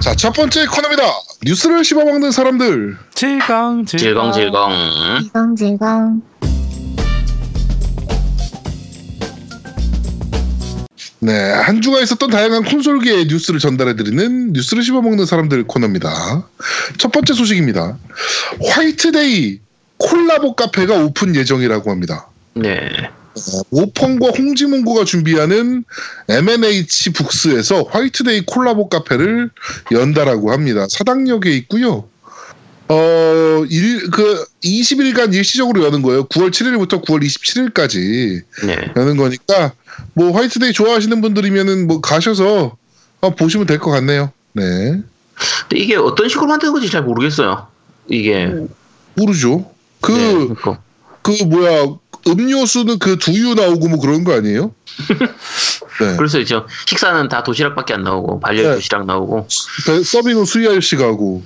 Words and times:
자, 0.00 0.14
첫 0.14 0.32
번째 0.32 0.66
코너입니다. 0.66 1.02
뉴스를 1.44 1.84
씹어먹는 1.84 2.30
사람들. 2.30 2.96
질강 3.14 3.86
질강 3.86 4.32
질겅질겅. 4.32 4.70
질겅질겅. 5.22 6.22
네, 11.20 11.52
한 11.52 11.80
주가 11.80 12.00
있었던 12.00 12.30
다양한 12.30 12.64
콘솔계의 12.64 13.26
뉴스를 13.26 13.60
전달해드리는 13.60 14.52
뉴스를 14.54 14.82
씹어먹는 14.82 15.24
사람들 15.24 15.64
코너입니다. 15.68 16.48
첫 16.98 17.12
번째 17.12 17.34
소식입니다. 17.34 17.96
화이트데이 18.60 19.60
콜라보 19.98 20.56
카페가 20.56 20.96
오픈 20.96 21.36
예정이라고 21.36 21.92
합니다. 21.92 22.26
네. 22.54 22.90
오펑과 23.70 24.28
홍지문고가 24.36 25.04
준비하는 25.04 25.84
M&H 26.28 27.10
북스에서 27.12 27.84
화이트데이 27.90 28.42
콜라보 28.46 28.88
카페를 28.88 29.50
연다라고 29.90 30.52
합니다. 30.52 30.86
사당역에 30.90 31.50
있고요. 31.58 32.08
어, 32.88 33.64
일, 33.70 34.10
그 34.10 34.44
20일간 34.62 35.32
일시적으로 35.34 35.84
여는 35.84 36.02
거예요. 36.02 36.24
9월 36.26 36.50
7일부터 36.50 37.02
9월 37.04 37.24
27일까지 37.24 38.42
네. 38.66 38.92
여는 38.96 39.16
거니까 39.16 39.72
뭐 40.12 40.32
화이트데이 40.32 40.72
좋아하시는 40.72 41.20
분들이면은 41.22 41.86
뭐 41.86 42.00
가셔서 42.02 42.76
어, 43.20 43.30
보시면 43.34 43.66
될 43.66 43.78
것 43.78 43.90
같네요. 43.92 44.32
네. 44.52 45.00
근데 45.68 45.82
이게 45.82 45.96
어떤 45.96 46.28
식으로 46.28 46.48
만드는 46.48 46.72
건지 46.72 46.90
잘 46.90 47.02
모르겠어요. 47.02 47.66
이게. 48.08 48.50
모르죠. 49.14 49.70
그, 50.00 50.12
네, 50.12 50.32
그러니까. 50.34 50.80
그 51.22 51.30
뭐야, 51.44 51.86
음료수는 52.26 52.98
그 52.98 53.18
두유 53.18 53.54
나오고 53.54 53.88
뭐 53.88 53.98
그런 53.98 54.24
거 54.24 54.34
아니에요? 54.34 54.72
네. 56.00 56.16
그래서 56.16 56.38
이제 56.38 56.56
식사는 56.86 57.28
다 57.28 57.42
도시락밖에 57.42 57.94
안 57.94 58.02
나오고 58.04 58.40
발열 58.40 58.64
네. 58.64 58.74
도시락 58.76 59.06
나오고. 59.06 59.48
배- 59.86 60.02
서빙은 60.02 60.44
수희 60.44 60.66
아저씨가 60.68 61.04
하고. 61.04 61.42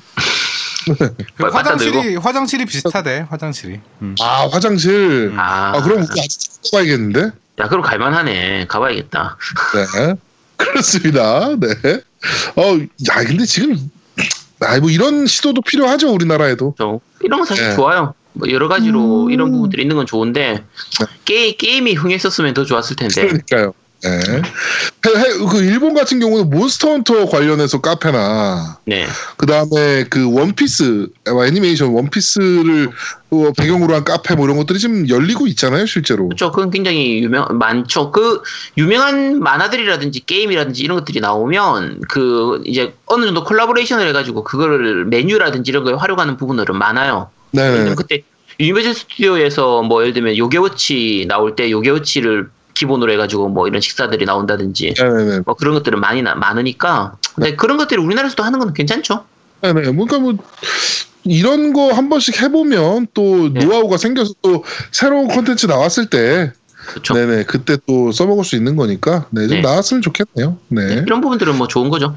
그 1.36 1.44
화장실이 1.48 2.14
화장실이 2.16 2.64
비슷하대 2.64 3.26
화장실이 3.28 3.80
음. 4.02 4.14
아, 4.20 4.48
화장실. 4.52 5.32
아, 5.36 5.72
아, 5.76 5.82
그럼 5.82 6.02
아직 6.02 6.40
가야겠는데? 6.72 7.32
야 7.58 7.68
그럼 7.68 7.82
갈만하네. 7.82 8.66
가봐야겠다. 8.68 9.36
네. 9.96 10.14
그렇습니다. 10.56 11.48
네. 11.58 12.00
어, 12.56 12.78
야, 13.10 13.24
근데 13.24 13.44
지금, 13.44 13.76
아, 14.60 14.78
뭐 14.80 14.90
이런 14.90 15.26
시도도 15.26 15.60
필요하죠, 15.62 16.12
우리나라에도. 16.12 16.74
저 16.78 16.98
이런 17.22 17.40
건 17.40 17.46
사실 17.46 17.68
네. 17.68 17.74
좋아요. 17.76 18.14
뭐 18.36 18.50
여러 18.50 18.68
가지로 18.68 19.24
음. 19.24 19.30
이런 19.30 19.50
부분들이 19.50 19.82
있는 19.82 19.96
건 19.96 20.06
좋은데 20.06 20.64
게, 21.24 21.52
게임이 21.52 21.94
흥했었으면 21.94 22.54
더 22.54 22.64
좋았을 22.64 22.96
텐데. 22.96 23.26
그러니까요. 23.26 23.72
네. 24.02 24.42
그 25.00 25.64
일본 25.64 25.94
같은 25.94 26.20
경우는 26.20 26.50
몬스터 26.50 26.90
헌터 26.90 27.26
관련해서 27.26 27.80
카페나 27.80 28.78
네. 28.84 29.06
그 29.36 29.46
다음에 29.46 30.04
그 30.10 30.30
원피스 30.32 31.08
어, 31.30 31.44
애니메이션 31.44 31.88
원피스를 31.88 32.90
어, 33.30 33.52
배경으로 33.56 33.94
한 33.94 34.04
카페 34.04 34.34
뭐 34.34 34.44
이런 34.44 34.58
것들이 34.58 34.78
지금 34.78 35.08
열리고 35.08 35.46
있잖아요 35.48 35.86
실제로. 35.86 36.28
그렇죠. 36.28 36.52
그건 36.52 36.70
굉장히 36.70 37.22
유명 37.22 37.46
많죠. 37.58 38.12
그 38.12 38.42
유명한 38.76 39.40
만화들이라든지 39.40 40.26
게임이라든지 40.26 40.82
이런 40.82 40.98
것들이 40.98 41.20
나오면 41.20 42.02
그 42.08 42.62
이제 42.66 42.94
어느 43.06 43.24
정도 43.24 43.44
콜라보레이션을 43.44 44.06
해가지고 44.08 44.44
그거를 44.44 45.06
메뉴라든지 45.06 45.70
이런 45.70 45.84
거에 45.84 45.94
활용하는 45.94 46.36
부분들은 46.36 46.76
많아요. 46.76 47.30
네네. 47.56 47.70
왜냐면 47.72 47.96
그때 47.96 48.22
유니버셜 48.60 48.94
스튜디오에서 48.94 49.82
뭐 49.82 50.02
예를 50.02 50.12
들면 50.14 50.36
요괴워치 50.36 51.26
나올 51.28 51.56
때 51.56 51.70
요괴워치를 51.70 52.48
기본으로 52.74 53.10
해가지고 53.12 53.48
뭐 53.48 53.66
이런 53.66 53.80
식사들이 53.80 54.24
나온다든지 54.26 54.94
네네네. 54.98 55.40
뭐 55.46 55.54
그런 55.54 55.74
것들은 55.74 55.98
많이 56.00 56.22
나- 56.22 56.34
많으니까 56.34 57.16
근데 57.34 57.56
그런 57.56 57.76
것들이 57.78 58.00
우리나라에서도 58.00 58.42
하는 58.42 58.58
건 58.58 58.72
괜찮죠. 58.74 59.24
네네. 59.62 59.90
뭔가 59.92 60.18
뭐 60.18 60.34
이런 61.24 61.72
거 61.72 61.90
한 61.92 62.08
번씩 62.08 62.40
해보면 62.42 63.08
또 63.14 63.52
네. 63.52 63.64
노하우가 63.64 63.96
생겨서 63.96 64.34
또 64.42 64.62
새로운 64.92 65.26
콘텐츠 65.28 65.66
나왔을 65.66 66.06
때 66.08 66.52
그렇죠. 66.90 67.14
네네 67.14 67.44
그때 67.44 67.76
또 67.86 68.12
써먹을 68.12 68.44
수 68.44 68.54
있는 68.54 68.76
거니까 68.76 69.26
네, 69.30 69.48
좀 69.48 69.56
네. 69.56 69.60
나왔으면 69.62 70.02
좋겠네요. 70.02 70.56
네, 70.68 71.02
이런 71.06 71.20
부분들은 71.20 71.56
뭐 71.56 71.66
좋은 71.66 71.88
거죠. 71.90 72.16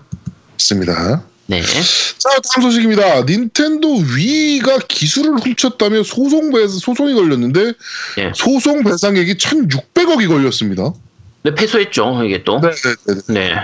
좋습니다. 0.58 1.24
네. 1.50 1.62
자 1.64 2.30
다음 2.54 2.62
소식입니다. 2.62 3.24
닌텐도 3.24 4.04
위가 4.16 4.78
기술을 4.88 5.40
훔쳤다며 5.40 6.04
소송 6.04 6.52
배 6.52 6.68
소송이 6.68 7.16
걸렸는데 7.16 7.74
예. 8.20 8.32
소송 8.36 8.84
배상액이 8.84 9.34
1,600억이 9.34 10.28
걸렸습니다. 10.28 10.94
근데 11.42 11.56
패소했죠 11.60 12.24
이게 12.24 12.44
또. 12.44 12.62
네네네. 12.62 13.24
네. 13.30 13.56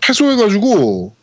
패소해가지고 0.00 1.14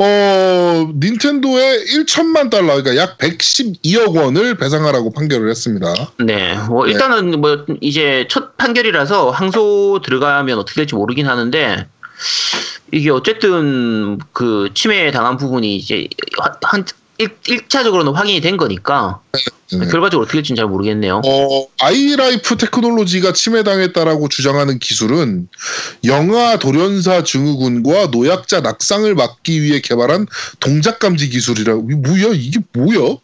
어 0.00 0.92
닌텐도에 0.98 1.84
1천만 1.84 2.50
달러 2.50 2.82
그러니까 2.82 2.96
약 2.96 3.16
112억 3.18 4.16
원을 4.16 4.56
배상하라고 4.56 5.12
판결을 5.12 5.50
했습니다. 5.50 5.94
네. 6.18 6.56
뭐 6.68 6.84
네. 6.84 6.92
일단은 6.92 7.40
뭐 7.40 7.64
이제 7.80 8.26
첫 8.28 8.56
판결이라서 8.56 9.30
항소 9.30 10.00
들어가면 10.04 10.58
어떻게 10.58 10.80
될지 10.80 10.96
모르긴 10.96 11.28
하는데 11.28 11.86
이게 12.92 13.10
어쨌든 13.10 14.18
그 14.32 14.70
침해 14.74 15.10
당한 15.10 15.36
부분이 15.36 15.76
이제 15.76 16.08
한 16.62 16.84
1, 17.18 17.68
차적으로는 17.68 18.12
확인이 18.12 18.40
된 18.40 18.56
거니까 18.56 19.20
네. 19.72 19.86
결과적으로 19.88 20.22
어떻게 20.22 20.38
될지는 20.38 20.56
잘 20.56 20.66
모르겠네요. 20.66 21.20
어, 21.26 21.66
아이라이프 21.80 22.56
테크놀로지가 22.56 23.32
침해당했다라고 23.32 24.28
주장하는 24.28 24.78
기술은 24.78 25.48
영아 26.04 26.58
돌연사 26.58 27.24
증후군과 27.24 28.12
노약자 28.12 28.60
낙상을 28.60 29.12
막기 29.14 29.62
위해 29.62 29.80
개발한 29.80 30.26
동작 30.60 31.00
감지 31.00 31.28
기술이라고. 31.28 31.82
뭐야? 31.82 32.28
이게 32.32 32.60
뭐야? 32.72 33.16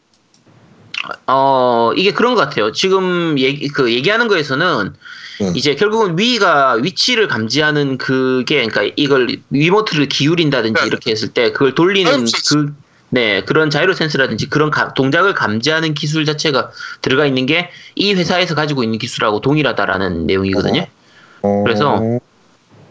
어, 1.28 1.92
이게 1.96 2.12
그런 2.12 2.34
것 2.34 2.40
같아요. 2.40 2.72
지금 2.72 3.38
얘기, 3.38 3.68
그 3.68 3.92
얘기하는 3.92 4.26
거에서는 4.28 4.94
네. 5.40 5.52
이제 5.54 5.74
결국은 5.74 6.18
위가 6.18 6.74
위치를 6.74 7.28
감지하는 7.28 7.98
그게 7.98 8.66
그러니까 8.66 8.92
이걸 8.96 9.36
리모트를 9.50 10.08
기울인다든지 10.08 10.80
네. 10.80 10.86
이렇게 10.86 11.10
했을 11.10 11.28
때 11.28 11.52
그걸 11.52 11.74
돌리는. 11.74 12.24
그 12.50 12.74
네, 13.10 13.42
그런 13.44 13.70
자이로 13.70 13.92
센스라든지 13.94 14.48
그런 14.48 14.72
가- 14.72 14.92
동작을 14.92 15.34
감지하는 15.34 15.94
기술 15.94 16.24
자체가 16.24 16.70
들어가 17.00 17.26
있는 17.26 17.46
게 17.46 17.70
이 17.94 18.12
회사에서 18.12 18.56
가지고 18.56 18.82
있는 18.82 18.98
기술하고 18.98 19.40
동일하다라는 19.40 20.26
내용이거든요. 20.26 20.84
어, 21.42 21.62
그래서 21.64 22.00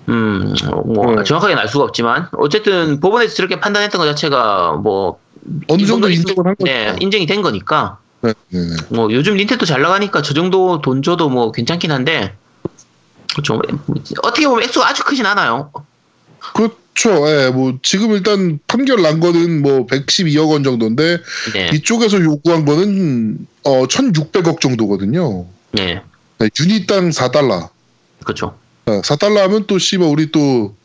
음, 0.09 0.53
어, 0.71 0.81
뭐 0.85 1.15
네. 1.15 1.23
정확하게는 1.23 1.61
알 1.61 1.67
수가 1.67 1.83
없지만 1.85 2.27
어쨌든 2.33 2.99
법원에서 3.01 3.35
저렇게 3.35 3.59
판단했던 3.59 3.99
것 3.99 4.05
자체가 4.05 4.73
뭐 4.83 5.19
어느 5.67 5.85
정도 5.85 6.09
인정을 6.09 6.45
한 6.47 6.55
거죠. 6.55 6.71
네, 6.71 6.95
인정이 7.01 7.25
된 7.25 7.41
거니까 7.41 7.97
네, 8.23 8.33
네, 8.49 8.59
네. 8.61 8.75
뭐 8.89 9.11
요즘 9.11 9.35
닌텐도 9.35 9.65
잘 9.65 9.81
나가니까 9.81 10.21
저 10.21 10.33
정도 10.33 10.81
돈 10.81 11.03
줘도 11.03 11.29
뭐 11.29 11.51
괜찮긴 11.51 11.91
한데 11.91 12.33
그렇죠. 13.33 13.61
어떻게 14.21 14.47
보면 14.47 14.63
액수가 14.63 14.87
아주 14.87 15.03
크진 15.03 15.25
않아요. 15.25 15.71
그렇죠. 16.39 17.27
예, 17.27 17.49
뭐 17.49 17.77
지금 17.83 18.11
일단 18.11 18.59
판결 18.67 19.01
난 19.01 19.19
거는 19.19 19.61
뭐 19.61 19.85
112억 19.87 20.51
원 20.51 20.63
정도인데 20.63 21.17
네, 21.53 21.69
이쪽에서 21.73 22.21
요구한 22.21 22.63
거는 22.63 23.45
어 23.63 23.83
1,600억 23.87 24.61
정도거든요. 24.61 25.45
네, 25.71 26.01
네, 26.39 26.49
유닛당 26.59 27.09
4달러. 27.09 27.69
그렇죠. 28.23 28.57
4달러 28.85 29.37
하면 29.39 29.65
또 29.67 29.77
씨발 29.79 30.07
우리 30.07 30.31
또 30.31 30.75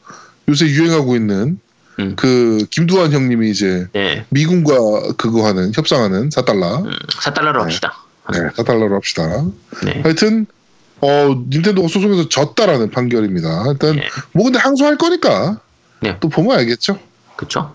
요새 0.49 0.67
유행하고 0.67 1.15
있는 1.15 1.61
음. 1.99 2.15
그 2.17 2.65
김두한 2.71 3.13
형님이 3.13 3.51
이제 3.51 3.87
네, 3.93 4.25
미군과 4.31 5.15
그거 5.17 5.47
하는 5.47 5.73
협상하는 5.75 6.29
4달러. 6.31 6.85
음, 6.85 6.93
4달러로 7.09 7.55
네. 7.55 7.59
합시다. 7.61 8.05
네, 8.33 8.39
4달러로 8.51 8.93
합시다. 8.95 9.45
네, 9.85 10.01
하여튼 10.03 10.47
어 11.01 11.45
닌텐도가 11.51 11.89
소송에서 11.89 12.29
졌다라는 12.29 12.91
판결입니다. 12.91 13.65
일단 13.69 13.97
네, 13.97 14.09
뭐 14.33 14.45
근데 14.45 14.59
항소할 14.59 14.97
거니까 14.97 15.61
네. 16.01 16.17
또 16.21 16.29
보면 16.29 16.59
알겠죠. 16.59 16.99
그렇죠. 17.37 17.75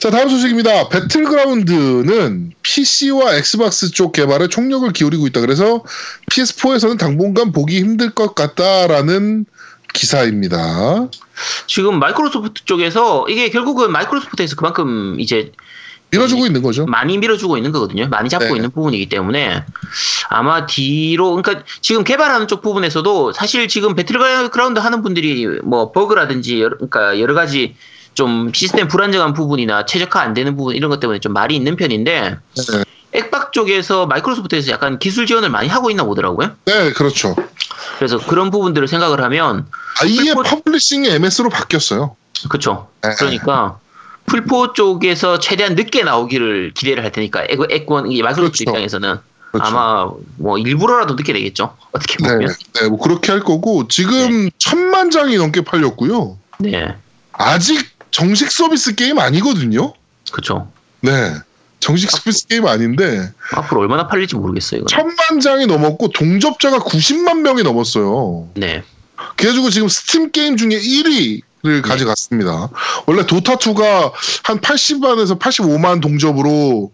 자 0.00 0.10
다음 0.10 0.28
소식입니다. 0.28 0.88
배틀그라운드는 0.88 2.52
PC와 2.62 3.36
엑스박스 3.36 3.90
쪽 3.92 4.12
개발에 4.12 4.48
총력을 4.48 4.92
기울이고 4.92 5.28
있다. 5.28 5.40
그래서 5.40 5.84
PS4에서는 6.30 6.98
당분간 6.98 7.52
보기 7.52 7.78
힘들 7.78 8.10
것 8.10 8.34
같다라는 8.34 9.46
기사입니다. 9.92 11.08
지금 11.66 11.98
마이크로소프트 11.98 12.64
쪽에서 12.64 13.26
이게 13.28 13.50
결국은 13.50 13.92
마이크로소프트에서 13.92 14.56
그만큼 14.56 15.18
이제 15.18 15.52
밀어주고 16.12 16.46
있는 16.46 16.62
거죠. 16.62 16.84
많이 16.84 17.16
밀어주고 17.16 17.56
있는 17.56 17.72
거거든요. 17.72 18.06
많이 18.08 18.28
잡고 18.28 18.44
네. 18.44 18.56
있는 18.56 18.70
부분이기 18.70 19.08
때문에 19.08 19.64
아마 20.28 20.66
뒤로 20.66 21.34
그러니까 21.34 21.64
지금 21.80 22.04
개발하는 22.04 22.48
쪽 22.48 22.60
부분에서도 22.60 23.32
사실 23.32 23.66
지금 23.66 23.94
배틀그라운드 23.94 24.78
하는 24.78 25.02
분들이 25.02 25.46
뭐 25.62 25.90
버그라든지 25.90 26.60
여러, 26.60 26.76
그러니까 26.76 27.18
여러 27.18 27.32
가지 27.32 27.76
좀 28.12 28.52
시스템 28.52 28.88
불안정한 28.88 29.32
부분이나 29.32 29.86
최적화 29.86 30.20
안 30.20 30.34
되는 30.34 30.54
부분 30.54 30.76
이런 30.76 30.90
것 30.90 31.00
때문에 31.00 31.18
좀 31.18 31.32
말이 31.32 31.56
있는 31.56 31.76
편인데 31.76 32.36
네, 32.56 32.84
액박 33.12 33.52
쪽에서 33.52 34.06
마이크로소프트에서 34.06 34.70
약간 34.72 34.98
기술 34.98 35.26
지원을 35.26 35.50
많이 35.50 35.68
하고 35.68 35.90
있나 35.90 36.04
보더라고요. 36.04 36.52
네, 36.64 36.92
그렇죠. 36.92 37.36
그래서 37.98 38.18
그런 38.18 38.50
부분들을 38.50 38.88
생각을 38.88 39.22
하면 39.24 39.66
아예 40.00 40.14
플랫폼- 40.32 40.44
publishing이 40.44 41.08
MS로 41.08 41.50
바뀌었어요. 41.50 42.16
그렇죠. 42.48 42.88
네. 43.02 43.10
그러니까 43.18 43.78
풀포 44.26 44.72
쪽에서 44.72 45.38
최대한 45.38 45.74
늦게 45.74 46.04
나오기를 46.04 46.72
기대를 46.74 47.04
할 47.04 47.12
테니까 47.12 47.44
액, 47.48 47.58
이 47.60 48.22
마이크로소프트 48.22 48.24
그렇죠. 48.24 48.62
입장에서는 48.64 49.16
그렇죠. 49.52 49.68
아마 49.70 50.10
뭐 50.38 50.56
일부러라도 50.58 51.14
늦게 51.14 51.32
되겠죠. 51.34 51.76
어떻게 51.92 52.16
네, 52.16 52.28
보면. 52.32 52.54
네, 52.80 52.88
뭐 52.88 52.98
그렇게 52.98 53.30
할 53.32 53.40
거고 53.42 53.86
지금 53.88 54.48
천만 54.58 55.10
장이 55.10 55.36
넘게 55.36 55.60
팔렸고요. 55.62 56.38
네. 56.60 56.96
아직 57.32 57.86
정식 58.10 58.50
서비스 58.50 58.94
게임 58.94 59.18
아니거든요. 59.18 59.92
그렇죠. 60.30 60.70
네, 61.00 61.34
정식 61.82 62.10
서비스 62.10 62.46
게임 62.46 62.66
아닌데 62.66 63.30
앞으로 63.52 63.80
얼마나 63.80 64.06
팔릴지 64.06 64.36
모르겠어요. 64.36 64.80
이거. 64.80 64.86
천만 64.88 65.40
장이 65.40 65.66
넘었고 65.66 66.08
동접자가 66.10 66.78
90만 66.78 67.40
명이 67.40 67.62
넘었어요. 67.64 68.48
네. 68.54 68.82
그래가지고 69.36 69.70
지금 69.70 69.88
스팀 69.88 70.30
게임 70.30 70.56
중에 70.56 70.70
1위 70.78 71.40
를 71.64 71.80
가져갔습니다. 71.80 72.70
원래 73.06 73.24
도타 73.24 73.54
2가 73.54 74.10
한 74.42 74.58
80만에서 74.60 75.38
85만 75.38 76.00
동접으로 76.02 76.90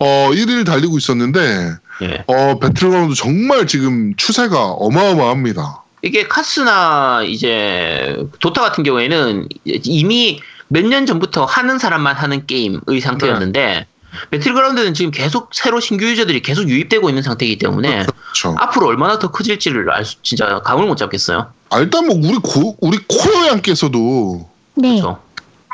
어 0.00 0.30
1위를 0.32 0.66
달리고 0.66 0.98
있었는데 0.98 1.74
예. 2.02 2.24
어 2.26 2.58
배틀그라운드 2.58 3.14
정말 3.14 3.68
지금 3.68 4.14
추세가 4.16 4.70
어마어마합니다. 4.72 5.84
이게 6.02 6.26
카스나 6.26 7.22
이제 7.28 8.16
도타 8.40 8.60
같은 8.60 8.82
경우에는 8.82 9.46
이미 9.64 10.40
몇 10.66 10.84
년 10.84 11.06
전부터 11.06 11.44
하는 11.44 11.78
사람만 11.78 12.16
하는 12.16 12.44
게임의 12.44 13.00
상태였는데 13.00 13.86
배틀그라운드는 14.30 14.94
지금 14.94 15.10
계속 15.10 15.50
새로 15.52 15.80
신규 15.80 16.04
유저들이 16.06 16.42
계속 16.42 16.68
유입되고 16.68 17.08
있는 17.08 17.22
상태이기 17.22 17.58
때문에 17.58 18.06
그렇죠. 18.06 18.56
앞으로 18.58 18.86
얼마나 18.88 19.18
더 19.18 19.30
커질지를 19.30 19.90
알 19.90 20.04
수, 20.04 20.16
진짜 20.22 20.60
감을 20.64 20.86
못 20.86 20.96
잡겠어요. 20.96 21.52
아, 21.70 21.78
일단 21.78 22.06
뭐 22.06 22.16
우리 22.16 22.36
고 22.38 22.76
우리 22.80 22.98
코어 23.06 23.48
양께서도 23.48 24.48
네. 24.74 25.00
그렇죠. 25.00 25.20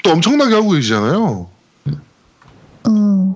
또 0.02 0.10
엄청나게 0.10 0.54
하고 0.54 0.70
계시잖아요. 0.70 1.48
음. 2.86 3.34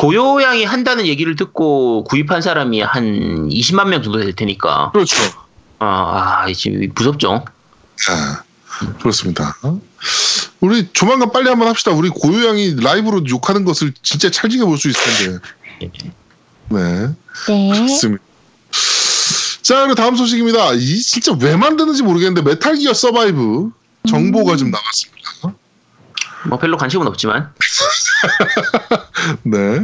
고요양이 0.00 0.64
한다는 0.64 1.06
얘기를 1.06 1.34
듣고 1.36 2.04
구입한 2.04 2.42
사람이 2.42 2.80
한 2.82 3.48
20만 3.48 3.88
명 3.88 4.02
정도 4.02 4.18
될 4.18 4.34
테니까 4.34 4.90
그렇죠. 4.92 5.16
아, 5.78 6.44
아 6.46 6.52
지금 6.52 6.88
무섭죠. 6.94 7.44
네, 7.96 8.92
그렇습니다. 9.00 9.56
우리 10.60 10.88
조만간 10.92 11.30
빨리 11.32 11.48
한번 11.48 11.68
합시다. 11.68 11.90
우리 11.92 12.08
고요양이 12.08 12.76
라이브로 12.80 13.22
욕하는 13.28 13.64
것을 13.64 13.92
진짜 14.02 14.30
찰지게 14.30 14.64
볼 14.64 14.78
수 14.78 14.88
있을 14.88 15.02
텐데. 15.02 15.38
네, 15.80 15.90
네. 16.70 17.08
그렇습니다. 17.46 18.22
자, 19.62 19.80
그리고 19.80 19.94
다음 19.94 20.16
소식입니다. 20.16 20.72
이 20.74 21.00
진짜 21.00 21.32
왜 21.40 21.56
만드는지 21.56 22.02
모르겠는데 22.02 22.42
메탈 22.42 22.76
기어 22.76 22.92
서바이브 22.92 23.70
정보가 24.08 24.56
좀 24.56 24.70
나왔습니다. 24.70 25.30
뭐 26.46 26.58
별로 26.58 26.76
관심은 26.76 27.06
없지만 27.06 27.54
네. 29.44 29.80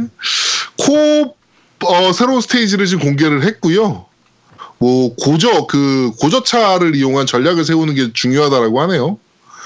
코 0.77 1.35
어, 1.83 2.13
새로운 2.13 2.41
스테이지를 2.41 2.85
지금 2.85 3.03
공개를 3.03 3.43
했고요. 3.43 4.05
뭐 4.77 5.15
고저 5.15 5.65
그 5.65 6.11
고저차를 6.19 6.95
이용한 6.95 7.25
전략을 7.25 7.65
세우는 7.65 7.95
게 7.95 8.13
중요하다라고 8.13 8.81
하네요. 8.81 9.17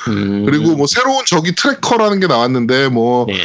음, 0.08 0.46
그리고 0.46 0.76
뭐 0.76 0.88
새로운 0.88 1.24
저기 1.26 1.54
tracker라는 1.56 2.20
게 2.20 2.28
나왔는데 2.28 2.90
뭐 2.90 3.26
네. 3.28 3.40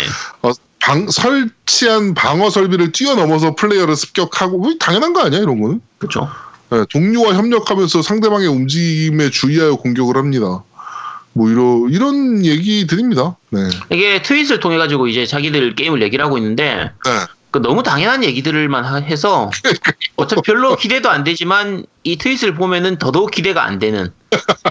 방, 0.80 1.08
설치한 1.10 2.14
방어 2.14 2.48
설비를 2.50 2.92
뛰어넘어서 2.92 3.54
플레이어를 3.54 3.96
습격하고 3.96 4.58
뭐 4.58 4.72
당연한 4.78 5.12
거 5.12 5.22
아니야 5.22 5.40
이런 5.40 5.60
거는 5.60 5.80
그렇죠. 5.98 6.28
네, 6.70 6.84
동료와 6.90 7.34
협력하면서 7.34 8.02
상대방의 8.02 8.48
움직임에 8.48 9.30
주의하여 9.30 9.76
공격을 9.76 10.16
합니다. 10.16 10.62
뭐 11.32 11.48
이런 11.50 11.88
이런 11.90 12.44
얘기 12.44 12.86
드립니다. 12.86 13.36
네. 13.50 13.60
이게 13.92 14.22
트윗을 14.22 14.60
통해 14.60 14.78
가지고 14.78 15.06
이제 15.06 15.26
자기들 15.26 15.74
게임을 15.74 16.02
얘기를 16.02 16.24
하고 16.24 16.38
있는데 16.38 16.90
네. 17.04 17.10
그 17.50 17.58
너무 17.58 17.82
당연한 17.82 18.22
얘기들만 18.24 18.84
하- 18.84 18.96
해서 18.96 19.50
어차피 20.16 20.42
별로 20.42 20.76
기대도 20.76 21.10
안 21.10 21.24
되지만 21.24 21.84
이 22.04 22.16
트윗을 22.16 22.54
보면은 22.54 22.96
더더욱 22.98 23.30
기대가 23.32 23.64
안 23.64 23.78
되는 23.78 24.12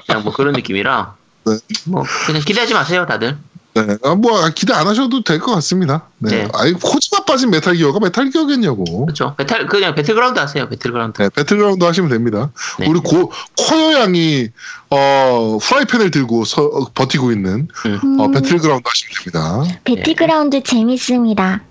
그냥 0.08 0.24
뭐 0.24 0.34
그런 0.34 0.54
느낌이라 0.54 1.16
네. 1.46 1.58
뭐 1.86 2.04
그냥 2.26 2.42
기대하지 2.42 2.74
마세요 2.74 3.06
다들 3.08 3.38
네. 3.76 3.98
아, 4.04 4.16
뭐 4.16 4.50
기대 4.50 4.74
안 4.74 4.88
하셔도 4.88 5.24
될 5.24 5.40
것 5.40 5.54
같습니다. 5.56 6.08
네. 6.18 6.44
네. 6.44 6.48
아이 6.54 6.74
코지마가 6.74 7.24
빠진 7.24 7.50
메탈 7.52 7.76
기어가 7.76 8.00
메탈 8.00 8.30
기어겠냐고. 8.32 9.06
그렇죠 9.06 9.36
배탈 9.38 9.68
그냥 9.68 9.94
배틀그라운드 9.96 10.40
하세요 10.40 10.68
배틀그라운드 10.68 11.22
네, 11.22 11.30
배틀그라운드 11.30 11.86
하시면 11.86 12.10
됩니다. 12.10 12.50
네. 12.80 12.88
우리 12.90 13.00
고 13.00 13.32
코여 13.58 14.00
양이 14.02 14.50
어 14.90 15.60
프라이팬을 15.62 16.10
들고 16.12 16.46
서, 16.46 16.64
어, 16.64 16.92
버티고 16.94 17.32
있는 17.32 17.68
음. 17.86 18.20
어, 18.20 18.26
음, 18.26 18.32
배틀그라운드 18.32 18.84
하시면 18.86 19.14
됩니다. 19.18 19.80
배틀그라운드 19.86 20.64
재밌습니다. 20.64 21.62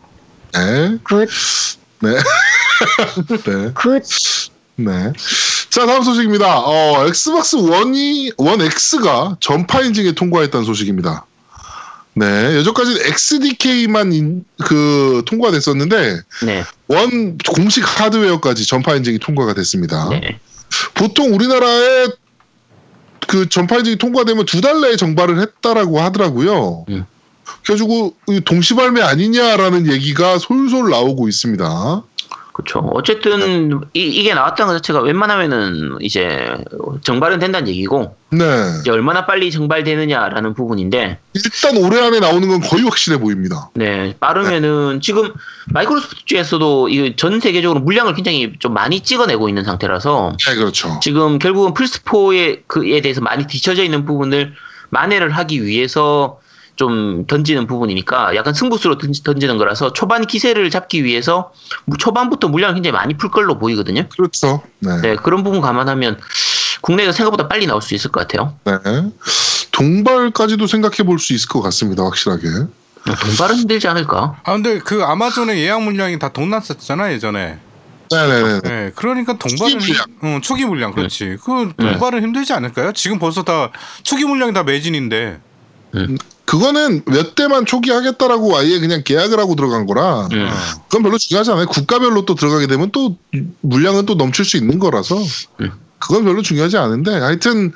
네. 0.55 0.99
good, 1.03 1.29
네. 2.01 2.11
네. 3.45 3.73
good. 3.75 4.03
네. 4.79 5.13
자, 5.71 5.87
다음 5.87 6.03
소식입니다. 6.03 6.61
어, 6.61 7.07
엑스박스 7.09 7.57
원이, 7.57 8.33
원 8.37 8.61
X가 8.61 9.37
전파 9.41 9.81
인증에 9.83 10.13
통과했다는 10.13 10.65
소식입니다. 10.65 11.27
네. 12.15 12.57
여전까지 12.57 13.01
XDK만 13.05 14.13
인, 14.13 14.45
그, 14.65 15.23
통과됐었는데, 15.27 16.21
네, 16.47 16.65
원 16.89 17.39
공식 17.39 17.83
하드웨어까지 18.01 18.67
전파 18.67 18.95
인증이 18.95 19.19
통과가 19.19 19.55
됐습니다. 19.55 20.09
네. 20.11 20.39
보통 20.95 21.35
우리나라에 21.35 22.07
그 23.27 23.49
전파 23.49 23.77
인증이 23.79 23.97
통과되면 23.99 24.47
두 24.47 24.61
달 24.61 24.81
내에 24.81 24.97
정발을 24.97 25.41
했다라고 25.41 26.01
하더라고요. 26.01 26.87
음. 26.89 27.05
그래가지고, 27.65 28.15
이 28.29 28.41
동시발매 28.41 29.01
아니냐라는 29.03 29.91
얘기가 29.93 30.39
솔솔 30.39 30.91
나오고 30.91 31.29
있습니다. 31.29 32.03
그렇죠 32.59 32.81
어쨌든 32.93 33.81
이, 33.93 34.23
게 34.25 34.35
나왔다는 34.35 34.73
것 34.73 34.79
자체가 34.79 35.01
웬만하면은 35.01 35.99
이제 36.01 36.57
정발은 37.03 37.39
된다는 37.39 37.69
얘기고 37.69 38.17
네. 38.31 38.45
이제 38.81 38.91
얼마나 38.91 39.27
빨리 39.27 39.53
정발되느냐라는 39.53 40.55
부분인데 40.55 41.19
일단 41.35 41.77
올해 41.77 42.05
안에 42.05 42.19
나오는 42.19 42.49
건 42.49 42.61
거의 42.61 42.83
확실해 42.83 43.21
보입니다. 43.21 43.71
네, 43.75 44.17
빠르면은 44.19 45.01
지금 45.01 45.33
마이크로소프트 45.67 46.25
쪽에서도 46.25 46.89
이전 46.89 47.39
세계적으로 47.39 47.79
물량을 47.79 48.15
굉장히 48.15 48.53
좀 48.59 48.75
많이 48.75 49.01
찍어내고 49.03 49.49
있는 49.49 49.63
상태라서 49.63 50.37
네, 50.49 50.55
그렇죠. 50.57 50.99
지금 51.01 51.39
결국은 51.39 51.75
플스 51.75 52.03
4에 52.03 52.63
그에 52.67 53.01
대해서 53.01 53.21
많이 53.21 53.47
뒤처져 53.47 53.85
있는 53.85 54.05
부분을 54.05 54.55
만회를 54.91 55.31
하기 55.31 55.65
위해서 55.65 56.41
좀 56.79 57.27
던지는 57.27 57.67
부분이니까 57.67 58.37
약간 58.37 58.55
승부수로 58.55 58.99
던지, 58.99 59.25
던지 59.25 59.49
는 59.49 59.59
거라서 59.59 59.93
초반 59.93 60.25
기세를 60.27 60.71
잡기 60.71 61.03
위해서 61.05 61.53
초반부터 61.99 62.49
물량을 62.49 62.77
굉장히 62.77 62.93
많이 62.93 63.15
풀 63.15 63.31
걸로 63.31 63.59
보이거든요. 63.59 64.09
그렇죠. 64.09 64.63
네. 64.79 65.01
네, 65.03 65.17
그런 65.17 65.43
부분 65.43 65.61
감안하면 65.61 66.21
국내에서 66.81 67.11
생각보다 67.11 67.49
빨리 67.49 67.67
나올 67.67 67.83
수 67.83 67.95
있을 67.97 68.13
것 68.13 68.21
같아요. 68.21 68.55
네. 68.65 68.75
동발까지도 69.73 70.69
생각해 70.69 70.99
볼 70.99 71.19
수 71.19 71.33
있을 71.35 71.49
것 71.49 71.61
같습니다. 71.63 72.05
확실하게. 72.05 72.47
동발은 73.05 73.57
힘들지 73.57 73.89
않을까? 73.89 74.41
아 74.45 74.53
근데 74.53 74.79
그 74.79 75.03
아마존의 75.03 75.59
예약 75.59 75.83
물량이 75.83 76.19
다 76.21 76.33
동났었잖아 76.33 77.13
예전에. 77.13 77.59
네네네. 78.11 78.61
네, 78.61 78.93
그러니까 78.95 79.37
동발은 79.37 79.79
투기 79.79 79.93
물량. 79.93 80.07
응, 80.23 80.41
투기 80.41 80.65
물량 80.65 80.93
그렇지. 80.93 81.39
그 81.43 81.73
네. 81.77 81.91
동발은 81.91 82.23
힘들지 82.23 82.53
않을까요? 82.53 82.93
지금 82.93 83.19
벌써 83.19 83.43
다 83.43 83.71
투기 84.05 84.25
물량이 84.25 84.53
다 84.53 84.63
매진인데. 84.63 85.41
그거는 86.49 87.03
몇 87.05 87.35
대만 87.35 87.67
초기하겠다라고 87.67 88.57
아예 88.57 88.81
그냥 88.81 89.03
계약을 89.05 89.39
하고 89.39 89.55
들어간 89.55 89.85
거라 89.85 90.29
음. 90.33 90.49
어. 90.49 90.83
그건 90.89 91.03
별로 91.03 91.19
중요하지 91.19 91.51
않아요. 91.51 91.67
국가별로 91.67 92.25
또 92.25 92.35
들어가게 92.35 92.67
되면 92.67 92.91
또 92.91 93.19
물량은 93.61 94.07
또 94.07 94.15
넘칠 94.15 94.47
수 94.47 94.57
있는 94.57 94.79
거라서 94.79 95.19
음. 95.61 95.71
그건 95.99 96.25
별로 96.25 96.41
중요하지 96.41 96.79
않은데 96.79 97.11
하여튼 97.19 97.75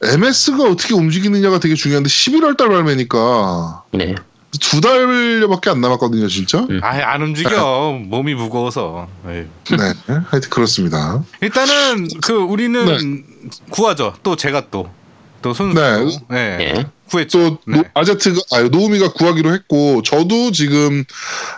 MS가 0.00 0.62
어떻게 0.62 0.94
움직이느냐가 0.94 1.58
되게 1.58 1.74
중요한데 1.74 2.08
11월 2.08 2.56
달 2.56 2.68
발매니까 2.68 3.82
네. 3.94 4.14
두 4.60 4.80
달여밖에 4.80 5.70
안 5.70 5.80
남았거든요, 5.80 6.28
진짜. 6.28 6.60
음. 6.70 6.78
아예 6.82 7.02
안 7.02 7.22
움직여 7.22 7.98
몸이 8.04 8.34
무거워서. 8.34 9.08
에이. 9.26 9.46
네, 9.70 9.92
하여튼 10.06 10.50
그렇습니다. 10.50 11.24
일단은 11.40 12.08
그 12.22 12.34
우리는 12.34 12.84
네. 12.84 13.50
구하죠. 13.70 14.14
또 14.22 14.36
제가 14.36 14.68
또 14.70 15.02
또 15.42 15.52
손수 15.52 15.78
네. 15.78 16.56
네. 16.56 16.86
네. 17.12 17.26
또 17.26 17.38
구했죠. 17.38 17.38
노- 17.38 17.58
네. 17.66 17.82
아제트가 17.94 18.40
아 18.52 18.62
노우미가 18.62 19.12
구하기로 19.12 19.52
했고 19.52 20.02
저도 20.02 20.50
지금 20.52 21.04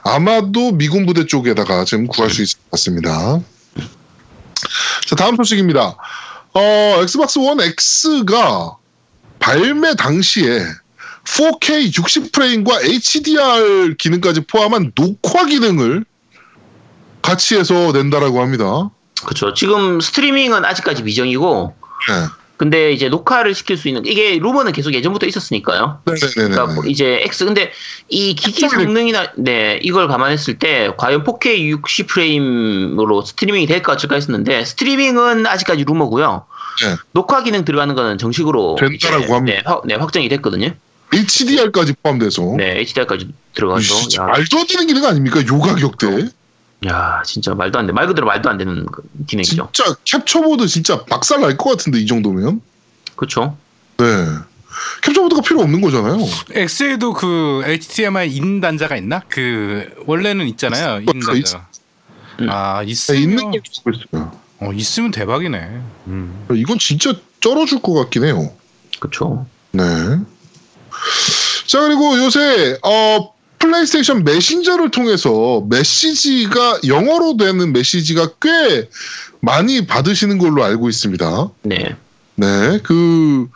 아마도 0.02 0.73
미군 0.73 1.06
부대 1.06 1.26
쪽에다가 1.26 1.84
지금 1.84 2.06
구할 2.06 2.30
수 2.30 2.42
있을 2.42 2.58
것 2.58 2.73
같습니다. 2.73 3.40
자 5.06 5.16
다음 5.16 5.37
소식입니다. 5.37 5.96
어 6.54 6.99
엑스박스 7.02 7.38
원 7.38 7.58
X가 7.61 8.76
발매 9.38 9.94
당시에 9.96 10.61
4K 11.25 11.92
60프레임과 11.92 12.84
HDR 12.84 13.94
기능까지 13.99 14.42
포함한 14.42 14.92
녹화 14.94 15.44
기능을 15.46 16.04
같이 17.23 17.56
해서 17.56 17.92
낸다라고 17.92 18.40
합니다. 18.40 18.90
그렇죠. 19.25 19.54
지금 19.54 20.00
스트리밍은 20.00 20.64
아직까지 20.64 21.02
미정이고 21.02 21.75
네. 22.08 22.14
근데 22.56 22.92
이제 22.92 23.08
녹화를 23.08 23.52
시킬 23.54 23.76
수 23.76 23.88
있는 23.88 24.06
이게 24.06 24.38
루머는 24.38 24.73
계속 24.73 24.94
예전부터 24.94 25.26
있었으니까요. 25.26 26.00
네네네. 26.04 26.32
그러니까 26.34 26.66
뭐 26.75 26.84
이제 26.87 27.20
X 27.25 27.44
근데 27.46 27.73
이 28.08 28.34
기기 28.34 28.68
성능이나 28.68 29.32
네 29.37 29.80
이걸 29.82 30.06
감안했을 30.06 30.58
때 30.61 30.90
과연 30.96 31.25
4K 31.25 31.58
60 31.70 32.06
프레임으로 32.06 33.23
스트리밍이 33.23 33.66
될까 33.66 33.92
어쩔까 33.92 34.14
했었는데 34.14 34.64
스트리밍은 34.64 35.46
아직까지 35.46 35.84
루머고요. 35.84 36.46
네. 36.82 36.96
녹화 37.12 37.42
기능 37.42 37.64
들어가는 37.64 37.94
거는 37.94 38.18
정식으로 38.18 38.76
된다라고 38.78 39.34
합니다. 39.34 39.56
네, 39.58 39.62
확- 39.64 39.87
네, 39.87 39.94
확정이 39.96 40.28
됐거든요. 40.28 40.70
HDR까지 41.12 41.94
포함돼서. 42.02 42.54
네 42.56 42.78
HDR까지 42.80 43.28
들어가서 43.54 43.94
야, 44.20 44.26
말도 44.26 44.58
안 44.58 44.66
되는 44.66 44.87
기능 44.87 45.04
아닙니까? 45.04 45.40
요 45.46 45.58
가격대. 45.61 46.28
야 46.87 47.23
진짜 47.25 47.55
말도 47.55 47.79
안 47.79 47.87
돼. 47.87 47.93
말 47.93 48.07
그대로 48.07 48.26
말도 48.26 48.49
안 48.50 48.59
되는 48.59 48.85
그 48.87 49.03
기능이죠. 49.26 49.69
진짜 49.73 49.95
캡처보드 50.05 50.67
진짜 50.67 51.05
박살 51.05 51.41
날 51.41 51.57
것 51.57 51.71
같은데 51.71 51.99
이 52.00 52.07
정도면. 52.07 52.61
그렇죠. 53.17 53.57
네. 53.99 54.05
capture 55.02 55.22
board가 55.22 55.40
필요 55.43 55.61
없는 55.62 55.81
거잖아요. 55.81 56.19
X에도 56.53 57.12
그 57.14 57.62
HDMI 57.64 58.35
in 58.35 58.61
단자가 58.61 58.97
있나? 58.97 59.23
그 59.29 59.88
원래는 60.07 60.47
있잖아요. 60.49 61.00
in 61.00 61.09
있- 61.17 61.26
단자. 61.26 61.67
음. 62.41 62.49
아 62.50 62.83
네, 62.85 62.91
있으면 62.91 63.21
있는 63.23 63.50
걸 63.53 63.61
쓰고 63.71 63.91
있어요. 63.91 64.33
어, 64.61 64.73
있으면 64.73 65.11
대박이네. 65.11 65.59
음. 66.09 66.47
이건 66.55 66.79
진짜 66.79 67.12
쩔어줄 67.41 67.81
것 67.83 67.95
같긴 67.95 68.25
해요. 68.25 68.53
그렇죠. 68.99 69.47
네. 69.71 69.83
자 71.67 71.81
그리고 71.81 72.17
요새 72.19 72.79
어 72.83 73.34
플레이스테이션 73.68 74.25
메신저를 74.25 74.90
통해서 74.90 75.64
메시지가 75.71 76.80
영어로 76.87 77.37
되는 77.38 77.73
메시지가 77.73 78.33
꽤 78.42 78.88
많이 79.40 79.87
받으시는 79.87 80.37
걸로 80.38 80.62
알고 80.64 80.88
있습니다. 80.90 81.50
네. 81.62 81.97
네, 82.37 82.78
그 82.83 83.49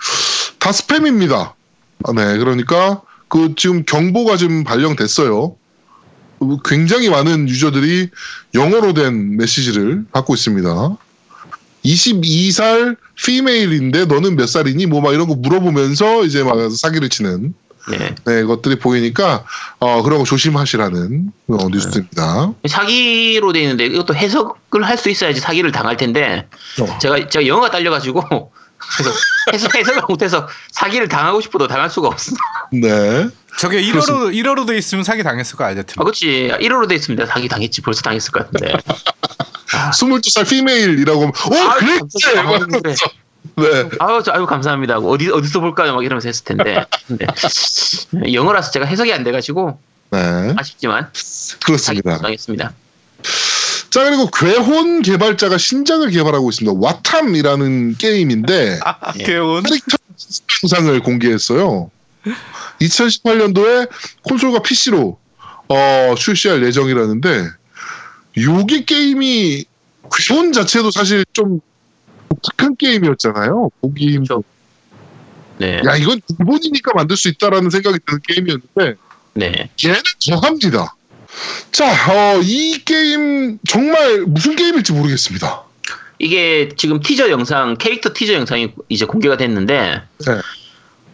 다 0.59 0.71
스팸입니다. 0.73 1.53
아, 2.05 2.13
네, 2.15 2.37
그러니까 2.39 3.03
그 3.29 3.55
지금 3.57 3.85
경보가 3.85 4.37
지금 4.37 4.65
발령됐어요. 4.65 5.55
굉장히 6.65 7.09
많은 7.09 7.49
유저들이 7.49 8.09
영어로 8.55 8.93
된 8.95 9.37
메시지를 9.37 10.05
받고 10.13 10.35
있습니다. 10.35 10.97
22살 11.85 12.97
피메일인데 13.15 14.07
너는 14.07 14.37
몇 14.37 14.49
살이니? 14.49 14.87
뭐 14.87 15.01
막 15.01 15.13
이런 15.15 15.29
거 15.29 15.35
물어보면서 15.37 16.25
이제 16.25 16.43
막 16.43 16.57
사기를 16.71 17.09
치는 17.09 17.55
네. 17.91 18.15
네, 18.25 18.45
것들이 18.45 18.79
보이니까 18.79 19.45
어 19.79 20.03
그런 20.03 20.19
거 20.19 20.25
조심하시라는 20.25 21.33
어, 21.49 21.69
뉴스입니다. 21.71 22.53
사기로 22.69 23.53
돼 23.53 23.63
있는데 23.63 23.87
이것도 23.87 24.15
해석을 24.15 24.85
할 24.87 24.99
수 24.99 25.11
있어야지 25.11 25.41
사기를 25.41 25.71
당할 25.73 25.97
텐데 25.97 26.49
어. 26.81 26.99
제가 26.99 27.29
제가 27.29 27.47
영어가 27.47 27.71
딸려가지고 27.71 28.51
그래서 28.97 29.11
해석, 29.53 29.75
해석을 29.75 30.03
못해서 30.09 30.49
사기를 30.73 31.09
당하고 31.09 31.41
싶어도 31.41 31.67
당할 31.69 31.89
수가 31.91 32.09
없어. 32.09 32.35
네. 32.73 33.29
저게 33.59 33.83
1호로 33.83 34.33
1호로 34.33 34.67
돼 34.67 34.77
있으면 34.79 35.03
사기 35.05 35.23
당했을 35.23 35.57
거 35.57 35.65
알죠? 35.65 35.83
아, 35.97 36.05
그렇지. 36.05 36.53
1호로 36.61 36.89
돼 36.89 36.95
있습니다. 36.95 37.27
사기 37.27 37.49
당했지. 37.49 37.81
벌써 37.81 38.03
당했을 38.03 38.31
것 38.33 38.51
같은데. 38.51 38.77
22살 39.93 40.49
피메일이라고 40.49 41.21
하면 41.21 41.33
어, 41.33 41.71
아유, 41.71 41.79
그랬지. 41.81 42.35
막 42.37 42.57
이러면서. 42.57 43.07
네. 43.57 43.89
아유, 43.99 44.23
저, 44.25 44.33
아유 44.33 44.47
감사합니다. 44.47 44.99
어디 44.99 45.31
어디서 45.31 45.61
볼까요? 45.61 45.95
막 45.95 46.05
이러면서 46.05 46.29
했을 46.29 46.45
텐데. 46.45 46.85
근데 47.07 47.27
영어라서 48.33 48.71
제가 48.71 48.87
해석이 48.87 49.13
안 49.13 49.25
돼가지고 49.25 49.79
네. 50.11 50.55
아쉽지만 50.57 51.11
그렇습니다. 51.65 52.19
당했습니다. 52.19 52.73
자 53.91 54.05
그리고 54.05 54.31
괴혼 54.31 55.03
개발자가 55.03 55.59
신작을 55.59 56.11
개발하고 56.11 56.51
있습니다. 56.51 56.79
와탐이라는 56.81 57.97
게임인데 57.97 58.81
아, 58.85 59.13
예. 59.19 59.25
개운. 59.25 59.63
캐릭터 59.63 59.97
영상을 60.63 61.01
공개했어요. 61.01 61.91
2018년도에 62.81 63.89
콘솔과 64.23 64.61
PC로 64.61 65.19
어, 65.69 66.15
출시할 66.17 66.63
예정이라는데 66.65 67.49
요게 68.39 68.85
게임이 68.85 69.65
괴혼 70.17 70.53
자체도 70.53 70.91
사실 70.91 71.25
좀 71.33 71.61
독특한 72.43 72.77
게임이었잖아요. 72.77 73.71
보기 73.81 74.13
힘들. 74.15 74.37
네. 75.59 75.81
야 75.85 75.97
이건 75.97 76.21
일본이니까 76.39 76.93
만들 76.95 77.17
수 77.17 77.29
있다라는 77.29 77.71
생각이 77.71 77.99
드는 78.07 78.21
게임이었는데 78.27 78.95
네. 79.35 79.71
얘는 79.85 80.01
더합니다. 80.31 80.95
자, 81.73 81.87
어, 82.13 82.41
이 82.43 82.83
게임 82.85 83.59
정말 83.69 84.21
무슨 84.27 84.57
게임일지 84.57 84.93
모르겠습니다. 84.93 85.65
이게 86.21 86.69
지금 86.77 87.01
티저 87.01 87.31
영상 87.31 87.77
캐릭터 87.77 88.13
티저 88.13 88.35
영상이 88.35 88.73
이제 88.89 89.05
공개가 89.05 89.37
됐는데 89.37 90.03
네. 90.27 90.41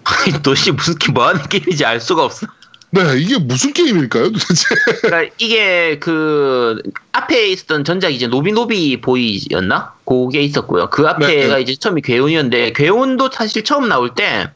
도대체 0.43 0.71
무슨 0.71 0.97
게- 0.97 1.13
뭐 1.13 1.27
하는 1.27 1.43
게임인지 1.49 1.85
알 1.85 2.01
수가 2.01 2.25
없어. 2.25 2.47
네, 2.95 3.19
이게 3.19 3.39
무슨 3.39 3.73
게임일까요, 3.73 4.31
도대체? 4.33 4.75
그러니까 5.03 5.35
이게 5.39 5.99
그 5.99 6.81
앞에 7.13 7.49
있었던 7.49 7.85
전작 7.85 8.11
이제 8.11 8.29
노비노비 8.29 9.01
보이였나? 9.01 9.95
그게 10.05 10.43
있었고요. 10.43 10.91
그 10.91 11.07
앞에가 11.09 11.57
네. 11.57 11.61
이제 11.61 11.75
처음이 11.75 12.03
괴온이었는데 12.03 12.73
괴온도 12.73 13.31
사실 13.33 13.65
처음 13.65 13.89
나올 13.89 14.15
때 14.15 14.49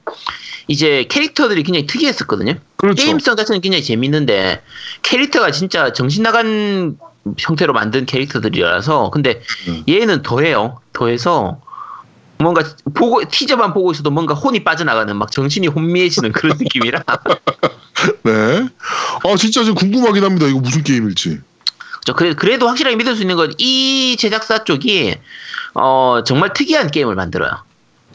이제 0.69 1.07
캐릭터들이 1.09 1.65
굉장히 1.65 1.87
특이했었거든요. 1.87 2.55
그렇죠. 2.77 3.03
게임성 3.03 3.37
자체는 3.37 3.61
굉장히 3.61 3.83
재밌는데 3.83 4.63
캐릭터가 5.03 5.51
진짜 5.51 5.93
정신 5.93 6.23
나간 6.23 6.97
형태로 7.39 7.73
만든 7.73 8.07
캐릭터들이라서 8.07 9.11
근데 9.11 9.43
음. 9.67 9.85
얘는 9.89 10.23
더해요. 10.23 10.81
더해서 10.93 11.61
뭔가 12.39 12.63
보고 12.95 13.23
티저만 13.29 13.73
보고 13.75 13.91
있어도 13.93 14.11
뭔가 14.11 14.35
혼이 14.35 14.63
빠져나가는 14.65 15.15
막 15.17 15.31
정신이 15.31 15.67
혼미해지는 15.69 16.33
그런 16.33 16.57
느낌이라 16.61 17.03
네. 18.23 18.69
아, 19.25 19.37
진짜 19.37 19.65
좀 19.65 19.75
궁금하긴 19.75 20.23
합니다. 20.25 20.47
이거 20.47 20.61
무슨 20.61 20.83
게임일지. 20.85 21.41
저 22.05 22.15
그래, 22.15 22.35
그래도 22.35 22.69
확실하게 22.69 22.97
믿을 22.97 23.17
수 23.17 23.23
있는 23.23 23.37
건 23.37 23.53
이 23.59 24.17
제작사 24.19 24.65
쪽이 24.65 25.17
어 25.75 26.23
정말 26.25 26.53
특이한 26.53 26.91
게임을 26.91 27.15
만들어요. 27.15 27.51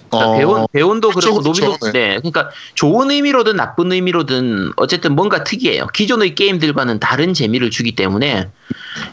그러니까 0.09 0.29
어, 0.31 0.37
배운 0.37 0.67
배운도 0.71 1.09
그렇고 1.09 1.41
노비도 1.41 1.77
네. 1.91 2.17
그러니까 2.17 2.49
좋은 2.75 3.11
의미로든 3.11 3.55
나쁜 3.55 3.91
의미로든 3.91 4.71
어쨌든 4.77 5.15
뭔가 5.15 5.43
특이해요. 5.43 5.87
기존의 5.87 6.35
게임들과는 6.35 6.99
다른 6.99 7.33
재미를 7.33 7.69
주기 7.71 7.93
때문에 7.95 8.49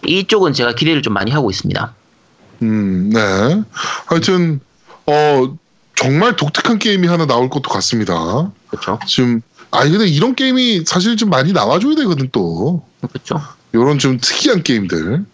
이쪽은 0.07 0.53
제가 0.53 0.75
기대를 0.75 1.03
좀 1.03 1.15
많이 1.15 1.31
하고 1.31 1.51
있습니다. 1.51 1.95
음, 2.63 3.11
네. 3.13 3.21
하여튼, 4.07 4.61
어, 5.11 5.57
정말 5.97 6.37
독특한 6.37 6.79
게임이 6.79 7.07
하나 7.07 7.27
나올 7.27 7.51
것도 7.51 7.71
같습니다. 7.71 8.51
그렇죠? 8.69 8.99
지금, 9.07 9.43
아, 9.71 9.83
근데 9.85 10.07
이런 10.07 10.35
게임이 10.35 10.85
사실 10.87 11.17
좀 11.17 11.31
많이 11.31 11.53
나와줘야 11.53 11.95
되거든, 11.97 12.29
또. 12.33 12.85
그렇죠. 13.09 13.41
요런 13.75 13.99
좀 13.99 14.19
특이한 14.21 14.63
게임들. 14.63 15.25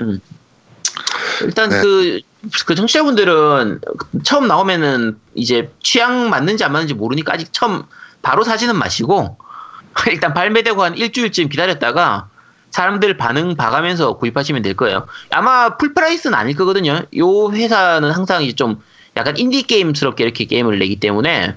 일단 1.42 1.68
네. 1.68 1.80
그, 1.80 2.20
그 2.64 2.74
청취자분들은 2.74 3.80
처음 4.24 4.46
나오면은 4.46 5.18
이제 5.34 5.70
취향 5.82 6.30
맞는지 6.30 6.64
안 6.64 6.72
맞는지 6.72 6.94
모르니까 6.94 7.34
아직 7.34 7.52
처음 7.52 7.82
바로 8.22 8.44
사지는 8.44 8.76
마시고 8.76 9.36
일단 10.08 10.34
발매되고 10.34 10.82
한 10.82 10.96
일주일쯤 10.96 11.48
기다렸다가 11.48 12.28
사람들 12.70 13.16
반응 13.16 13.56
봐가면서 13.56 14.18
구입하시면 14.18 14.62
될 14.62 14.74
거예요. 14.74 15.06
아마 15.30 15.76
full 15.76 15.94
price는 15.94 16.36
아닐 16.36 16.56
거거든요. 16.56 17.02
요 17.16 17.50
회사는 17.50 18.10
항상 18.10 18.42
이제 18.42 18.54
좀 18.54 18.82
약간 19.16 19.36
인디 19.38 19.62
게임스럽게 19.62 20.24
이렇게 20.24 20.44
게임을 20.44 20.78
내기 20.78 20.96
때문에 20.96 21.54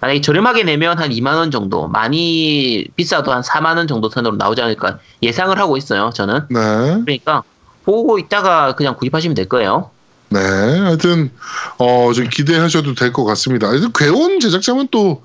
만약에 0.00 0.20
저렴하게 0.20 0.64
내면 0.64 0.98
한 0.98 1.10
2만 1.10 1.36
원 1.36 1.50
정도, 1.50 1.86
많이 1.88 2.86
비싸도 2.96 3.32
한 3.32 3.42
4만 3.42 3.76
원 3.76 3.86
정도 3.86 4.10
선으로 4.10 4.36
나오지 4.36 4.60
않을까 4.60 4.98
예상을 5.22 5.56
하고 5.58 5.76
있어요. 5.76 6.10
저는. 6.14 6.40
네. 6.50 6.60
그러니까 7.04 7.42
보고 7.84 8.18
있다가 8.18 8.74
그냥 8.74 8.96
구입하시면 8.96 9.34
될 9.34 9.48
거예요. 9.48 9.90
네. 10.28 10.40
하여튼, 10.40 11.30
어, 11.78 12.12
좀 12.12 12.28
기대하셔도 12.28 12.94
될 12.94 13.12
것 13.12 13.24
같습니다. 13.24 13.68
하여튼, 13.68 13.92
괴온 13.96 14.40
제작자면 14.40 14.88
또, 14.90 15.22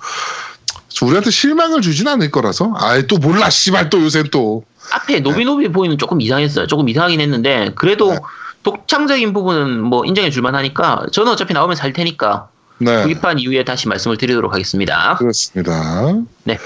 우리한테 1.01 1.31
실망을 1.31 1.81
주진 1.81 2.07
않을 2.07 2.29
거라서. 2.29 2.71
아이, 2.77 3.07
또 3.07 3.17
몰라, 3.17 3.49
씨발, 3.49 3.89
또 3.89 3.99
요새 4.03 4.23
또. 4.31 4.63
앞에 4.93 5.21
노비노비 5.21 5.69
보이는 5.69 5.97
조금 5.97 6.21
이상했어요. 6.21 6.67
조금 6.67 6.87
이상하긴 6.89 7.19
했는데 7.19 7.71
그래도 7.75 8.11
네. 8.11 8.19
독창적인 8.63 9.33
부분은 9.33 9.81
뭐 9.81 10.05
인정해 10.05 10.29
줄만 10.29 10.55
하니까 10.55 11.05
저는 11.11 11.31
어차피 11.31 11.53
나오면 11.53 11.75
살 11.75 11.93
테니까 11.93 12.49
네. 12.77 13.03
구입한 13.03 13.39
이후에 13.39 13.63
다시 13.63 13.87
말씀을 13.87 14.17
드리도록 14.17 14.53
하겠습니다. 14.53 15.15
그렇습니다. 15.17 16.13
네. 16.43 16.57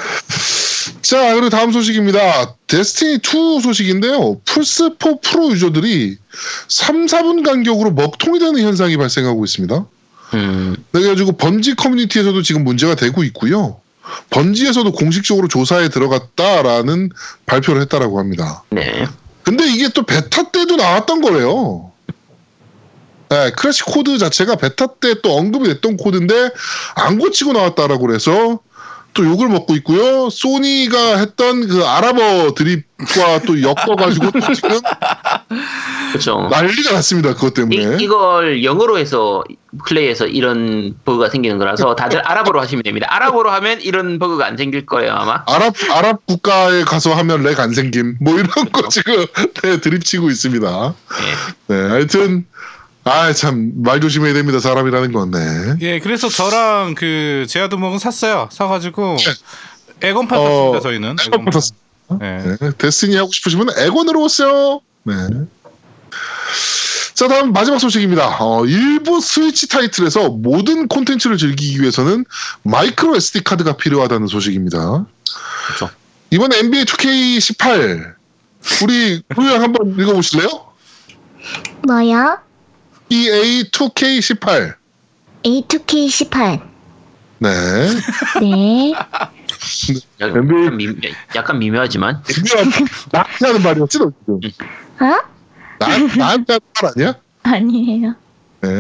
자, 1.02 1.34
그리고 1.34 1.50
다음 1.50 1.72
소식입니다. 1.72 2.56
데스티니 2.68 3.16
2 3.16 3.62
소식인데요. 3.62 4.40
플스4 4.46 5.22
프로 5.22 5.52
유저들이 5.52 6.18
3, 6.68 7.06
4분 7.06 7.46
간격으로 7.46 7.92
먹통이 7.92 8.40
되는 8.40 8.60
현상이 8.62 8.98
발생하고 8.98 9.44
있습니다. 9.44 9.86
음, 10.34 10.76
네, 10.92 11.00
그래가지고 11.00 11.34
번지 11.34 11.76
커뮤니티에서도 11.76 12.42
지금 12.42 12.64
문제가 12.64 12.96
되고 12.96 13.24
있고요. 13.26 13.80
번지에서도 14.30 14.92
공식적으로 14.92 15.48
조사에 15.48 15.90
들어갔다라는 15.90 17.10
발표를 17.46 17.82
했다라고 17.82 18.20
합니다. 18.20 18.64
네. 18.70 19.08
근데 19.46 19.66
이게 19.72 19.90
또 19.90 20.04
베타 20.04 20.44
때도 20.52 20.76
나왔던 20.76 21.22
거래요. 21.22 21.92
네, 23.30 23.52
crash 23.52 23.84
코드 23.84 24.18
자체가 24.18 24.56
베타 24.56 24.88
때 24.88 25.16
또 25.22 25.38
언급이 25.38 25.68
됐던 25.68 25.98
코드인데 25.98 26.50
안 26.96 27.18
고치고 27.18 27.54
나왔다라고 27.54 28.06
그래서 28.06 28.60
또 29.14 29.26
욕을 29.26 29.48
먹고 29.48 29.76
있고요. 29.78 30.30
소니가 30.30 31.18
했던 31.18 31.68
그 31.68 31.86
아랍어 31.86 32.54
드립 32.54 32.85
과또 32.98 33.62
엮어가지고 33.62 34.32
또 34.32 34.54
지금 34.54 34.80
그렇죠. 36.12 36.48
난리가 36.50 36.94
났습니다. 36.94 37.34
그것 37.34 37.54
때문에. 37.54 37.76
이, 37.76 38.04
이걸 38.04 38.64
영어로 38.64 38.98
해서 38.98 39.44
플레이해서 39.86 40.28
이런 40.28 40.96
버그가 41.04 41.30
생기는 41.30 41.58
거라서 41.58 41.96
다들 41.96 42.22
아랍어로 42.26 42.62
하시면 42.62 42.84
됩니다. 42.84 43.08
아랍어로 43.10 43.52
하면 43.52 43.82
이런 43.82 44.18
버그가 44.18 44.46
안 44.46 44.56
생길 44.56 44.86
거예요 44.86 45.12
아마. 45.14 45.44
아랍 45.46 45.74
아랍 45.92 46.26
국가에 46.26 46.84
가서 46.84 47.14
하면 47.16 47.44
lag 47.44 47.60
안 47.60 47.74
생김 47.74 48.18
뭐 48.22 48.36
이런 48.36 48.48
거 48.72 48.88
지금 48.88 49.26
네, 49.64 49.82
드립치고 49.82 50.30
있습니다. 50.30 50.94
네. 51.68 51.76
네, 51.76 51.90
하여튼 51.90 52.46
아 53.04 53.34
참 53.34 53.74
말 53.84 54.00
조심해야 54.00 54.34
됩니다. 54.34 54.60
사람이라는 54.60 55.12
건 55.12 55.32
네. 55.32 55.40
예, 55.82 56.00
그래서 56.00 56.30
저랑 56.30 56.96
그 56.96 57.46
제아두목은 57.50 58.00
샀어요. 58.00 58.48
사가지고 58.52 59.18
에건판 60.02 60.40
어, 60.40 60.44
샀습니다. 60.44 60.80
저희는. 60.80 61.16
에건 61.28 61.52
샀습니다. 61.52 61.85
예. 62.22 62.58
네, 62.60 62.72
데스티니 62.78 63.16
하고 63.16 63.32
싶으시면 63.32 63.70
에건으로 63.78 64.24
오세요. 64.24 64.82
네. 65.04 65.14
자 67.14 67.28
다음 67.28 67.54
마지막 67.54 67.80
소식입니다. 67.80 68.38
어, 68.42 68.66
일부 68.66 69.22
스위치 69.22 69.70
타이틀에서 69.70 70.30
모든 70.30 70.88
콘텐츠를 70.88 71.38
즐기기 71.38 71.80
위해서는 71.80 72.26
마이크로 72.64 73.16
SD 73.16 73.44
카드가 73.44 73.78
필요하다는 73.78 74.28
소식입니다. 74.28 75.06
그렇죠. 75.68 75.90
이번 76.32 76.52
NBA 76.54 76.86
2K18 76.86 78.16
우리 78.84 79.22
구형 79.36 79.62
한번 79.62 79.98
읽어보실래요? 79.98 80.50
뭐요? 81.88 82.40
EA 83.10 83.64
2K18 83.72 84.76
A2K18. 85.46 86.62
네. 87.40 87.50
네. 88.42 88.94
약간, 90.20 90.38
NBA 90.38 90.70
미, 90.72 90.88
약간 91.36 91.60
미묘하지만 91.60 92.24
나한테 93.12 93.46
하는 93.48 93.64
말이었지 93.64 94.00
너 94.00 94.12
지금 94.20 94.40
어? 95.00 95.06
나, 95.80 95.98
나한테 96.18 96.54
하는 96.54 96.62
말 96.82 96.92
아니야? 96.96 97.16
아니에요. 97.44 98.16
네. 98.62 98.78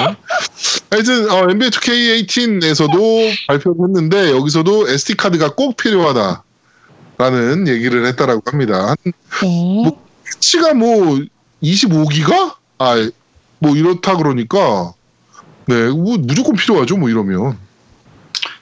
하여튼 0.89 1.29
어, 1.29 1.49
NBA 1.49 1.69
2K18에서도 1.69 3.47
발표를 3.47 3.87
했는데 3.87 4.31
여기서도 4.31 4.89
SD 4.89 5.15
카드가 5.15 5.53
꼭 5.53 5.77
필요하다라는 5.77 7.67
얘기를 7.67 8.05
했다라고 8.07 8.41
합니다. 8.45 8.89
한 8.89 8.95
네. 9.41 9.91
패치가 10.23 10.73
뭐 10.73 11.19
25기가? 11.61 12.55
아, 12.79 13.09
뭐 13.59 13.75
이렇다 13.75 14.17
그러니까 14.17 14.93
네, 15.67 15.89
뭐 15.89 16.17
무조건 16.17 16.55
필요하죠. 16.55 16.97
뭐 16.97 17.09
이러면. 17.09 17.57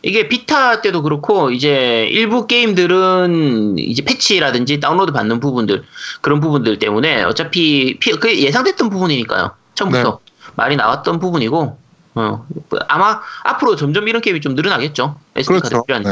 이게 0.03 0.27
비타 0.27 0.81
때도 0.81 1.01
그렇고 1.01 1.49
이제 1.49 2.07
일부 2.11 2.45
게임들은 2.45 3.77
이제 3.77 4.03
패치라든지 4.03 4.81
다운로드 4.81 5.13
받는 5.13 5.39
부분들 5.39 5.83
그런 6.19 6.41
부분들 6.41 6.77
때문에 6.77 7.23
어차피 7.23 7.97
피, 7.99 8.11
그 8.11 8.37
예상됐던 8.37 8.89
부분이니까요. 8.89 9.51
처음부터 9.75 10.19
말이 10.55 10.75
나왔던 10.75 11.19
부분이고 11.19 11.77
어, 12.15 12.47
아마 12.89 13.21
앞으로 13.43 13.77
점점 13.77 14.07
이런 14.09 14.21
게임이 14.21 14.41
좀 14.41 14.55
늘어나겠죠. 14.55 15.15
SD 15.37 15.53
카드 15.53 15.69
그렇죠. 15.69 15.83
필요한. 15.85 16.03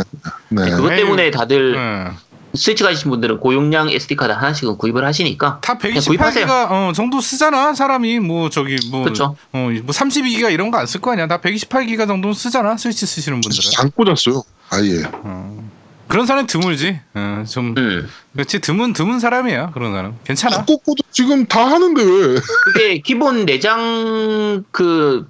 네. 0.49 0.63
네. 0.63 0.71
그것 0.71 0.95
때문에 0.95 1.29
다들 1.29 1.75
예. 1.75 2.30
스위치 2.53 2.83
가지신 2.83 3.09
분들은 3.11 3.39
고용량 3.39 3.89
SD 3.89 4.15
카드 4.15 4.31
하나씩은 4.31 4.77
구입을 4.77 5.05
하시니까 5.05 5.59
다 5.61 5.77
그냥 5.77 6.01
구입하세요. 6.05 6.45
128기가 6.45 6.67
어, 6.71 6.91
정도 6.93 7.21
쓰잖아 7.21 7.73
사람이 7.73 8.19
뭐 8.19 8.49
저기 8.49 8.77
뭐, 8.91 9.03
그쵸. 9.03 9.35
어, 9.53 9.69
뭐 9.83 9.93
32기가 9.93 10.51
이런 10.51 10.69
거 10.71 10.77
안 10.79 10.85
쓸 10.85 10.99
거 11.01 11.11
아니야 11.11 11.27
다 11.27 11.39
128기가 11.39 12.07
정도 12.07 12.33
쓰잖아 12.33 12.77
스위치 12.77 13.05
쓰시는 13.05 13.41
분들은 13.41 13.69
안 13.79 13.91
꽂았어요. 13.91 14.43
아예. 14.71 15.03
어. 15.23 15.69
그런 16.07 16.25
사람 16.25 16.45
드물지 16.45 16.99
어, 17.13 17.43
좀 17.47 17.73
음. 17.77 18.09
그렇지 18.33 18.59
드문 18.59 18.91
드문 18.91 19.19
사람이야 19.21 19.71
그런 19.71 19.93
사람 19.93 20.17
괜찮아 20.25 20.65
꽂고도 20.65 21.03
지금 21.11 21.45
다 21.45 21.65
하는데 21.65 22.03
왜? 22.03 22.35
그게 22.73 22.97
기본 22.99 23.45
내장 23.45 24.65
그, 24.71 25.25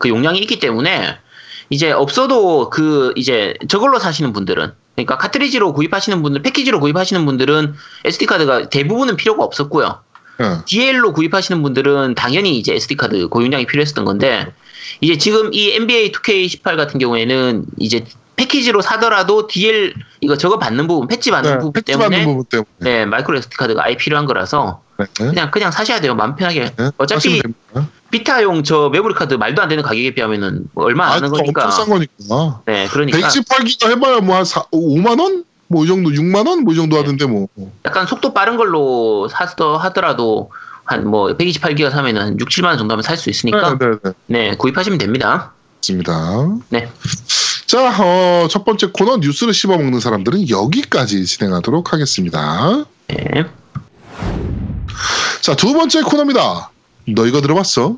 그 0.00 0.08
용량이 0.08 0.40
있기 0.40 0.58
때문에 0.58 1.16
이제 1.70 1.92
없어도 1.92 2.68
그 2.70 3.12
이제 3.14 3.54
저걸로 3.68 4.00
사시는 4.00 4.32
분들은 4.32 4.72
그러니까 4.94 5.18
카트리지로 5.18 5.72
구입하시는 5.72 6.22
분들 6.22 6.42
패키지로 6.42 6.80
구입하시는 6.80 7.24
분들은 7.26 7.74
SD 8.04 8.26
카드가 8.26 8.68
대부분은 8.68 9.16
필요가 9.16 9.44
없었고요. 9.44 10.00
예. 10.40 10.58
DL로 10.66 11.12
구입하시는 11.12 11.62
분들은 11.62 12.14
당연히 12.14 12.58
이제 12.58 12.74
SD 12.74 12.96
카드 12.96 13.28
고용량이 13.28 13.66
필요했었던 13.66 14.04
건데 14.04 14.52
이제 15.00 15.16
지금 15.16 15.52
이 15.52 15.72
NBA 15.72 16.12
2K18 16.12 16.76
같은 16.76 16.98
경우에는 16.98 17.66
이제 17.78 18.04
패키지로 18.36 18.82
사더라도 18.82 19.46
DL 19.46 19.94
이거 20.20 20.36
저거 20.36 20.58
받는 20.58 20.88
부분 20.88 21.06
패치 21.06 21.30
받는 21.30 21.50
네, 21.50 21.58
부분 21.58 21.72
패치 21.72 21.92
때문에 21.92 22.08
받는 22.08 22.24
부분 22.24 22.44
때문에. 22.44 22.66
네 22.78 23.06
micro 23.06 23.38
SD 23.38 23.56
카드가 23.56 23.84
아예 23.84 23.96
필요한 23.96 24.26
거라서 24.26 24.82
네. 24.98 25.06
그냥 25.16 25.50
그냥 25.52 25.70
사셔야 25.70 26.00
돼요 26.00 26.14
마음 26.16 26.34
편하게 26.34 26.72
네, 26.76 26.90
어차피. 26.96 27.40
비타용 28.10 28.62
저 28.62 28.90
메모리 28.90 29.14
카드 29.14 29.34
말도 29.34 29.60
안 29.62 29.68
되는 29.68 29.82
가격에 29.82 30.14
비하면은 30.14 30.66
뭐 30.72 30.84
얼마 30.84 31.06
안 31.06 31.10
아, 31.12 31.14
하는 31.16 31.30
그거 31.30 31.38
거니까. 31.42 31.64
엄청 31.64 31.70
싼 31.84 31.88
거니까. 31.88 32.60
네, 32.66 32.86
그러니까 32.88 33.18
128기가 33.18 33.90
해봐야 33.90 34.20
뭐 34.20 34.36
한 34.36 34.44
5만 34.44 35.20
원? 35.20 35.44
뭐 35.68 35.84
이 35.84 35.88
정도 35.88 36.10
6만 36.10 36.46
원? 36.46 36.60
뭐 36.64 36.72
이 36.74 36.76
정도 36.76 36.96
하던데 36.98 37.26
뭐. 37.26 37.48
약간 37.84 38.06
속도 38.06 38.32
빠른 38.34 38.56
걸로 38.56 39.28
사서 39.28 39.76
하더라도 39.78 40.50
한 40.84 41.06
뭐 41.06 41.28
128기가 41.36 41.90
사면은 41.90 42.20
한 42.22 42.36
6, 42.40 42.48
7만 42.48 42.66
원 42.66 42.78
정도 42.78 42.92
하면 42.92 43.02
살 43.02 43.16
수 43.16 43.30
있으니까 43.30 43.78
네, 43.78 43.86
네, 43.86 43.96
네. 44.26 44.48
네, 44.50 44.56
구입하시면 44.56 44.98
됩니다. 44.98 45.52
맞습니다. 45.78 46.48
네. 46.68 46.88
자, 47.66 47.90
어, 48.00 48.46
첫 48.48 48.64
번째 48.64 48.88
코너 48.92 49.16
뉴스를 49.16 49.52
씹어먹는 49.54 49.98
사람들은 50.00 50.48
여기까지 50.50 51.24
진행하도록 51.26 51.92
하겠습니다. 51.92 52.84
네. 53.08 53.44
자, 55.40 55.56
두 55.56 55.72
번째 55.72 56.02
코너입니다. 56.02 56.70
너 57.06 57.26
이거 57.26 57.40
들어봤어? 57.40 57.96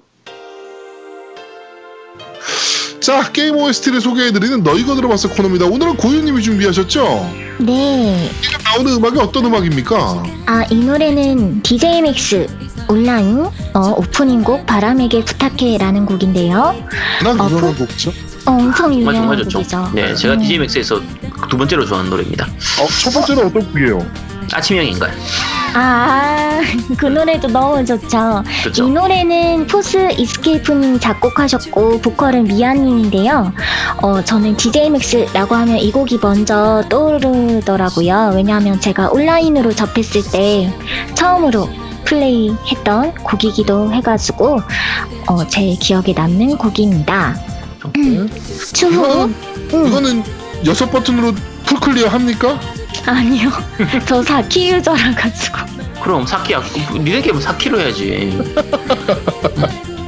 자, 3.00 3.30
게임 3.32 3.54
OST를 3.56 4.00
소개해드리는 4.00 4.64
너 4.64 4.76
이거 4.76 4.96
들어봤어 4.96 5.28
코너입니다. 5.30 5.66
오늘은 5.66 5.96
고유님이 5.96 6.42
준비하셨죠? 6.42 7.30
네. 7.60 8.30
지금 8.40 8.58
나오는 8.64 8.92
음악이 8.94 9.18
어떤 9.20 9.44
음악입니까? 9.44 10.22
아, 10.46 10.64
이 10.70 10.74
노래는 10.74 11.62
DJ 11.62 12.02
MAX 12.02 12.48
온라인 12.88 13.46
어, 13.74 13.80
오프닝 13.96 14.42
곡 14.42 14.66
바람에게 14.66 15.24
부탁해라는 15.24 16.04
곡인데요. 16.06 16.74
난 17.22 17.40
어, 17.40 17.44
유명한 17.46 17.74
프- 17.74 17.86
곡이죠. 17.86 18.10
어, 18.46 18.52
엄청 18.52 18.74
정말 18.74 18.98
유명한 18.98 19.14
정말 19.22 19.36
좋죠. 19.38 19.58
곡이죠. 19.58 19.90
네, 19.94 20.14
제가 20.14 20.34
음. 20.34 20.40
DJ 20.40 20.58
MAX에서 20.58 21.00
두 21.48 21.56
번째로 21.56 21.86
좋아하는 21.86 22.10
노래입니다. 22.10 22.44
어, 22.80 22.86
첫 23.04 23.12
번째는 23.12 23.46
어떤 23.46 23.64
곡이에요? 23.72 24.04
아침형 24.52 24.86
인간요? 24.86 25.12
아, 25.78 26.62
그 26.96 27.04
노래도 27.04 27.48
너무 27.48 27.84
좋죠. 27.84 28.42
이 28.46 28.62
그렇죠. 28.62 28.88
노래는 28.88 29.66
Forte 29.66 30.08
Escape님 30.16 30.98
작곡하셨고 30.98 32.00
보컬은 32.00 32.44
미아님인데요. 32.44 33.52
어, 34.00 34.24
저는 34.24 34.56
DJ 34.56 34.88
MAX라고 34.88 35.54
하면 35.54 35.76
이 35.76 35.92
곡이 35.92 36.18
먼저 36.22 36.82
떠오르더라고요. 36.88 38.32
왜냐하면 38.34 38.80
제가 38.80 39.10
온라인으로 39.10 39.74
접했을 39.74 40.22
때 40.32 40.72
처음으로 41.14 41.68
플레이했던 42.06 43.16
곡이기도 43.16 43.92
해가지고 43.92 44.60
어, 45.26 45.46
제 45.46 45.60
기억에 45.78 46.14
남는 46.16 46.56
곡입니다. 46.56 47.36
음, 47.98 48.30
추후 48.72 48.94
이거는, 48.94 49.34
음, 49.74 49.86
이거는 49.88 50.22
여섯 50.64 50.90
버튼으로 50.90 51.34
full 51.66 51.85
clear 51.85 52.08
합니까? 52.08 52.58
아니요. 53.10 53.50
저 54.06 54.20
4키 54.20 54.74
유저라 54.74 55.14
가지고. 55.14 55.58
그럼 56.02 56.26
4키 56.26 56.54
니네 56.92 57.22
게임 57.22 57.40
4키로 57.40 57.80
해야지. 57.80 58.38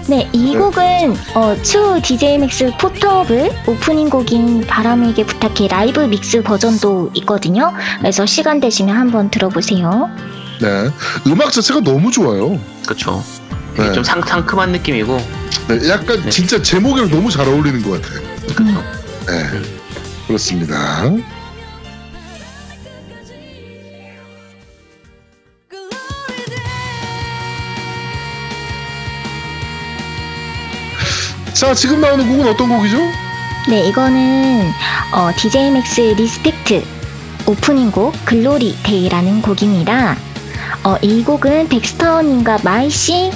네, 0.08 0.28
이 0.32 0.56
곡은 0.56 1.16
어, 1.34 1.54
추 1.62 2.00
DJ 2.02 2.38
MAX 2.38 2.70
Portable 2.78 3.50
오프닝 3.66 4.08
곡인 4.08 4.66
바람에게 4.66 5.26
부탁해 5.26 5.68
live 5.68 6.00
mix 6.00 6.42
버전도 6.42 7.10
있거든요. 7.16 7.72
그래서 7.98 8.24
시간 8.24 8.58
되시면 8.58 8.96
한번 8.96 9.30
들어보세요. 9.30 10.10
네. 10.60 10.90
음악 11.26 11.52
자체가 11.52 11.80
너무 11.80 12.10
좋아요. 12.10 12.58
그렇죠. 12.84 13.22
네. 13.76 13.92
좀 13.92 14.02
상, 14.02 14.20
상큼한 14.22 14.72
느낌이고 14.72 15.20
네, 15.68 15.88
약간 15.88 16.22
네. 16.22 16.30
진짜 16.30 16.60
제목이랑 16.60 17.10
너무 17.10 17.30
잘 17.30 17.46
어울리는 17.46 17.82
것 17.82 18.00
같아요. 18.00 18.20
그렇죠. 18.54 18.82
네. 19.26 19.46
그렇습니다. 20.26 21.02
자, 31.58 31.74
지금 31.74 32.00
나오는 32.00 32.24
곡은 32.28 32.46
어떤 32.46 32.68
곡이죠? 32.68 32.98
네, 33.68 33.88
이거는 33.88 34.70
어, 35.12 35.32
DJ 35.36 35.72
MAX 35.72 36.00
Respect 36.02 36.84
오프닝 37.48 37.90
곡 37.90 38.14
Glory 38.24 38.76
Day라는 38.84 39.42
곡입니다. 39.42 40.16
어, 40.84 40.96
이 41.02 41.24
곡은 41.24 41.68
BEXTER님과 41.68 42.58
마이씨 42.62 43.32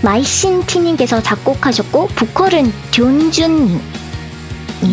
Mycin.T님께서 0.00 1.22
작곡하셨고 1.22 2.08
보컬은 2.16 2.72
대준님 2.92 3.80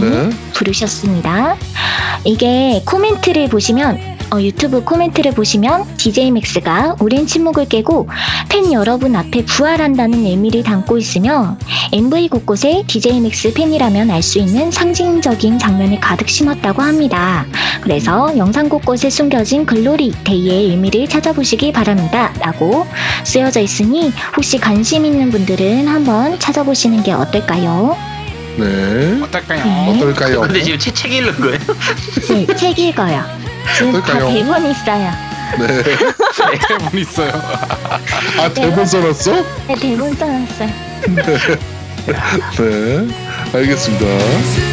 네. 0.02 0.30
부르셨습니다. 0.54 1.56
이게 2.26 2.82
코멘트를 2.86 3.48
보시면 3.48 4.13
어, 4.34 4.42
유튜브 4.42 4.84
코멘트를 4.84 5.34
보시면 5.34 5.86
DJ 5.98 6.32
MAX가 6.32 6.96
오랜 7.00 7.28
침묵을 7.28 7.70
깨고 7.70 8.10
팬 8.50 8.74
여러분 8.74 9.16
앞에 9.16 9.46
부활한다는 9.46 10.26
의미를 10.26 10.64
담고 10.64 10.98
있으며 10.98 11.56
MV 11.92 12.30
곳곳에 12.30 12.84
DJ 12.88 13.22
MAX 13.22 13.54
팬이라면 13.54 14.10
알 14.10 14.24
수 14.24 14.40
있는 14.40 14.72
상징적인 14.72 15.60
장면을 15.60 16.00
가득 16.00 16.30
심었다고 16.30 16.82
합니다. 16.82 17.46
그래서 17.82 18.36
영상 18.38 18.70
곳곳에 18.70 19.10
숨겨진 19.10 19.66
글로리 19.66 20.14
데이의 20.24 20.70
의미를 20.72 21.08
찾아보시기 21.08 21.74
바랍니다. 21.74 22.34
라고 22.40 22.88
쓰여져 23.26 23.60
있으니 23.60 24.14
혹시 24.36 24.58
관심 24.58 25.06
있는 25.06 25.30
분들은 25.30 25.88
한번 25.88 26.40
찾아보시는 26.40 27.04
게 27.04 27.12
어떨까요? 27.12 27.96
네. 28.58 29.22
어떨까요? 29.22 29.64
네. 29.64 29.96
어떨까요? 29.98 30.42
근데 30.42 30.64
지금 30.64 30.80
책, 30.80 30.96
책 30.96 31.12
읽는 31.12 31.36
거예요? 31.40 31.60
네, 32.30 32.48
책 32.56 32.80
읽어요. 32.80 33.43
지금 33.76 33.92
다 33.94 33.98
어떨까요? 34.00 34.28
대본 34.34 34.66
있어요. 34.72 35.12
네. 35.60 35.84
대본 36.68 37.00
있어요. 37.00 37.32
아 38.40 38.50
대본 38.54 38.86
써놨어? 38.86 39.32
네, 39.68 39.76
대본 39.76 40.16
써놨어요. 40.16 40.70
네. 42.58 43.08
알겠습니다. 43.54 44.73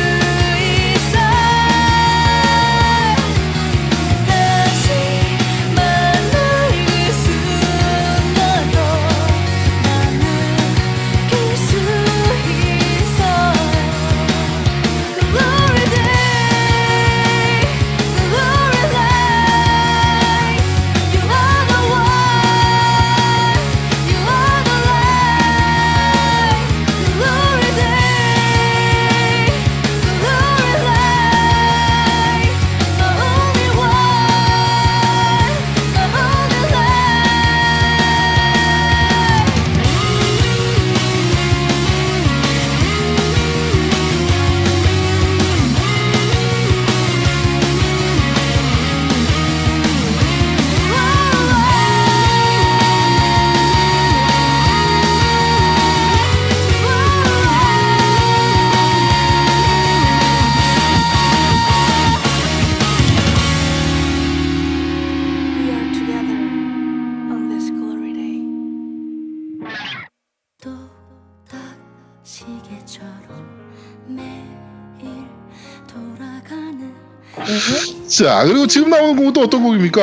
자 78.21 78.45
그리고 78.45 78.67
지금 78.67 78.91
나오는 78.91 79.17
곡은 79.17 79.33
또 79.33 79.41
어떤 79.41 79.63
곡입니까? 79.63 80.03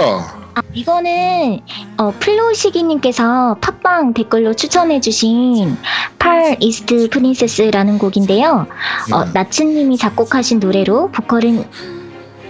아, 0.56 0.62
이거는 0.74 1.60
어, 1.98 2.12
플로시기님께서 2.20 3.58
팟빵 3.62 4.16
댓글로 4.16 4.56
추천해주신 4.56 5.78
팔 6.18 6.58
이스트 6.60 7.10
프린세스라는 7.10 8.00
곡인데요. 8.00 8.66
어, 9.12 9.24
네. 9.24 9.32
나츠님이 9.34 9.98
작곡하신 9.98 10.58
노래로 10.58 11.12
보컬은 11.12 11.64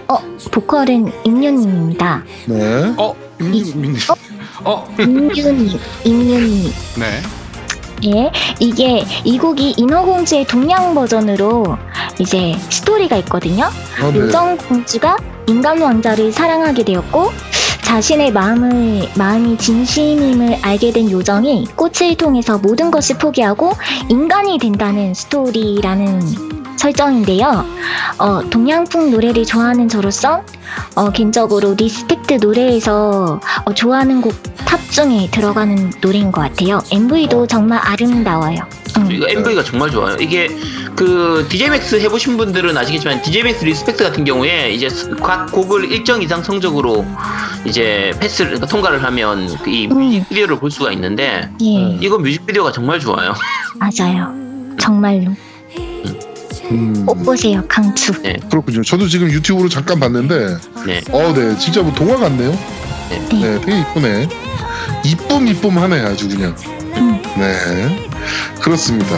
어 0.08 0.18
보컬은 0.52 1.12
임윤님입니다. 1.24 2.24
네. 2.46 2.94
어, 2.96 3.14
임민님. 3.38 3.96
어, 4.64 4.88
임윤님, 4.98 5.78
임윤님. 6.04 6.72
네. 6.98 7.22
예, 8.06 8.30
이게 8.58 9.04
이 9.24 9.38
곡이 9.38 9.74
인어공주의 9.76 10.46
동양 10.46 10.94
버전으로 10.94 11.76
이제 12.18 12.56
스토리가 12.70 13.18
있거든요. 13.18 13.64
아, 13.64 14.10
네. 14.10 14.18
요정 14.18 14.56
공주가 14.56 15.18
인간 15.48 15.80
왕자를 15.80 16.30
사랑하게 16.30 16.84
되었고 16.84 17.32
자신의 17.82 18.32
마음을 18.32 19.08
마음이 19.16 19.56
진심임을 19.56 20.58
알게 20.60 20.92
된 20.92 21.10
요정이 21.10 21.68
꽃을 21.74 22.16
통해서 22.18 22.58
모든 22.58 22.90
것을 22.90 23.16
포기하고 23.16 23.72
인간이 24.10 24.58
된다는 24.58 25.14
스토리라는 25.14 26.20
설정인데요. 26.76 27.64
어, 28.18 28.42
동양풍 28.50 29.10
노래를 29.10 29.46
좋아하는 29.46 29.88
저로서 29.88 30.42
어, 30.94 31.10
개인적으로 31.10 31.74
Respect 31.74 32.34
노래에서 32.42 33.40
어, 33.64 33.74
좋아하는 33.74 34.20
곡 34.20 34.34
top 34.66 34.78
중에 34.90 35.28
들어가는 35.30 35.92
노래인 36.02 36.30
것 36.30 36.42
같아요. 36.42 36.82
MV도 36.92 37.46
정말 37.46 37.80
아름다워요. 37.82 38.58
음. 39.02 39.10
이거 39.12 39.26
MV가 39.28 39.62
정말 39.62 39.90
좋아요. 39.90 40.16
이게 40.20 40.48
그 40.96 41.46
DJ 41.48 41.70
MAX 41.70 41.96
해보신 42.00 42.36
분들은 42.36 42.76
아시겠지만 42.76 43.22
DJ 43.22 43.42
MAX 43.44 43.64
Respect 43.64 44.02
같은 44.02 44.24
경우에 44.24 44.70
이제 44.70 44.88
각 45.22 45.50
곡을 45.52 45.90
일정 45.90 46.22
이상 46.22 46.42
성적으로 46.42 47.06
이제 47.64 48.12
패스를 48.20 48.50
그러니까 48.50 48.66
통과를 48.66 49.02
하면 49.04 49.56
그 49.58 49.79
이 49.79 49.86
음. 49.86 49.98
뮤직비디오를 49.98 50.58
볼 50.58 50.70
수가 50.70 50.92
있는데 50.92 51.50
예, 51.62 51.98
이거 52.00 52.18
뮤직비디오가 52.18 52.72
정말 52.72 53.00
좋아요. 53.00 53.32
맞아요. 53.78 54.34
정말로 54.78 55.32
음, 56.70 57.06
꼭 57.06 57.24
보세요. 57.24 57.62
강추. 57.66 58.12
그렇군요. 58.50 58.82
저도 58.82 59.08
지금 59.08 59.30
유튜브로 59.30 59.68
잠깐 59.68 59.98
봤는데, 59.98 60.56
네. 60.86 61.00
어, 61.12 61.32
네, 61.32 61.56
진짜 61.56 61.82
뭐 61.82 61.92
동화 61.94 62.16
같네요. 62.18 62.50
네. 63.08 63.28
네, 63.30 63.60
되게 63.60 63.80
이쁘네. 63.80 64.28
이쁨 65.04 65.48
이쁨하네 65.48 66.00
아주 66.00 66.28
그냥. 66.28 66.54
음. 66.98 67.22
네, 67.36 68.08
그렇습니다. 68.60 69.16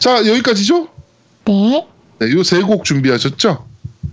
자, 0.00 0.26
여기까지죠? 0.26 0.88
네, 1.46 1.86
네, 2.18 2.32
요 2.32 2.40
세 2.42 2.62
곡 2.62 2.84
준비하셨죠? 2.84 3.64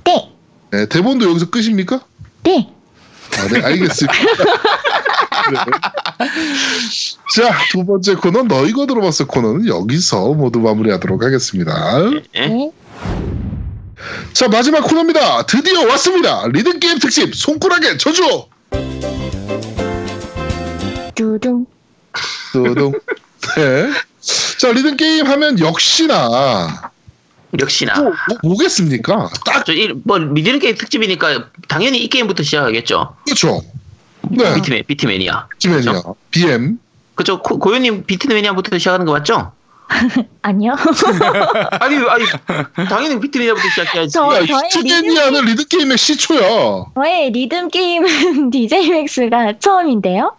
네, 0.06 0.32
네, 0.72 0.86
대본도 0.88 1.30
여기서 1.30 1.50
끝입니까? 1.50 2.02
네. 2.44 2.70
아, 3.38 3.48
네, 3.48 3.62
알겠습니다. 3.64 4.14
네. 4.14 5.58
자, 7.36 7.58
두 7.72 7.86
번째 7.86 8.16
코너 8.16 8.44
너 8.44 8.66
이거 8.66 8.86
들어봤어 8.86 9.28
코너는 9.28 9.68
여기서 9.68 10.34
모두 10.34 10.60
마무리하도록 10.60 11.22
하겠습니다. 11.24 12.00
예? 12.36 12.48
네. 12.48 12.72
자, 14.34 14.48
마지막 14.48 14.82
코너입니다. 14.82 15.46
드디어 15.46 15.88
왔습니다. 15.90 16.48
리듬 16.48 16.80
게임 16.80 17.00
특집 17.00 17.36
손가락의 17.36 17.98
저주. 17.98 18.46
두둥. 21.16 21.66
두둥. 22.54 22.92
네. 23.58 23.90
자, 24.60 24.72
리듬 24.72 24.98
게임 24.98 25.26
하면 25.28 25.60
역시나 25.60 26.92
역시나 27.60 27.94
뭐, 27.96 28.12
뭐, 28.12 28.38
뭐겠습니까? 28.44 29.30
딱 29.46 29.66
저뭐 29.66 30.20
미디어 30.32 30.58
게임 30.60 30.76
특집이니까 30.76 31.46
당연히 31.68 32.00
이 32.04 32.08
게임부터 32.10 32.44
시작하겠죠. 32.44 33.16
그렇죠. 33.26 33.62
네, 34.30 34.56
beatmania, 34.56 34.84
beatmania야. 34.88 35.48
beatmania야. 35.58 36.02
BM. 36.32 36.80
그죠 37.16 37.42
고- 37.42 37.58
고유님 37.60 38.04
beatmania부터 38.06 38.78
시작하는 38.78 39.06
거 39.06 39.14
맞죠? 39.14 39.54
아니요. 40.42 40.76
아니 41.80 41.96
아니 41.96 42.26
당연히 42.90 43.20
beatmania부터 43.20 43.70
시작해야지. 43.70 44.12
저- 44.12 44.36
야, 44.36 44.42
beatmania는 44.42 45.46
리듬 45.46 45.68
게임의 45.68 45.98
시초야. 45.98 46.86
저의 46.96 47.32
리듬 47.32 47.70
게임은 47.70 48.50
DJ 48.52 48.90
MAX가 48.90 49.58
처음인데요. 49.60 50.36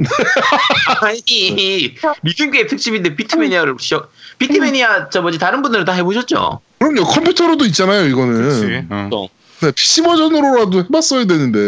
아니 1.02 1.94
리듬 2.22 2.50
게임 2.50 2.66
특집인데 2.66 3.14
beatmania를 3.16 3.76
시작. 3.80 4.10
beatmania 4.38 5.08
저 5.10 5.22
뭐지 5.22 5.38
다른 5.38 5.62
분들은 5.62 5.84
다 5.84 5.92
해보셨죠? 5.92 6.60
그럼요. 6.78 7.04
컴퓨터로도 7.04 7.64
있잖아요. 7.66 8.06
이거는. 8.06 8.34
그렇지. 8.34 8.86
어. 8.90 9.08
또. 9.10 9.28
네, 9.60 9.70
PC 9.70 10.02
버전으로라도 10.02 10.78
해봤어야 10.84 11.24
되는데. 11.26 11.58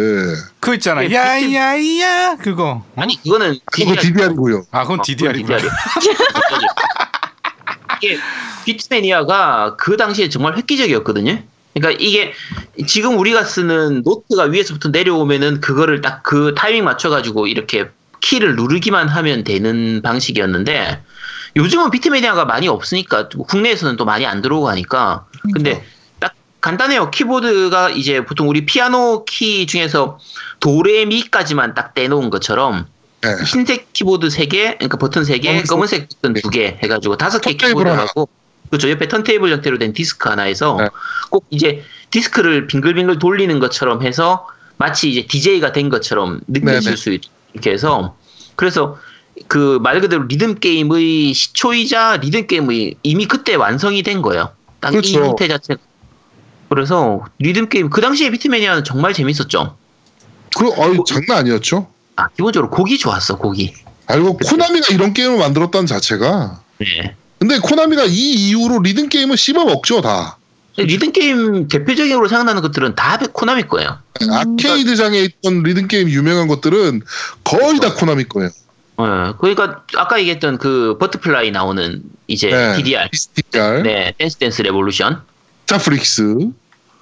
그거 0.59 0.75
있잖아. 0.75 1.05
예, 1.09 1.15
야야야 1.15 2.37
그거. 2.37 2.83
어? 2.97 3.01
아니 3.01 3.23
그거는 3.23 3.57
그거 3.67 3.95
DDR이고요. 3.95 4.65
아 4.73 4.83
그건 4.83 5.01
DDR이구나. 5.05 5.59
이게 8.03 8.19
beatmania가 8.65 9.77
그 9.77 9.97
당시에 9.97 10.29
정말 10.29 10.57
획기적이었거든요. 10.57 11.39
그러니까 11.75 11.99
이게 12.03 12.33
지금 12.87 13.19
우리가 13.19 13.45
쓰는 13.45 14.03
노트가 14.05 14.45
위에서부터 14.45 14.91
내려오면은 14.91 15.61
그거를 15.61 16.01
딱 16.01 16.23
그 16.25 16.55
타이밍 16.57 16.85
맞춰가지고 16.85 17.47
이렇게 17.49 17.87
키를 18.25 18.57
누르기만 18.57 19.09
하면 19.09 19.45
되는 19.45 20.01
방식이었는데 20.01 21.03
요즘은 21.57 21.91
beatmania가 21.91 22.47
많이 22.47 22.69
없으니까 22.69 23.29
국내에서는 23.29 23.97
또 23.97 24.07
많이 24.07 24.25
안 24.25 24.41
들어오고 24.41 24.69
하니까 24.71 25.27
근데 25.53 25.85
딱 26.21 26.35
간단해요. 26.63 27.11
키보드가 27.11 27.91
이제 27.91 28.25
보통 28.25 28.49
우리 28.49 28.65
피아노 28.65 29.27
키 29.27 29.67
중에서 29.67 30.19
도레미까지만 30.61 31.75
딱 31.75 31.95
떼놓은 31.95 32.31
것처럼 32.31 32.87
네. 33.21 33.37
흰색 33.45 33.93
키보드 33.93 34.29
3개, 34.29 34.79
그러니까 34.79 34.97
버튼 34.99 35.23
3개, 35.23 35.45
검은색. 35.45 35.67
검은색 35.69 36.09
버튼 36.21 36.35
2개 36.35 36.83
해가지고 36.83 37.17
다섯 37.19 37.41
개 37.41 37.51
턴테이블 37.51 37.85
키보드하고 37.85 38.29
그렇죠. 38.71 38.91
옆에 38.91 39.09
턴테이블 39.09 39.53
형태로 39.53 39.79
된 39.79 39.93
디스크 39.93 40.31
하나에서 40.31 40.77
네. 40.81 40.89
꼭 41.31 41.45
이제 41.51 41.85
디스크를 42.11 42.67
빙글빙글 42.69 43.19
돌리는 43.19 43.59
것처럼 43.61 44.03
해서 44.03 44.49
마치 44.79 45.11
이제 45.11 45.27
DJ가 45.27 45.73
된 45.73 45.91
것처럼 45.91 46.41
느껴질 46.49 46.81
네네. 46.83 46.97
수 46.97 47.21
있게 47.61 47.71
해서 47.71 48.17
그래서 48.57 48.99
그 49.49 49.79
말 49.81 50.01
그대로 50.01 50.25
리듬 50.25 50.55
게임의 50.57 51.35
시초이자 51.35 52.19
리듬 52.19 52.47
게임의 52.47 52.97
이미 53.03 53.27
그때 53.27 53.55
완성이 53.55 54.03
된 54.03 54.23
거예요. 54.23 54.51
딱 54.81 54.90
이 54.90 54.93
그렇죠. 54.97 55.25
형태 55.25 55.49
자체. 55.49 55.77
그래서 56.69 57.25
리듬 57.39 57.69
게임 57.69 57.91
그 57.91 58.01
당시에 58.01 58.31
beatmania는 58.31 58.85
정말 58.85 59.13
재밌었죠. 59.13 59.77
그, 60.57 60.69
어이, 60.77 60.99
장난 61.07 61.39
아니었죠? 61.39 61.89
아 62.17 62.29
기본적으로 62.29 62.71
곡이 62.71 62.97
좋았어 62.99 63.37
곡이. 63.39 63.75
알고 64.07 64.39
코나미가 64.39 64.89
이런 64.93 65.13
게임을 65.15 65.39
만들었다는 65.39 65.87
자체가. 65.87 66.61
네. 66.79 67.17
근데 67.39 67.59
코나미가 67.59 68.05
이 68.05 68.33
이후로 68.51 68.81
리듬 68.81 69.09
게임을 69.09 69.37
씹어 69.37 69.65
먹죠, 69.65 70.01
다. 70.01 70.39
리듬 70.77 71.13
게임 71.13 71.69
대표적으로 71.69 72.29
생각나는 72.29 72.63
것들은 72.63 72.95
다 72.95 73.19
코나미 73.33 73.65
거예요. 73.65 73.99
음. 74.23 74.33
아케이드장에 74.33 75.19
있던 75.21 75.63
리듬 75.63 75.89
게임 75.89 76.09
유명한 76.09 76.49
것들은 76.49 77.03
거의 77.45 77.79
다 77.81 77.95
코나미 77.95 78.25
거예요. 78.25 78.51
예, 79.01 79.33
그러니까 79.39 79.83
아까 79.97 80.21
얘기했던 80.21 80.59
그 80.59 80.97
Butterfly 80.99 81.51
나오는 81.51 82.03
이제 82.29 82.51
네. 82.51 82.77
DDR, 82.77 83.09
DDR, 83.11 83.83
네, 83.83 84.15
Dance 84.19 84.37
Dance 84.37 84.63
Revolution, 84.63 85.21
GuitarFreaks, 85.67 86.51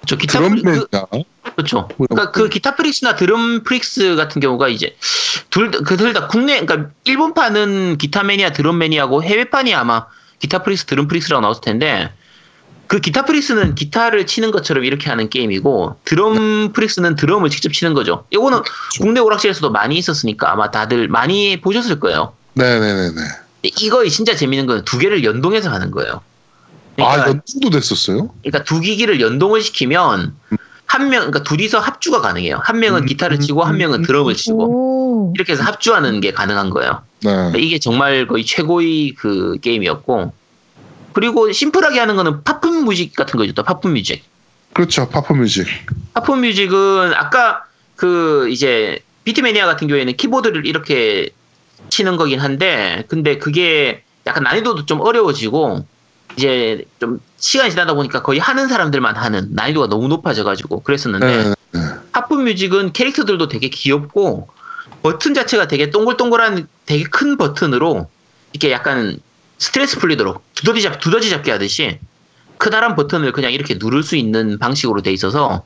저 0.07 0.15
Guitar 0.17 0.39
Frea-, 0.39 0.61
그. 0.61 0.87
그렇죠. 1.55 1.87
뭐 1.97 2.07
그러니까 2.07 2.31
그 2.31 2.49
GuitarFreaks나 2.49 3.15
DrumFreaks 3.15 4.15
같은 4.15 4.41
경우가 4.41 4.69
이제 4.69 4.95
둘 5.51 5.72
그 5.72 5.92
둘 5.92 6.13
다 6.13 6.27
국내, 6.27 6.59
그러니까 6.59 6.89
일본판은 7.03 7.99
Guitar 7.99 8.23
Mania, 8.23 8.53
DrumMania고 8.53 9.23
해외판이 9.23 9.73
아마 9.75 10.07
Guitar 10.39 10.63
Freaks, 10.63 10.85
Drum 10.85 11.07
Freaks라고 11.07 11.41
나왔을 11.41 11.61
텐데 11.61 12.11
그 12.93 12.99
Guitar 12.99 13.25
Freaks는 13.25 13.73
기타를 13.73 14.27
치는 14.27 14.51
것처럼 14.51 14.85
이렇게 14.85 15.09
하는 15.09 15.27
게임이고 15.27 15.95
Drum 16.05 16.73
Freaks는 16.73 17.15
드럼을 17.15 17.49
직접 17.49 17.73
치는 17.73 17.95
거죠. 17.95 18.25
이거는 18.29 18.59
국내 19.01 19.19
오락실에서도 19.19 19.71
많이 19.71 19.97
있었으니까 19.97 20.51
아마 20.51 20.69
다들 20.69 21.07
많이 21.07 21.59
보셨을 21.59 21.99
거예요. 21.99 22.33
네네네네. 22.53 23.19
이거 23.63 24.07
진짜 24.07 24.35
재밌는 24.35 24.67
건 24.67 24.85
두 24.85 24.99
개를 24.99 25.23
연동해서 25.23 25.71
하는 25.71 25.89
거예요. 25.89 26.21
아, 26.99 27.15
그러니까, 27.15 27.29
연동도 27.29 27.71
됐었어요? 27.71 28.29
그러니까 28.43 28.63
두 28.63 28.79
기기를 28.79 29.19
연동을 29.21 29.61
시키면 29.61 30.35
한 30.85 31.09
명, 31.09 31.21
그러니까 31.21 31.41
둘이서 31.41 31.79
합주가 31.79 32.21
가능해요. 32.21 32.59
한 32.63 32.79
명은 32.79 33.01
음, 33.01 33.05
기타를 33.07 33.39
치고 33.39 33.63
한 33.63 33.77
명은 33.77 34.03
드럼을 34.03 34.35
치고 34.35 35.29
오. 35.29 35.33
이렇게 35.33 35.53
해서 35.53 35.63
합주하는 35.63 36.21
게 36.21 36.31
가능한 36.31 36.69
거예요. 36.69 37.01
네. 37.23 37.31
그러니까 37.31 37.57
이게 37.57 37.79
정말 37.79 38.27
거의 38.27 38.45
최고의 38.45 39.15
그 39.15 39.57
게임이었고 39.63 40.42
그리고 41.13 41.51
심플하게 41.51 41.99
하는 41.99 42.15
거는 42.15 42.43
pop'n 42.43 42.85
music 42.85 43.15
같은 43.15 43.37
거죠. 43.37 43.53
또 43.53 43.63
pop'n 43.63 43.93
music. 43.93 44.23
그렇죠. 44.73 45.07
pop'n 45.07 45.34
music. 45.34 45.67
pop'n 46.13 46.41
music은 46.41 47.13
아까 47.13 47.63
그 47.95 48.49
이제 48.49 48.99
beatmania 49.23 49.65
같은 49.65 49.87
경우에는 49.87 50.17
키보드를 50.17 50.65
이렇게 50.65 51.29
치는 51.89 52.17
거긴 52.17 52.39
한데 52.39 53.05
근데 53.07 53.37
그게 53.37 54.03
약간 54.25 54.43
난이도도 54.43 54.85
좀 54.85 54.99
어려워지고 55.01 55.85
이제 56.35 56.85
좀 56.99 57.19
시간이 57.37 57.69
지나다 57.69 57.93
보니까 57.93 58.23
거의 58.23 58.39
하는 58.39 58.67
사람들만 58.67 59.15
하는 59.15 59.49
난이도가 59.51 59.87
너무 59.87 60.07
높아져가지고 60.07 60.81
그랬었는데 60.81 61.43
네. 61.43 61.55
네. 61.71 61.79
팝품 62.11 62.45
뮤직은 62.45 62.93
캐릭터들도 62.93 63.47
되게 63.47 63.69
귀엽고 63.69 64.49
버튼 65.03 65.33
자체가 65.33 65.67
되게 65.67 65.89
동글동글한 65.89 66.67
되게 66.85 67.03
큰 67.03 67.37
버튼으로 67.37 68.09
이렇게 68.53 68.71
약간 68.71 69.19
스트레스 69.63 69.97
풀리도록 69.97 70.43
두더지 70.55 70.81
잡 70.81 70.99
두더지 70.99 71.29
잡기 71.29 71.49
하듯이 71.49 71.97
크다란 72.57 72.95
버튼을 72.95 73.31
그냥 73.31 73.53
이렇게 73.53 73.75
누를 73.79 74.03
수 74.03 74.17
있는 74.17 74.59
방식으로 74.59 75.01
돼 75.01 75.13
있어서 75.13 75.63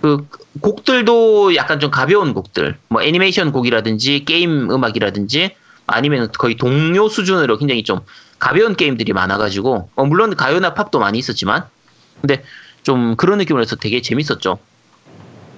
그 0.00 0.28
곡들도 0.60 1.56
약간 1.56 1.80
좀 1.80 1.90
가벼운 1.90 2.34
곡들 2.34 2.78
뭐 2.86 3.02
애니메이션 3.02 3.50
곡이라든지 3.50 4.24
게임 4.24 4.70
음악이라든지 4.70 5.56
아니면 5.88 6.30
거의 6.38 6.56
동요 6.56 7.08
수준으로 7.08 7.58
굉장히 7.58 7.82
좀 7.82 8.00
가벼운 8.38 8.76
게임들이 8.76 9.12
많아가지고 9.12 9.90
어, 9.92 10.04
물론 10.04 10.36
가요나 10.36 10.74
팝도 10.74 11.00
많이 11.00 11.18
있었지만 11.18 11.64
근데 12.20 12.44
좀 12.84 13.16
그런 13.16 13.38
느낌으로 13.38 13.62
해서 13.62 13.74
되게 13.74 14.00
재밌었죠. 14.00 14.60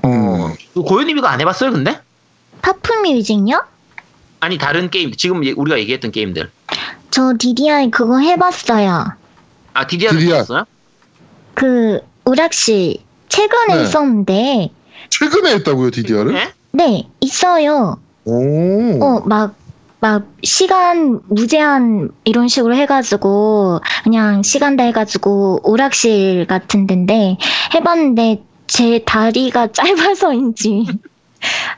음. 0.07 0.55
고현님 0.75 1.19
이거 1.19 1.27
안 1.27 1.39
해봤어요, 1.39 1.71
근데? 1.71 2.01
파프 2.63 2.95
뮤직요? 3.03 3.74
아니 4.45 4.59
다른 4.59 4.91
게임 4.91 5.11
지금 5.13 5.43
예- 5.47 5.53
우리가 5.53 5.79
얘기했던 5.79 6.13
게임들. 6.13 6.51
저 7.11 7.33
DDI 7.39 7.91
그거 7.91 8.19
해봤어요. 8.19 9.13
아 9.73 9.87
DDR. 9.87 10.15
했었어요? 10.19 10.65
그 11.55 12.01
우락실 12.27 12.99
최근에 13.31 13.77
네. 13.77 13.83
있었는데 13.85 14.71
최근에 15.09 15.55
했다고요, 15.55 15.91
DDR을? 15.93 16.35
네? 16.35 16.53
네 16.73 17.09
있어요. 17.21 17.99
오. 18.27 19.03
어막 19.03 19.55
막 20.01 20.25
시간 20.43 21.21
무제한 21.29 22.11
이런 22.25 22.47
식으로 22.49 22.75
해가지고 22.75 23.81
그냥 24.03 24.43
시간 24.43 24.77
다 24.77 24.85
해가지고 24.85 25.61
오락실 25.63 26.47
같은 26.47 26.87
데인데 26.87 27.39
해봤는데 27.75 28.43
제 28.67 29.03
다리가 29.07 29.69
짧아서인지 29.73 30.87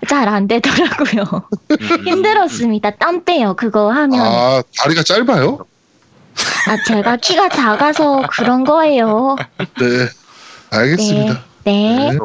잘 0.09 0.29
안 0.29 0.46
되더라고요. 0.48 1.42
음. 1.70 1.76
힘들었습니다. 2.07 2.90
땀 2.96 3.24
빼요. 3.24 3.55
그거 3.57 3.90
하면 3.90 4.20
아, 4.20 4.62
다리가 4.79 5.02
짧아요? 5.02 5.59
아 6.68 6.76
제가 6.87 7.16
키가 7.16 7.48
작아서 7.48 8.22
그런 8.31 8.64
거예요. 8.64 9.37
네. 9.59 10.09
알겠습니다. 10.70 11.42
네. 11.64 12.11
네. 12.12 12.18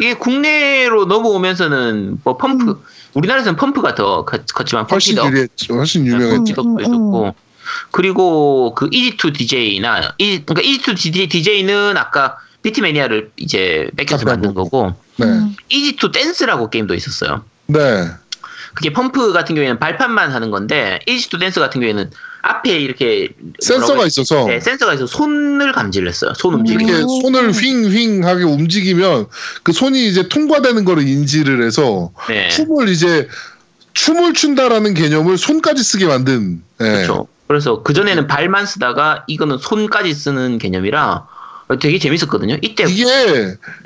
이게 0.00 0.14
국내로 0.14 1.04
넘어오면서는 1.06 2.20
뭐 2.24 2.36
펌프 2.36 2.82
우리나라에서는 3.14 3.56
펌프가 3.56 3.94
더 3.94 4.24
컸- 4.24 4.46
컸지만 4.52 4.86
훨씬 4.90 5.16
유리했죠. 5.16 5.74
훨씬 5.74 6.06
유명했죠. 6.06 6.60
음, 6.62 6.78
음, 7.26 7.32
그리고 7.90 8.74
그 8.74 8.88
EZ2DJ나 8.90 10.14
이 10.18 10.42
그러니까 10.44 10.62
EZ2DJ는 10.62 11.96
아까 11.96 12.36
beatmania를 12.62 13.30
이제 13.36 13.88
뺏겨서 13.96 14.24
아, 14.26 14.32
만든 14.32 14.54
거고 14.54 14.92
네. 15.16 15.26
음, 15.26 15.56
EZ2 15.70 16.12
Dance라고 16.12 16.70
게임도 16.70 16.94
있었어요. 16.94 17.44
네. 17.66 18.08
그게 18.74 18.92
펌프 18.92 19.32
같은 19.32 19.54
경우에는 19.54 19.78
발판만 19.78 20.32
하는 20.32 20.50
건데 20.50 20.98
EZ2 21.06 21.38
Dance 21.38 21.60
같은 21.60 21.80
경우에는 21.80 22.10
앞에 22.42 22.78
이렇게 22.78 23.30
센서가 23.60 24.04
있어서 24.06 24.46
네, 24.46 24.60
센서가 24.60 24.94
있어서 24.94 25.16
손을 25.16 25.72
감지를 25.72 26.08
했어요. 26.08 26.32
손 26.36 26.54
움직임. 26.54 26.80
이렇게 26.82 27.02
음. 27.02 27.08
손을 27.22 27.52
휑휑하게 27.52 28.44
움직이면 28.44 29.26
그 29.62 29.72
손이 29.72 30.06
이제 30.08 30.28
통과되는 30.28 30.84
거를 30.84 31.06
인지를 31.06 31.62
해서 31.64 32.12
네. 32.28 32.48
춤을 32.48 32.88
이제 32.88 33.28
춤을 33.94 34.34
춘다라는 34.34 34.92
개념을 34.92 35.38
손까지 35.38 35.82
쓰게 35.82 36.06
만든 36.06 36.62
예. 36.80 36.84
그렇죠. 36.84 37.28
그래서 37.46 37.82
그 37.82 37.92
전에는 37.92 38.26
발만 38.26 38.66
쓰다가 38.66 39.24
이거는 39.26 39.58
손까지 39.58 40.12
쓰는 40.12 40.58
개념이라 40.58 41.26
되게 41.78 41.98
재밌었거든요. 41.98 42.58
이때 42.62 42.84
이게 42.88 43.04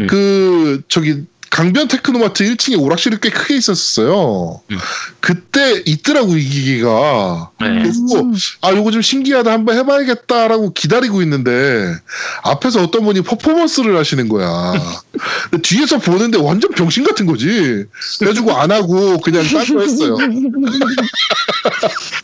음. 0.00 0.06
그 0.06 0.82
저기 0.88 1.24
강변 1.50 1.88
테크노마트 1.88 2.44
1층에 2.44 2.80
오락실이 2.80 3.16
꽤 3.22 3.30
크게 3.30 3.56
있었어요. 3.56 4.60
음. 4.70 4.78
그때 5.20 5.82
있더라고 5.86 6.36
이 6.36 6.44
기기가. 6.44 7.50
네. 7.60 7.68
그래서 7.68 8.20
음. 8.20 8.34
아 8.60 8.70
요거 8.72 8.90
좀 8.90 9.02
신기하다 9.02 9.50
한번 9.50 9.76
해봐야겠다라고 9.76 10.72
기다리고 10.72 11.22
있는데 11.22 11.94
앞에서 12.42 12.82
어떤 12.82 13.04
분이 13.04 13.22
퍼포먼스를 13.22 13.96
하시는 13.96 14.28
거야. 14.28 14.74
뒤에서 15.62 15.98
보는데 15.98 16.38
완전 16.38 16.70
병신 16.72 17.04
같은 17.04 17.26
거지. 17.26 17.84
그래가지고 18.18 18.52
안 18.52 18.70
하고 18.70 19.18
그냥 19.18 19.42
딴거 19.44 19.80
했어요. 19.80 20.16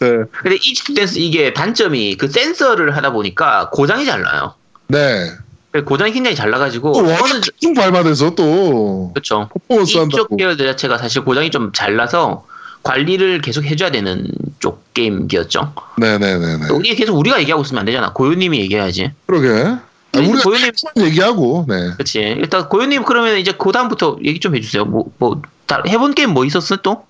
네. 0.01 0.11
근데 0.43 0.57
이집트 0.57 0.95
댄스 0.95 1.19
이게 1.19 1.53
단점이 1.55 2.17
그 2.17 2.29
센서를 2.29 2.97
하다 2.97 3.13
보니까 3.13 3.71
고장이 3.71 4.05
잘 4.05 4.23
나요. 4.23 4.55
네. 4.89 5.33
고장이 5.83 6.13
굉장히 6.13 6.37
잘 6.37 6.51
나가지고 6.51 6.93
또 6.93 6.99
워낙 7.03 7.41
쭉 7.43 7.75
밟아대서 7.75 8.35
또 8.37 9.11
그렇죠. 9.13 9.49
퍼포먼스 9.53 9.99
이쪽. 9.99 10.37
계열 10.37 10.57
자체가 10.57 10.99
사실 10.99 11.25
고장이 11.25 11.51
좀 11.51 11.73
잘 11.75 11.97
나서 11.97 12.47
관리를 12.85 13.41
계속 13.41 13.65
해줘야 13.65 13.91
되는 13.91 14.29
쪽 14.61 14.93
게임기였죠. 14.95 15.73
네네네네. 15.99 16.67
이게 16.85 16.95
계속 16.95 17.17
우리가 17.17 17.41
얘기하고 17.41 17.63
있으면 17.63 17.81
안 17.81 17.87
되잖아. 17.87 18.13
고요님이 18.13 18.61
얘기해야지. 18.61 19.11
그러게. 19.27 19.49
아, 19.49 19.81
근데 20.13 20.29
우리가 20.29 20.43
고요님 20.45 20.71
얘기하고 20.99 21.65
네. 21.67 21.91
그렇지. 21.95 22.21
일단 22.21 22.69
고요님 22.69 23.05
그러면 23.05 23.39
이제 23.39 23.53
그 23.59 23.73
다음부터 23.73 24.19
얘기 24.25 24.39
좀 24.39 24.55
해주세요. 24.55 24.85
뭐뭐 24.85 25.43
해본 25.89 26.15
게임 26.15 26.31
뭐 26.31 26.45
있었어 26.45 26.77
또? 26.77 27.05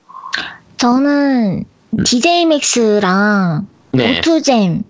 저는 0.78 1.64
DJ 2.04 2.46
맥스랑 2.46 3.66
네. 3.92 4.18
오투잼. 4.20 4.82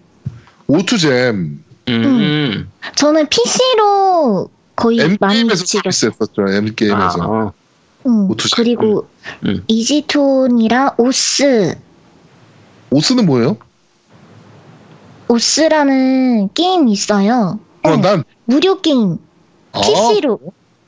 오투잼 0.67 1.64
음. 1.89 2.71
저는 2.97 3.27
PC로 3.29 4.49
거의 4.77 4.99
많이 5.21 5.41
M 5.41 5.47
게임에서 5.49 5.65
즐겼어요. 5.65 6.11
서비스했었죠. 6.13 6.57
M 6.57 6.75
게임에서. 6.75 7.23
아, 7.23 7.53
음, 8.07 8.31
O2Jam. 8.31 8.51
그리고 8.57 9.07
음. 9.45 9.49
음. 9.49 9.65
EZ2ON이랑 9.69 10.95
osu. 10.99 11.77
osu는 12.91 13.27
뭐예요? 13.27 13.57
osu라는 15.29 16.51
게임이 16.55 16.93
있어요. 16.93 17.59
어, 17.83 17.91
어, 17.91 17.97
난 17.97 18.25
무료 18.45 18.81
게임. 18.81 19.19
아, 19.73 19.81
PC로. 19.81 20.39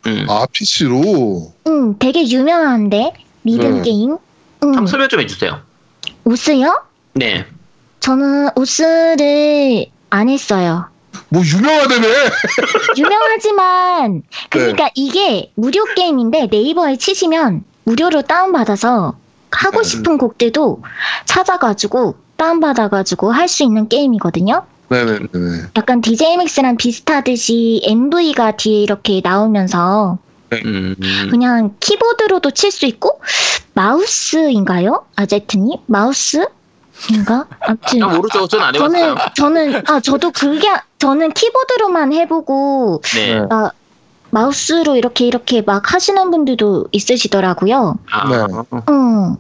음. 0.07 0.27
아 0.29 0.47
PC로. 0.53 1.53
응, 1.67 1.99
되게 1.99 2.29
유명한데 2.29 3.13
리듬 3.45 3.77
네. 3.77 3.83
게임. 3.83 4.13
응. 4.13 4.19
한번 4.69 4.87
설명 4.87 5.09
좀 5.09 5.21
해주세요. 5.21 5.61
osu요? 6.25 6.83
네. 7.15 7.47
저는 8.01 8.51
osu를 8.57 9.87
안 10.11 10.29
했어요. 10.29 10.87
뭐 11.29 11.43
유명하다네. 11.43 12.07
유명하지만 12.99 14.23
그러니까 14.51 14.91
이게 14.95 15.51
무료 15.55 15.85
게임인데 15.95 16.49
네이버에 16.51 16.97
치시면 16.97 17.65
무료로 17.85 18.23
다운받아서 18.23 19.17
하고 19.51 19.83
네. 19.83 19.89
싶은 19.89 20.19
곡들도 20.19 20.83
찾아가지고 21.25 22.17
다운받아가지고 22.37 23.33
할 23.33 23.49
수 23.49 23.63
있는 23.63 23.89
게임이거든요. 23.89 24.65
네네네. 24.89 25.27
약간 25.77 26.01
DJMX랑 26.01 26.77
비슷하듯이 26.77 27.81
MV가 27.85 28.53
뒤에 28.57 28.83
이렇게 28.83 29.21
나오면서 29.25 30.19
음. 30.53 30.95
그냥 31.31 31.75
키보드로도 31.81 32.53
칠 32.53 32.71
수 32.71 32.87
있고 32.87 33.21
마우스인가요? 33.75 35.05
아제트님? 35.17 35.79
마우스 35.87 36.47
인가? 37.11 37.47
아무튼 37.61 37.99
난 37.99 38.17
모르죠. 38.17 38.47
저는 38.49 38.65
안 38.65 38.75
해봤어요. 38.75 39.15
저는 39.35 39.71
저는 39.71 39.83
아 39.89 40.01
저도 40.01 40.31
그게 40.33 40.69
저는 40.99 41.33
키보드로만 41.33 42.13
해보고 42.13 43.03
네. 43.15 43.43
아, 43.51 43.71
마우스로 44.31 44.97
이렇게 44.97 45.27
이렇게 45.27 45.63
막 45.63 45.93
하시는 45.93 46.31
분들도 46.31 46.89
있으시더라고요. 46.93 47.99
아, 48.11 48.29
네. 48.29 48.37
응. 48.91 49.37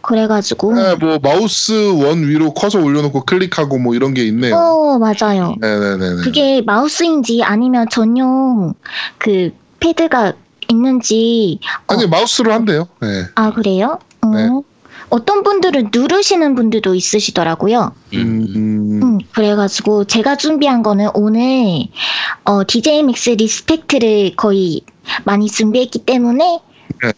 그래가지고 0.00 0.74
네, 0.74 0.94
뭐 0.96 1.18
마우스 1.22 1.72
원 1.72 2.28
위로 2.28 2.52
커서 2.52 2.78
올려놓고 2.78 3.24
클릭하고 3.24 3.78
뭐 3.78 3.94
이런 3.94 4.12
게 4.12 4.24
있네요. 4.26 4.54
어 4.54 4.98
맞아요. 4.98 5.54
네네네. 5.60 6.22
그게 6.22 6.60
마우스인지 6.60 7.42
아니면 7.42 7.86
전용 7.90 8.74
그 9.16 9.50
패드가 9.80 10.34
있는지 10.68 11.58
아니 11.86 12.06
마우스로 12.06 12.52
한대요. 12.52 12.86
네. 13.00 13.24
아 13.34 13.50
그래요? 13.52 13.98
어. 14.20 14.26
네. 14.28 14.48
어떤 14.48 15.42
분들은 15.42 15.90
누르시는 15.92 16.54
분들도 16.54 16.94
있으시더라고요. 16.94 17.92
음. 18.14 18.18
음, 18.18 19.02
음, 19.02 19.18
그래가지고 19.32 20.04
제가 20.04 20.36
준비한 20.36 20.82
거는 20.82 21.10
오늘 21.14 21.86
어, 22.44 22.64
DJMAX 22.66 23.30
Respect를 23.30 24.36
거의 24.36 24.82
많이 25.24 25.48
준비했기 25.48 26.00
때문에 26.00 26.60
네. 27.02 27.12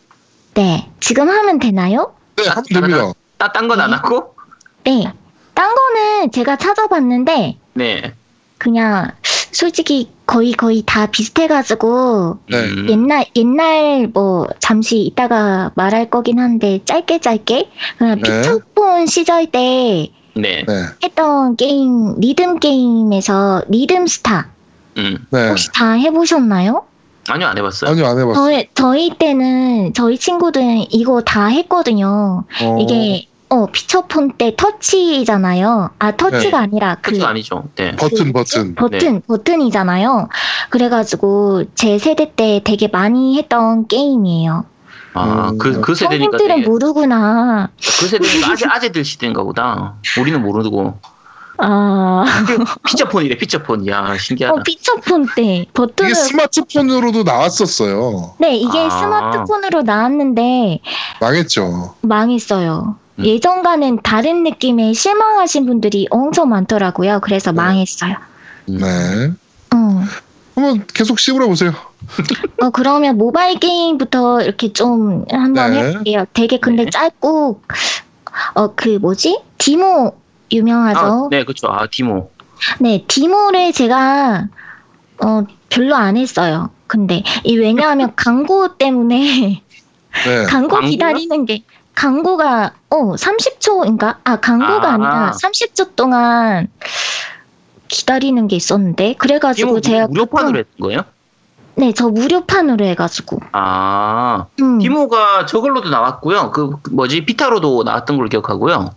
네 0.55 0.91
지금 1.01 1.29
하면 1.29 1.59
되나요? 1.59 2.15
네, 2.37 2.49
하면 2.49 2.65
됩니다. 2.65 3.13
딴건 3.39 3.81
안 3.81 3.93
하고? 3.93 4.35
네. 4.85 5.13
딴 5.55 5.75
거는 5.75 6.31
제가 6.33 6.57
찾아봤는데 6.57 7.59
네. 7.75 8.15
그냥 8.59 9.13
솔직히 9.57 10.11
거의 10.27 10.53
거의 10.53 10.83
다 10.85 11.07
비슷해가지고 11.07 12.39
네. 12.51 12.59
음. 12.59 12.91
옛날 12.91 13.25
옛날 13.35 14.07
뭐 14.13 14.47
잠시 14.59 15.01
이따가 15.01 15.73
말할 15.75 16.11
거긴 16.11 16.39
한데 16.39 16.81
짧게 16.85 17.21
짧게 17.21 17.71
그냥 17.97 18.21
네. 18.21 18.43
피처폰 18.43 19.07
시절 19.07 19.47
때 19.47 20.11
네. 20.35 20.63
네, 20.67 20.85
했던 21.03 21.57
게임 21.57 22.21
리듬 22.21 22.59
게임에서 22.59 23.63
리듬 23.69 24.07
스타 24.07 24.51
음. 24.99 25.27
네. 25.31 25.49
혹시 25.49 25.71
다 25.73 25.93
해보셨나요? 25.93 26.85
아니요, 27.29 27.49
안 27.49 27.59
해봤어요. 27.59 27.91
아니요 27.91 28.07
안 28.07 28.19
해봤어요. 28.21 28.35
저희 28.35 28.69
저희 28.75 29.11
때는 29.19 29.95
저희 29.95 30.19
친구들은 30.19 30.87
이거 30.91 31.23
다 31.23 31.47
했거든요. 31.47 32.45
어, 32.63 32.79
이게 32.79 33.27
어 33.49 33.67
피처폰 33.67 34.33
때 34.39 34.55
터치잖아요. 34.57 35.91
아 35.99 36.17
터치가 36.17 36.59
아니라 36.59 36.97
그 37.01 37.13
그거 37.13 37.27
아니죠. 37.27 37.65
네. 37.77 37.95
버튼 37.97 38.33
버튼. 38.33 38.75
버튼 38.75 39.23
버튼이잖아요. 39.27 40.29
그래 40.71 40.89
가지고 40.89 41.65
제 41.75 41.99
세대 41.99 42.33
때 42.35 42.61
되게 42.65 42.89
많이 42.89 43.39
했던 43.39 43.87
게임이에요. 43.87 44.65
아, 45.15 45.49
음. 45.51 45.59
그, 45.59 45.81
그 45.81 45.95
세대니까 45.95 46.37
되게, 46.37 46.57
모르구나. 46.67 47.71
그 48.01 48.07
세대니까 48.07 48.53
아재, 48.53 48.67
아재들 48.69 49.05
시대인가 49.05 49.43
보다. 49.45 49.95
우리는 50.21 50.43
모르고. 50.43 50.99
아, 51.59 52.25
피처폰이래, 52.87 53.39
피처폰. 53.39 53.87
야, 53.87 54.15
신기하다. 54.19 54.61
어, 54.61 54.63
피처폰 54.63 55.27
때 55.35 55.65
버튼을 55.73 56.11
이게 56.11 56.15
스마트폰으로도 56.15 57.23
나왔었어요. 57.23 58.35
네 58.39 58.57
이게 58.57 58.79
아. 58.79 58.91
스마트폰으로 58.91 59.83
나왔는데 59.83 60.81
망했죠. 61.21 61.95
망했어요. 62.03 62.97
음. 63.19 63.25
예전과는 63.25 64.01
다른 64.03 64.43
느낌에 64.43 64.93
실망하신 64.93 65.67
분들이 65.67 66.07
엄청 66.11 66.49
많더라고요. 66.49 67.21
그래서 67.23 67.51
네. 67.53 67.57
망했어요. 67.57 68.17
음. 68.69 68.79
네. 68.79 69.31
음. 69.75 70.05
한번 70.55 70.87
계속 70.93 71.19
씹으러 71.19 71.47
보세요. 71.47 71.73
어, 72.63 72.71
그러면 72.71 73.19
모바일 73.19 73.59
게임부터 73.59 74.41
이렇게 74.41 74.73
좀 74.73 75.25
한번 75.31 75.73
네. 75.73 75.89
해볼게요. 75.89 76.25
되게 76.33 76.59
근데 76.59 76.85
네. 76.85 76.91
짧고, 76.91 77.61
어, 78.55 78.75
그 78.75 78.99
뭐지? 79.01 79.41
디모 79.59 80.15
유명하죠? 80.51 80.99
아, 80.99 81.29
네, 81.31 81.45
그쵸. 81.45 81.69
아, 81.69 81.87
디모. 81.91 82.31
네, 82.81 83.05
디모를 83.07 83.73
제가, 83.73 84.49
어, 85.23 85.45
별로 85.69 85.95
안 85.95 86.17
했어요. 86.17 86.71
근데, 86.87 87.23
이 87.45 87.57
왜냐하면 87.59 88.13
광고 88.17 88.77
때문에, 88.77 89.63
네. 90.25 90.45
광고? 90.49 90.81
기다리는 90.81 91.45
게, 91.45 91.65
광고가, 91.95 92.73
어, 92.91 93.15
30초인가? 93.15 94.17
아, 94.25 94.37
광고가 94.37 94.89
아. 94.89 94.93
아. 94.93 94.97
니라 94.97 95.33
30초 95.33 95.97
동안 95.97 96.69
기다리는 97.89 98.47
게 98.49 98.57
있었는데, 98.57 99.15
그래가지고 99.19 99.81
디모 99.81 99.81
제가. 99.81 100.07
무료판으로 100.09 100.59
했던 100.59 100.75
거예요? 100.81 101.03
네, 101.77 101.93
저 101.93 102.09
무료판으로 102.09 102.85
해가지고. 102.87 103.41
아, 103.53 104.47
음. 104.61 104.79
디모가 104.79 105.47
저걸로도 105.47 105.91
나왔고요. 105.91 106.51
그, 106.51 106.77
그 106.83 106.91
뭐지, 106.91 107.27
비타로도 107.27 107.83
나왔던 107.85 108.17
걸로 108.17 108.29
기억하고요. 108.29 108.91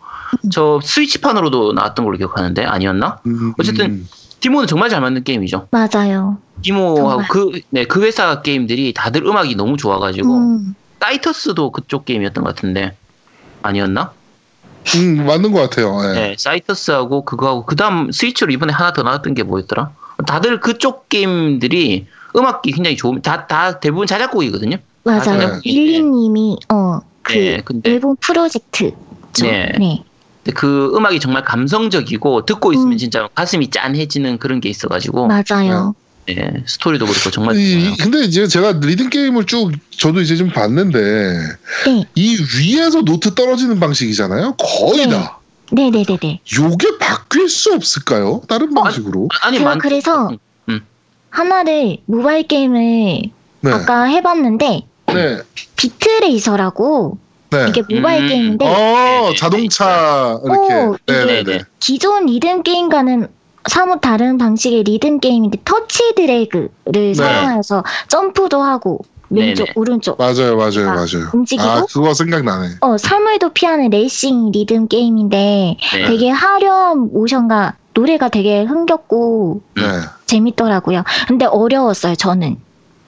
음. 0.46 0.50
저 0.50 0.80
스위치판으로도 0.82 1.74
나왔던 1.74 2.06
걸로 2.06 2.18
기억하는데, 2.18 2.64
아니었나? 2.64 3.20
음, 3.26 3.54
어쨌든 3.60 4.08
디모는 4.40 4.68
정말 4.68 4.90
잘 4.90 5.02
만든 5.02 5.24
게임이죠. 5.24 5.68
맞아요. 5.72 6.38
디모하고 6.62 7.10
정말. 7.10 7.28
그, 7.28 7.62
네, 7.70 7.84
그 7.86 8.04
회사 8.04 8.42
게임들이 8.42 8.94
다들 8.94 9.26
음악이 9.26 9.56
너무 9.56 9.76
좋아가지고, 9.76 10.38
음. 10.38 10.76
사이터스도 11.02 11.72
그쪽 11.72 12.06
게임이었던 12.06 12.44
것 12.44 12.56
같은데, 12.56 12.96
아니었나? 13.62 14.12
음, 14.96 15.26
맞는 15.26 15.52
것 15.52 15.62
같아요. 15.62 16.02
네. 16.02 16.14
네, 16.14 16.36
사이터스하고 16.38 17.26
그거하고, 17.26 17.66
그 17.66 17.76
다음 17.76 18.12
스위치로 18.12 18.52
이번에 18.52 18.74
하나 18.74 18.94
더 18.94 19.04
나왔던 19.04 19.34
게 19.34 19.44
뭐였더라? 19.44 19.92
다들 20.26 20.60
그쪽 20.60 21.10
게임들이 21.10 22.08
음악이 22.36 22.72
굉장히 22.72 22.98
좋은, 22.98 23.22
다, 23.22 23.48
다 23.48 23.80
대부분 23.80 24.08
자작곡이거든요. 24.08 24.78
맞아요. 25.04 25.38
맞아요. 25.38 25.62
릴리님이 25.64 26.58
어그 26.68 27.34
네, 27.34 27.62
근데, 27.64 27.92
일본 27.92 28.16
프로젝트. 28.18 28.94
네. 29.42 29.72
네. 29.78 30.04
그 30.56 30.92
음악이 30.96 31.20
정말 31.20 31.44
감성적이고, 31.44 32.46
듣고 32.46 32.74
있으면 32.74 32.94
음. 32.94 32.98
진짜 32.98 33.28
가슴이 33.36 33.70
짠해지는 33.70 34.40
그런 34.40 34.62
게 34.62 34.70
있어가지고, 34.70 35.28
맞아요. 35.28 35.94
네, 36.36 36.64
스토리도 36.66 37.06
그렇고 37.06 37.30
정말 37.32 37.56
이, 37.58 37.96
근데 37.98 38.24
이제 38.24 38.48
제가 38.48 38.80
리듬 38.82 39.10
게임을 39.10 39.46
쭉 39.46 39.72
저도 39.92 40.22
이제 40.22 40.36
좀 40.36 40.50
봤는데 40.50 41.00
네. 41.86 42.04
이 42.16 42.38
위에서 42.60 43.02
노트 43.02 43.34
떨어지는 43.36 43.80
방식이잖아요. 43.80 44.56
거의 44.58 45.08
네. 45.08 45.14
다. 45.16 45.40
네네네네. 45.72 46.40
요게 46.58 46.98
바뀔 47.00 47.48
수 47.50 47.74
없을까요? 47.74 48.42
다른 48.48 48.74
방식으로? 48.74 49.30
아니 49.42 49.58
제가 49.60 49.70
많- 49.70 49.78
그래서 49.80 50.32
음. 50.70 50.82
하나를 51.30 51.98
모바일 52.06 52.44
게임을 52.48 52.80
네. 53.62 53.72
아까 53.72 54.04
해봤는데 54.06 54.82
네. 55.14 55.38
Beat 55.76 56.19
Racer라고 56.19 57.18
네. 57.52 57.66
이게 57.70 57.82
모바일 57.90 58.24
음. 58.24 58.28
게임인데 58.28 58.66
어, 58.66 58.70
네, 58.72 59.30
네, 59.30 59.36
자동차 59.36 60.40
이렇게. 60.44 60.74
오, 60.76 60.98
네, 61.08 61.26
네, 61.26 61.26
네, 61.26 61.44
네. 61.44 61.60
기존 61.80 62.26
리듬 62.28 62.64
게임과는 62.64 63.28
사뭇 63.68 64.00
다른 64.02 64.38
방식의 64.38 64.84
리듬 64.84 65.20
게임인데 65.20 65.60
터치 65.66 66.16
드래그를 66.16 67.16
사용해서 67.16 67.84
점프도 68.08 68.62
하고 68.62 69.00
왼쪽 69.30 69.66
네네. 69.66 69.74
오른쪽 69.76 70.18
맞아요, 70.18 70.58
맞아요, 70.58 70.90
아, 70.90 70.94
맞아요. 70.96 71.30
움직이고 71.34 71.70
아, 71.70 71.86
그거 71.86 72.14
생각나네. 72.14 72.76
어 72.82 72.98
사물도 72.98 73.50
피하는 73.50 73.90
레이싱 73.90 74.52
리듬 74.52 74.88
게임인데 74.88 75.78
네. 75.94 76.06
되게 76.08 76.30
화려한 76.30 77.12
모션과 77.14 77.76
노래가 77.94 78.30
되게 78.30 78.64
흥겹고 78.64 79.62
네. 79.76 79.84
재밌더라고요. 80.26 81.04
근데 81.28 81.46
어려웠어요 81.46 82.16
저는. 82.16 82.58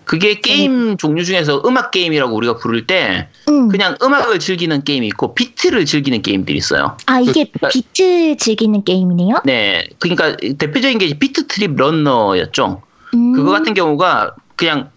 그게 0.06 0.40
게임 0.42 0.98
종류 0.98 1.24
중에서 1.24 1.62
음악 1.66 1.92
게임이라고 1.92 2.36
우리가 2.36 2.58
부를 2.58 2.86
때 2.88 3.30
음. 3.48 3.70
그냥 3.70 3.96
음악을 4.02 4.40
즐기는 4.40 4.84
게임이 4.84 5.08
있고 5.08 5.34
비트를 5.36 5.86
즐기는 5.86 6.22
게임들이 6.22 6.58
있어요. 6.58 6.98
아 7.06 7.20
이게 7.20 7.46
그러니까- 7.46 7.70
비트 7.70 8.38
즐기는 8.38 8.84
게임이네요. 8.84 9.42
네, 9.46 9.88
그러니까 10.00 10.36
대표적인 10.58 10.98
게 10.98 11.18
Bit.Trip 11.18 11.76
Runner였죠. 11.76 12.82
음. 13.14 13.34
그거 13.34 13.52
같은 13.52 13.74
경우가 13.74 14.36
그냥 14.56 14.90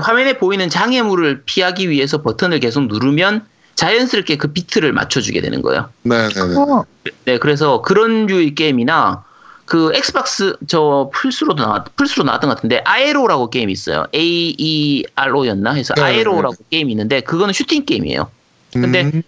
화면에 0.00 0.36
보이는 0.38 0.68
장애물을 0.68 1.42
피하기 1.46 1.88
위해서 1.88 2.20
버튼을 2.22 2.60
계속 2.60 2.86
누르면 2.88 3.46
자연스럽게 3.76 4.36
그 4.36 4.52
비트를 4.52 4.92
맞춰주게 4.92 5.40
되는 5.40 5.62
거예요. 5.62 5.88
네, 6.02 6.28
네, 6.28 6.34
네. 6.34 6.56
어, 6.56 6.84
네, 7.24 7.38
그래서 7.38 7.80
그런 7.80 8.26
류의 8.26 8.56
게임이나 8.56 9.24
그 9.68 9.92
Xbox 9.94 10.56
저 10.66 11.10
플스로도 11.12 11.62
나왔 11.62 11.84
플스로 11.94 12.24
나왔던 12.24 12.48
것 12.48 12.56
같은데 12.56 12.80
Aaero라고 12.86 13.50
게임이 13.50 13.70
있어요. 13.70 14.06
A 14.14 14.54
E 14.56 15.04
R 15.14 15.36
O였나 15.36 15.72
해서 15.72 15.92
네, 15.94 16.02
Aaero라고 16.02 16.56
게임이 16.70 16.90
있는데 16.92 17.20
그거는 17.20 17.52
슈팅 17.52 17.84
게임이에요. 17.84 18.30
근데 18.72 19.02
음, 19.02 19.22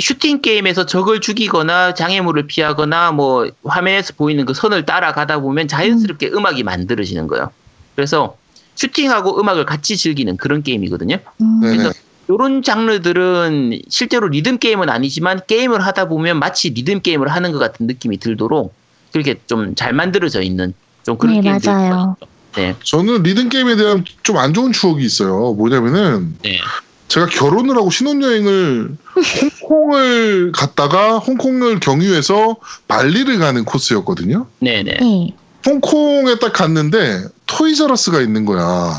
슈팅 0.00 0.42
게임에서 0.42 0.86
적을 0.86 1.20
죽이거나 1.20 1.94
장애물을 1.94 2.48
피하거나 2.48 3.12
뭐 3.12 3.48
화면에서 3.64 4.14
보이는 4.16 4.44
그 4.44 4.52
선을 4.52 4.84
따라가다 4.84 5.38
보면 5.38 5.68
자연스럽게 5.68 6.30
음. 6.30 6.44
악이 6.44 6.64
만들어지는 6.64 7.28
거예요. 7.28 7.50
그래서 7.94 8.36
슈팅하고 8.74 9.40
음악을 9.40 9.64
같이 9.64 9.96
즐기는 9.96 10.36
그런 10.36 10.64
게임이거든요. 10.64 11.18
음. 11.40 11.60
네, 11.62 11.70
네. 11.70 11.76
그래서 11.76 11.92
이런 12.28 12.62
장르들은 12.64 13.82
실제로 13.88 14.26
리듬 14.26 14.58
게임은 14.58 14.90
아니지만 14.90 15.42
게임을 15.46 15.86
하다 15.86 16.08
보면 16.08 16.40
마치 16.40 16.70
리듬 16.70 17.00
게임을 17.00 17.28
하는 17.28 17.52
것 17.52 17.60
같은 17.60 17.86
느낌이 17.86 18.18
들도록 18.18 18.74
그렇게 19.14 19.36
좀 19.46 19.74
잘 19.76 19.92
만들어져 19.92 20.42
있는 20.42 20.74
좀 21.06 21.16
그런 21.16 21.36
네, 21.36 21.40
게임들이 21.42 21.70
맞아요. 21.72 22.16
네, 22.56 22.74
저는 22.82 23.22
리듬 23.22 23.48
게임에 23.48 23.76
대한 23.76 24.04
좀 24.24 24.36
안 24.38 24.52
좋은 24.52 24.72
추억이 24.72 25.04
있어요. 25.04 25.52
뭐냐면은 25.54 26.36
네. 26.42 26.58
제가 27.06 27.26
결혼을 27.26 27.76
하고 27.76 27.90
신혼여행을 27.90 28.96
홍콩을 29.60 30.50
갔다가 30.52 31.18
홍콩을 31.18 31.78
경유해서 31.78 32.56
발리를 32.88 33.38
가는 33.38 33.64
코스였거든요. 33.64 34.46
네, 34.58 34.82
네. 34.82 34.96
네. 35.00 35.34
홍콩에 35.64 36.38
딱 36.40 36.52
갔는데 36.52 37.24
Toys"R"Us가 37.46 38.20
있는 38.20 38.44
거야. 38.44 38.92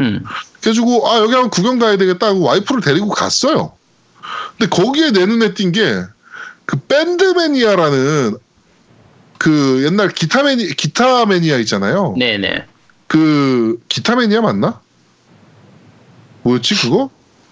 음, 0.00 0.24
그래가지고 0.60 1.08
아 1.08 1.18
여기 1.18 1.32
한번 1.34 1.50
구경 1.50 1.78
가야 1.78 1.96
되겠다 1.96 2.26
하고 2.28 2.40
와이프를 2.40 2.82
데리고 2.82 3.10
갔어요. 3.10 3.72
근데 4.58 4.68
거기에 4.68 5.12
내 5.12 5.24
눈에 5.26 5.54
띈 5.54 5.70
게 5.70 6.04
그 6.64 6.76
Band 6.88 7.28
Mania라는 7.28 8.36
그 9.42 9.82
옛날 9.84 10.08
Guitar 10.08 10.44
Mani 10.44 10.68
Guitar 10.76 11.26
Mania 11.26 11.56
있잖아요. 11.58 12.14
네, 12.16 12.38
네. 12.38 12.64
그 13.08 13.76
Guitar 13.88 14.14
Mania 14.14 14.40
맞나? 14.40 14.80
뭐였지 16.44 16.76
그거? 16.76 17.10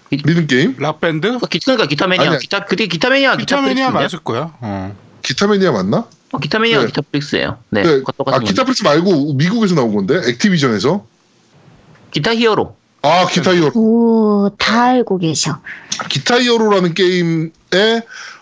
기- 0.09 0.15
리듬 0.23 0.47
게임? 0.47 0.75
Rock 0.79 1.01
Band? 1.01 1.27
어, 1.27 1.39
기- 1.49 1.59
그러니까 1.59 1.87
Guitar 1.87 2.07
Mania, 2.07 2.27
아니야. 2.27 2.37
기타 2.39 2.63
그게 2.63 2.70
Guitar 2.70 2.78
Mania, 2.78 2.87
기타 2.87 3.09
Guitar 3.09 3.57
Mania 3.57 3.73
Freaks인데요? 3.91 4.03
맞을 4.03 4.19
거야. 4.19 4.53
어. 4.61 4.95
Guitar 5.21 5.47
Mania 5.47 5.73
맞나? 5.73 6.07
어, 6.31 6.37
Guitar 6.39 6.59
Mania, 6.59 6.79
네. 6.79 6.85
Guitar 6.85 7.01
Freaks예요. 7.11 7.57
네, 7.71 7.83
네. 7.83 8.01
아 8.27 8.39
기타. 8.39 8.63
Freaks 8.63 8.83
말고 8.83 9.33
미국에서 9.33 9.75
나온 9.75 9.93
건데 9.93 10.15
Activision에서. 10.29 11.05
Guitar 12.11 12.33
Hero. 12.33 12.77
아 13.01 13.27
Guitar 13.27 13.53
Hero. 13.53 13.71
오, 13.75 14.49
다 14.57 14.83
알고 14.85 15.17
계셔. 15.17 15.59
Guitar 16.09 16.39
Hero라는 16.39 16.93
게임에 16.93 17.51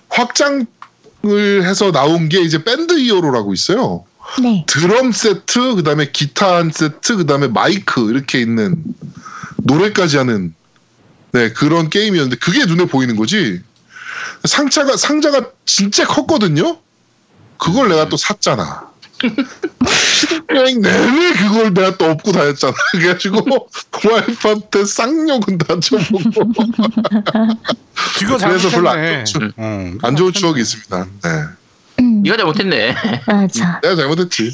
확장을 0.10 1.66
해서 1.66 1.92
나온 1.92 2.30
게 2.30 2.42
이제 2.42 2.64
Band 2.64 2.98
Hero라고 2.98 3.54
있어요. 3.54 4.06
네. 4.42 4.64
드럼 4.68 5.12
세트, 5.12 5.76
그 5.76 5.84
다음에 5.84 6.12
기타 6.12 6.58
한 6.58 6.72
세트, 6.72 7.18
그 7.18 7.26
다음에 7.26 7.48
마이크 7.48 8.10
이렇게 8.10 8.40
있는 8.40 8.82
노래까지 9.58 10.18
하는 10.18 10.56
네 11.32 11.52
그런 11.52 11.90
게임이었는데 11.90 12.38
그게 12.38 12.66
눈에 12.66 12.86
보이는 12.86 13.16
거지. 13.16 13.62
상자가 14.46 14.96
상자가 14.96 15.52
진짜 15.66 16.08
컸거든요. 16.08 16.78
그걸 17.58 17.90
내가 17.90 18.08
또 18.08 18.16
샀잖아. 18.16 18.89
여행 20.54 20.82
내내 20.82 21.34
그걸 21.34 21.74
내가 21.74 21.98
또 21.98 22.06
업고 22.06 22.32
다녔잖아. 22.32 22.74
그래가지고 22.92 23.70
와이프한테 24.10 24.86
쌍욕은 24.86 25.58
다 25.60 25.80
쳐보고 25.80 26.54
지가 28.18 28.38
그래서 28.38 28.70
별로 28.70 28.90
안 28.90 28.96
잘못했네. 28.96 29.24
좋죠. 29.26 29.52
어, 29.58 29.92
안 30.02 30.16
좋은 30.16 30.34
추억이 30.34 30.62
있습니다. 30.62 31.06
네. 31.24 31.30
음, 32.00 32.24
네가 32.24 32.38
잘못했네. 32.38 32.96
맞아. 33.28 33.80
내가 33.82 33.96
잘못했지. 33.96 34.52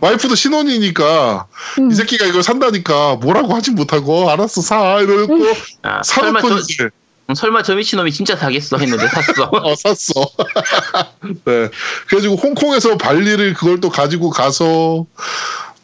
와이프도 0.00 0.34
신혼이니까 0.34 1.46
음. 1.78 1.90
이 1.90 1.94
새끼가 1.94 2.26
이걸 2.26 2.42
산다니까 2.42 3.16
뭐라고 3.16 3.54
하진 3.54 3.74
못하고 3.74 4.30
알았어 4.30 4.62
사 4.62 4.98
이러고 5.00 5.34
아, 5.82 6.02
설마 6.02 6.40
사놓고 6.40 6.48
저, 6.48 6.58
이제 6.60 6.90
설마 7.34 7.62
저 7.62 7.74
미친놈이 7.74 8.12
진짜 8.12 8.36
사겠어 8.36 8.78
했는데 8.78 9.06
샀어. 9.08 9.44
어 9.52 9.74
샀어. 9.74 10.12
네. 11.44 11.68
그래가지고 12.08 12.36
홍콩에서 12.36 12.96
발리를 12.98 13.54
그걸 13.54 13.80
또 13.80 13.90
가지고 13.90 14.30
가서 14.30 15.06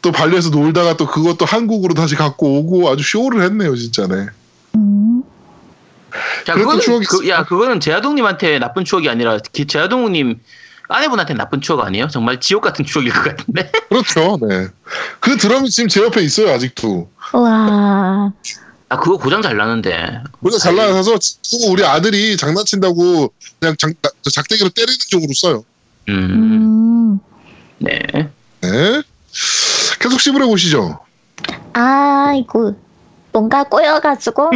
또 0.01 0.11
발리에서 0.11 0.49
놀다가 0.49 0.95
또 0.97 1.07
그것도 1.07 1.45
한국으로 1.45 1.93
다시 1.93 2.15
갖고 2.15 2.59
오고 2.59 2.89
아주 2.89 3.03
쇼를 3.03 3.41
했네요 3.43 3.75
진짜네. 3.75 4.27
음. 4.75 5.23
그거는 6.45 6.79
추억이 6.81 7.05
그. 7.05 7.27
야, 7.27 7.43
그거는 7.43 7.79
제아동님한테 7.79 8.59
나쁜 8.59 8.85
추억이 8.85 9.09
아니라 9.09 9.37
기- 9.53 9.65
제아동님 9.67 10.39
아내분한테 10.89 11.33
나쁜 11.33 11.59
추억 11.59 11.81
아니에요? 11.81 12.07
정말 12.07 12.39
지옥 12.39 12.61
같은 12.63 12.85
추억일 12.85 13.11
것 13.11 13.23
같은데. 13.23 13.69
그렇죠. 13.89 14.37
네. 14.47 14.67
그 15.19 15.35
드럼이 15.35 15.69
지금 15.69 15.89
제 15.89 16.01
옆에 16.01 16.21
있어요 16.21 16.49
아직도. 16.53 17.09
와. 17.33 18.31
아, 18.89 18.99
그거 18.99 19.17
고장 19.17 19.41
잘 19.41 19.57
나는데. 19.57 20.21
우리가 20.41 20.59
잘 20.59 20.75
그거 20.75 21.71
우리 21.71 21.83
아들이 21.83 22.37
장난친다고 22.37 23.33
그냥 23.59 23.75
장, 23.77 23.93
저 24.21 24.29
작대기로 24.29 24.69
때리는 24.69 24.97
쪽으로 25.09 25.33
써요. 25.33 25.65
음, 26.09 26.13
음. 26.13 27.19
네. 27.79 27.99
네. 28.61 29.01
계속 29.99 30.19
씹으려 30.21 30.47
보시죠. 30.47 30.99
아이고. 31.73 32.75
뭔가 33.33 33.63
꼬여가지고. 33.63 34.51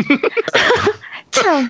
참. 1.31 1.69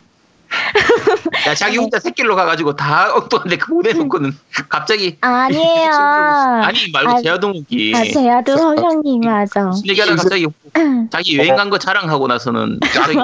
야, 1.48 1.56
자기 1.56 1.78
혼자 1.78 2.00
새길로 2.00 2.36
가가지고 2.36 2.76
다 2.76 3.14
엉뚱한데 3.16 3.58
그 3.58 3.74
보내놓고는 3.74 4.38
갑자기. 4.70 5.18
아니에요. 5.22 5.92
아니, 6.64 6.90
말고 6.92 7.10
아, 7.12 7.22
제아동욱이. 7.22 7.94
아, 7.96 8.04
제아도 8.06 8.58
성형님 8.58 9.22
맞아. 9.22 9.72
얘기하다 9.86 10.16
갑자기 10.16 10.48
자기 11.12 11.38
여행 11.38 11.56
간 11.56 11.70
거 11.70 11.78
자랑하고 11.78 12.28
나서는 12.28 12.80
갑자기. 12.82 13.18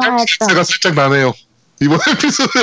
제가 0.48 0.64
살짝 0.64 0.96
나네요. 0.96 1.34
이번 1.82 2.00
에피소드. 2.10 2.58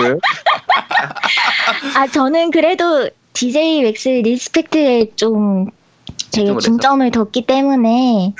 네. 0.00 0.14
아, 1.94 2.06
저는 2.08 2.50
그래도 2.50 3.08
DJ 3.34 3.82
맥스 3.82 4.08
리스펙트에 4.08 5.12
좀 5.16 5.66
되게 6.30 6.46
중점을 6.46 6.60
중점을 6.60 7.10
뒀기 7.10 7.46
때문에 7.46 8.34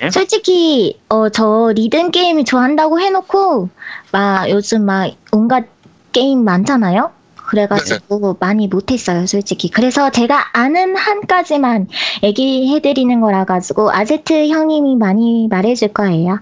네. 0.00 0.10
솔직히 0.10 1.00
어, 1.08 1.28
저 1.28 1.72
리듬 1.74 2.10
게임을 2.10 2.44
좋아한다고 2.44 3.00
해놓고 3.00 3.68
막 4.12 4.50
요즘 4.50 4.84
막 4.84 5.12
온갖 5.32 5.66
게임 6.12 6.44
많잖아요. 6.44 7.10
그래가지고 7.46 8.36
많이 8.40 8.66
못했어요, 8.66 9.26
솔직히. 9.26 9.70
그래서 9.70 10.10
제가 10.10 10.58
아는 10.58 10.96
한까지만 10.96 11.86
얘기해드리는 12.24 13.20
거라 13.20 13.44
가지고 13.44 13.92
아제트 13.92 14.48
형님이 14.48 14.96
많이 14.96 15.46
말해줄 15.48 15.88
거예요. 15.88 16.40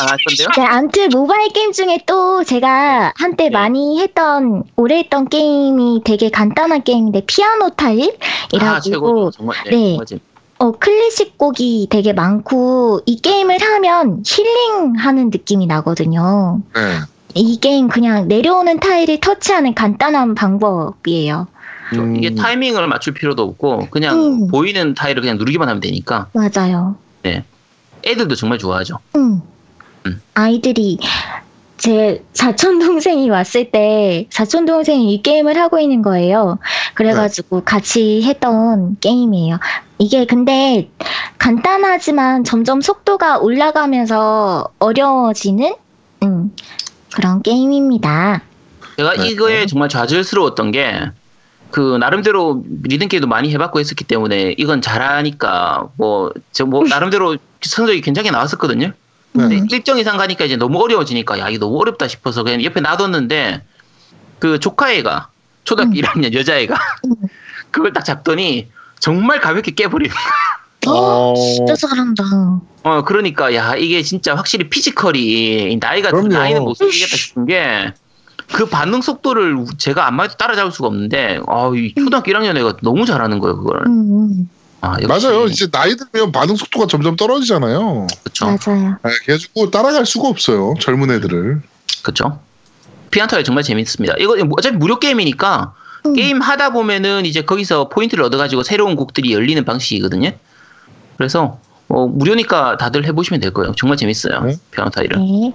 안할 0.00 0.18
건데요? 0.26 0.48
네, 0.56 0.64
아무튼 0.64 1.08
모바일 1.10 1.52
게임 1.52 1.72
중에 1.72 2.00
또 2.06 2.42
제가 2.44 3.12
한때 3.16 3.44
네. 3.44 3.50
많이 3.50 4.00
했던 4.00 4.64
오래 4.76 4.98
했던 4.98 5.28
게임이 5.28 6.02
되게 6.04 6.30
간단한 6.30 6.84
게임인데 6.84 7.24
피아노 7.26 7.66
아. 7.66 7.70
타일이라고 7.70 9.30
정말. 9.30 9.56
네. 9.70 9.98
네. 9.98 10.18
어, 10.58 10.70
클래식 10.70 11.38
곡이 11.38 11.88
되게 11.90 12.12
많고, 12.12 13.00
이 13.04 13.20
게임을 13.20 13.60
하면 13.60 14.22
힐링하는 14.24 15.30
느낌이 15.30 15.66
나거든요. 15.66 16.60
네. 16.72 17.00
이 17.34 17.58
게임 17.58 17.88
그냥 17.88 18.28
내려오는 18.28 18.78
타일을 18.78 19.18
터치하는 19.18 19.74
간단한 19.74 20.36
방법이에요. 20.36 21.48
음, 21.94 22.16
이게 22.16 22.34
타이밍을 22.34 22.86
맞출 22.86 23.12
필요도 23.14 23.42
없고 23.42 23.88
그냥 23.90 24.18
음. 24.18 24.46
보이는 24.48 24.94
타일을 24.94 25.20
그냥 25.20 25.36
누르기만 25.36 25.68
하면 25.68 25.80
되니까 25.80 26.28
맞아요. 26.32 26.96
애들도 28.04 28.34
정말 28.34 28.58
좋아하죠. 28.58 28.98
음. 29.16 29.42
음. 30.06 30.22
아이들이 30.34 30.98
제 31.76 32.22
사촌 32.32 32.78
동생이 32.78 33.28
왔을 33.30 33.70
때 33.70 34.26
사촌 34.30 34.66
동생이 34.66 35.12
이 35.12 35.22
게임을 35.22 35.58
하고 35.58 35.78
있는 35.78 36.02
거예요. 36.02 36.58
그래가지고 36.94 37.64
같이 37.64 38.22
했던 38.22 38.96
게임이에요. 39.00 39.58
이게 39.98 40.24
근데 40.24 40.90
간단하지만 41.38 42.44
점점 42.44 42.80
속도가 42.80 43.38
올라가면서 43.38 44.68
어려워지는 44.78 45.74
음, 46.22 46.54
그런 47.14 47.42
게임입니다. 47.42 48.42
제가 48.96 49.14
네. 49.16 49.28
이거에 49.28 49.66
정말 49.66 49.88
좌절스러웠던 49.88 50.70
게 50.72 51.12
그 51.72 51.96
나름대로 51.96 52.62
리듬 52.84 53.08
게임도 53.08 53.26
많이 53.26 53.50
해봤고 53.52 53.80
했었기 53.80 54.04
때문에 54.04 54.54
이건 54.58 54.82
잘하니까 54.82 55.88
뭐저뭐 55.96 56.84
나름대로 56.88 57.36
성적이 57.68 58.00
괜찮게 58.00 58.30
나왔었거든요. 58.30 58.92
근데 59.32 59.58
음. 59.58 59.66
일정 59.70 59.98
이상 59.98 60.16
가니까 60.18 60.44
이제 60.44 60.56
너무 60.56 60.78
어려워지니까 60.80 61.38
야 61.38 61.48
이거 61.48 61.64
너무 61.66 61.80
어렵다 61.80 62.06
싶어서 62.08 62.42
그냥 62.42 62.62
옆에 62.62 62.80
놔뒀는데 62.80 63.62
그 64.38 64.60
조카애가 64.60 65.28
초등학교 65.64 65.92
음. 65.92 65.96
1학년 65.96 66.34
여자애가 66.34 66.74
음. 67.06 67.14
그걸 67.70 67.92
딱 67.92 68.04
잡더니 68.04 68.68
정말 69.00 69.40
가볍게 69.40 69.72
깨버리는 69.72 70.14
거야. 70.14 70.92
어, 70.94 71.34
진짜 71.34 71.74
잘한다. 71.74 72.24
어 72.84 73.04
그러니까 73.04 73.54
야 73.54 73.74
이게 73.76 74.02
진짜 74.02 74.34
확실히 74.34 74.68
피지컬이 74.68 75.78
나이가 75.80 76.10
그럼요. 76.10 76.28
나이는 76.28 76.62
못 76.62 76.74
속이겠다 76.74 77.16
싶은 77.16 77.46
게 77.46 77.92
그 78.52 78.66
반응 78.66 79.00
속도를 79.00 79.64
제가 79.78 80.06
암만 80.06 80.26
해도 80.26 80.36
따라잡을 80.36 80.72
수가 80.72 80.88
없는데 80.88 81.40
아이 81.46 81.94
초등학교 81.94 82.30
1학년 82.32 82.56
애가 82.56 82.76
너무 82.82 83.06
잘하는 83.06 83.38
거예요 83.38 83.56
그걸. 83.56 83.82
음, 83.86 83.90
음, 84.30 84.50
아, 84.82 84.96
역시 85.00 85.06
맞아요. 85.06 85.46
이제 85.46 85.68
나이 85.70 85.94
들면 85.94 86.32
반응 86.32 86.56
속도가 86.56 86.88
점점 86.88 87.14
떨어지잖아요. 87.14 88.08
그쵸 88.24 88.46
맞아요. 88.46 88.96
네, 89.04 89.10
그래가지고 89.24 89.70
따라갈 89.70 90.04
수가 90.04 90.28
없어요. 90.28 90.74
젊은 90.80 91.10
애들을. 91.12 91.62
그쵸. 92.02 92.40
피안타가 93.12 93.44
정말 93.44 93.62
재밌습니다. 93.62 94.16
이거 94.18 94.36
어차피 94.56 94.76
무료 94.76 94.98
게임이니까 94.98 95.74
음. 96.06 96.14
게임 96.14 96.40
하다 96.40 96.70
보면은 96.70 97.26
이제 97.26 97.42
거기서 97.42 97.90
포인트를 97.90 98.24
얻어가지고 98.24 98.64
새로운 98.64 98.96
곡들이 98.96 99.32
열리는 99.32 99.64
방식이거든요. 99.64 100.32
그래서 101.16 101.60
어, 101.86 102.08
무료니까 102.08 102.76
다들 102.76 103.06
해보시면 103.06 103.40
될 103.40 103.52
거예요. 103.52 103.74
정말 103.76 103.96
재밌어요. 103.96 104.40
네. 104.40 104.56
피아노타일은. 104.72 105.18
네. 105.20 105.54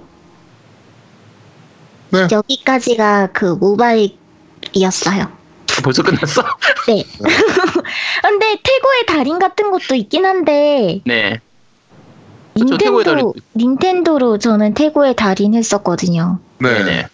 네. 2.10 2.28
여기까지가 2.32 3.32
그 3.34 3.44
모바일이었어요. 3.44 5.37
벌써 5.82 6.02
끝났어? 6.02 6.42
네. 6.86 7.04
근데 8.22 8.56
태고의 8.62 9.06
달인 9.06 9.38
같은 9.38 9.70
것도 9.70 9.94
있긴 9.94 10.24
한데 10.24 11.00
네. 11.04 11.40
그쵸, 12.54 12.76
태고의 12.76 13.04
닌텐도. 13.04 13.34
닌텐도로 13.54 14.38
저는 14.38 14.74
태고의 14.74 15.14
달인 15.14 15.54
했었거든요. 15.54 16.40
네. 16.58 16.74
네네. 16.74 17.06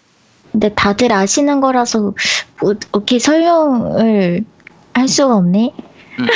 근데 0.51 0.69
다들 0.73 1.11
아시는 1.11 1.61
거라서 1.61 2.13
뭐 2.61 2.73
어떻게 2.91 3.19
설명을 3.19 4.43
할 4.93 5.07
수가 5.07 5.35
없네. 5.35 5.73
음. 6.19 6.27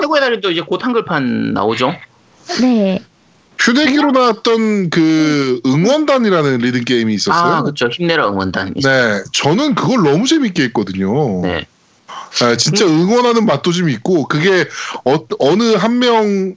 최고의 0.00 0.20
달인도 0.20 0.50
이제 0.50 0.60
곧 0.60 0.84
한글판 0.84 1.52
나오죠. 1.54 1.94
네. 2.60 3.00
휴대기로 3.60 4.12
나왔던 4.12 4.90
그 4.90 5.60
응원단이라는 5.66 6.58
리듬 6.58 6.84
게임이 6.84 7.14
있었어요. 7.14 7.54
아, 7.56 7.62
그렇죠. 7.62 7.88
힘내라 7.88 8.28
응원단. 8.30 8.74
네, 8.82 9.22
저는 9.32 9.74
그걸 9.74 10.02
너무 10.02 10.26
재밌게 10.26 10.64
했거든요. 10.64 11.42
네. 11.42 11.66
네, 12.40 12.56
진짜 12.56 12.86
응원하는 12.86 13.44
맛도 13.44 13.70
좀 13.72 13.88
있고 13.90 14.26
그게 14.28 14.66
어, 15.04 15.56
느한 15.56 15.98
명이 15.98 16.54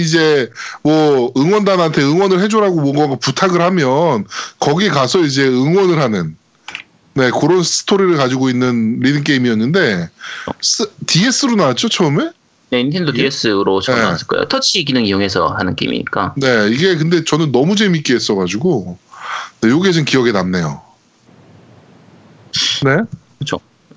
이제 0.00 0.50
뭐 0.82 1.32
응원단한테 1.36 2.02
응원을 2.02 2.40
해줘라고 2.40 2.80
뭔가 2.80 3.16
부탁을 3.16 3.60
하면 3.60 4.24
거기 4.60 4.88
가서 4.88 5.20
이제 5.20 5.44
응원을 5.46 6.00
하는 6.00 6.36
네 7.14 7.30
그런 7.40 7.62
스토리를 7.64 8.16
가지고 8.16 8.48
있는 8.48 9.00
리듬 9.00 9.24
게임이었는데 9.24 10.08
스- 10.60 10.88
DS로 11.06 11.56
나왔죠 11.56 11.88
처음에? 11.88 12.30
네, 12.70 12.82
닌텐도 12.84 13.12
이게- 13.12 13.24
DS로 13.30 13.80
처음 13.80 13.96
네. 13.98 14.02
나왔을 14.04 14.26
거예요. 14.26 14.44
터치 14.46 14.84
기능 14.84 15.04
이용해서 15.06 15.48
하는 15.48 15.74
게임이니까. 15.74 16.34
네 16.36 16.68
이게 16.70 16.96
근데 16.96 17.24
저는 17.24 17.50
너무 17.52 17.76
재밌게 17.76 18.14
했어가지고 18.14 18.98
네, 19.62 19.68
요게 19.70 19.92
좀 19.92 20.04
기억에 20.04 20.32
남네요. 20.32 20.82
네, 22.84 22.96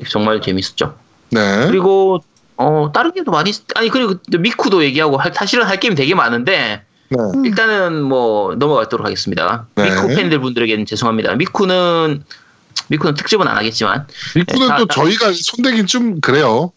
정말 0.09 0.41
재밌었죠. 0.41 0.95
네, 1.31 1.67
그리고 1.67 2.19
어 2.57 2.91
다른 2.93 3.11
게임도 3.13 3.31
많이 3.31 3.49
있- 3.49 3.63
아니 3.75 3.89
그리고 3.89 4.15
미쿠도 4.37 4.83
얘기하고 4.83 5.17
할, 5.17 5.31
사실은 5.33 5.65
할 5.65 5.79
게임 5.79 5.95
되게 5.95 6.13
많은데 6.15 6.83
네, 7.09 7.17
음. 7.35 7.45
일단은 7.45 8.01
뭐 8.01 8.55
넘어가도록 8.55 9.05
하겠습니다. 9.05 9.67
네. 9.75 9.89
미쿠 9.89 10.07
팬들 10.15 10.39
분들에게는 10.39 10.85
죄송합니다. 10.85 11.35
미쿠는 11.35 12.23
미쿠는 12.87 13.15
특집은 13.15 13.47
안 13.47 13.57
하겠지만 13.57 14.07
미쿠는 14.35 14.67
네, 14.69 14.75
또 14.77 14.85
다- 14.85 14.95
저희가 14.95 15.31
손대긴 15.33 15.87
좀 15.87 16.19
그래요. 16.21 16.71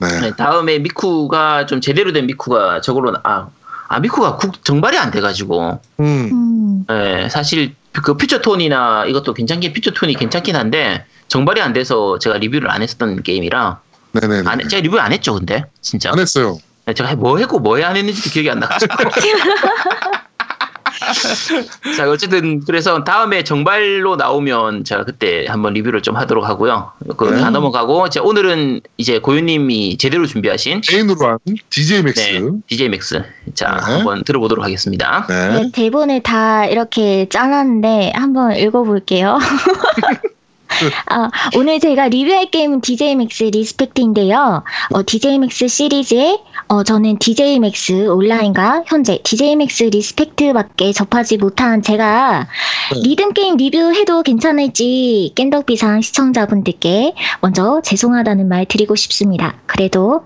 네, 0.00 0.20
네, 0.20 0.30
다음에 0.36 0.78
미쿠가 0.78 1.66
좀 1.66 1.80
제대로 1.80 2.12
된 2.12 2.26
미쿠가 2.26 2.80
저걸로 2.80 3.12
나- 3.12 3.20
아, 3.24 3.48
아 3.88 4.00
미쿠가 4.00 4.36
국 4.36 4.64
정발이 4.64 4.96
안 4.98 5.10
돼가지고. 5.10 5.80
음, 6.00 6.04
음. 6.32 6.84
네, 6.88 7.28
사실 7.28 7.74
그 7.92 8.16
퓨처톤이나 8.16 9.06
이것도 9.06 9.34
괜찮긴 9.34 9.72
퓨처톤이 9.72 10.14
괜찮긴 10.14 10.56
한데 10.56 11.04
정발이 11.28 11.60
안 11.60 11.72
돼서 11.72 12.18
제가 12.18 12.38
리뷰를 12.38 12.70
안 12.70 12.82
했었던 12.82 13.22
게임이라. 13.22 13.80
네네. 14.12 14.42
안, 14.46 14.68
제가 14.68 14.80
리뷰 14.82 14.98
안 14.98 15.12
했죠 15.12 15.34
근데? 15.34 15.64
진짜. 15.80 16.10
안 16.12 16.18
했어요. 16.18 16.58
네, 16.86 16.94
제가 16.94 17.14
뭐 17.16 17.36
했고 17.38 17.58
뭐 17.58 17.78
안 17.82 17.96
했는지도 17.96 18.30
기억이 18.30 18.50
안 18.50 18.60
나가지고 18.60 18.94
자 21.96 22.10
어쨌든 22.10 22.60
그래서 22.64 23.04
다음에 23.04 23.44
정발로 23.44 24.16
나오면 24.16 24.84
제가 24.84 25.04
그때 25.04 25.46
한번 25.48 25.74
리뷰를 25.74 26.02
좀 26.02 26.16
하도록 26.16 26.44
하고요 26.44 26.92
그거 27.08 27.30
네. 27.30 27.40
다 27.40 27.50
넘어가고 27.50 28.06
이제 28.06 28.20
오늘은 28.20 28.80
이제 28.96 29.18
고유님이 29.18 29.98
제대로 29.98 30.26
준비하신 30.26 30.80
개인으로 30.82 31.26
한 31.26 31.38
DJ 31.70 32.02
Max. 32.02 32.20
네, 32.20 32.50
DJ 32.66 32.88
Max 32.90 33.22
자 33.54 33.76
네. 33.86 33.94
한번 33.94 34.24
들어보도록 34.24 34.64
하겠습니다 34.64 35.26
네. 35.28 35.48
네, 35.48 35.70
대본을 35.72 36.22
다 36.22 36.66
이렇게 36.66 37.26
짜놨는데 37.28 38.12
한번 38.14 38.56
읽어볼게요. 38.56 39.38
아, 41.06 41.30
오늘 41.56 41.80
제가 41.80 42.08
리뷰할 42.08 42.50
게임은 42.50 42.80
DJ 42.80 43.12
Max 43.12 43.44
Respect인데요. 43.44 44.62
어, 44.92 45.02
DJ 45.04 45.36
Max 45.36 45.66
시리즈에 45.66 46.38
어, 46.68 46.82
저는 46.82 47.18
DJ 47.18 47.56
Max 47.56 47.92
온라인과 47.92 48.84
현재 48.86 49.18
DJ 49.22 49.52
Max 49.52 49.84
Respect밖에 49.84 50.92
접하지 50.92 51.38
못한 51.38 51.80
제가 51.80 52.46
네. 52.92 53.00
리듬 53.08 53.32
게임 53.32 53.56
리뷰해도 53.56 54.22
괜찮을지 54.22 55.32
겜덕비상 55.34 56.02
시청자분들께 56.02 57.14
먼저 57.40 57.80
죄송하다는 57.82 58.48
말 58.48 58.66
드리고 58.66 58.96
싶습니다. 58.96 59.54
그래도 59.64 60.24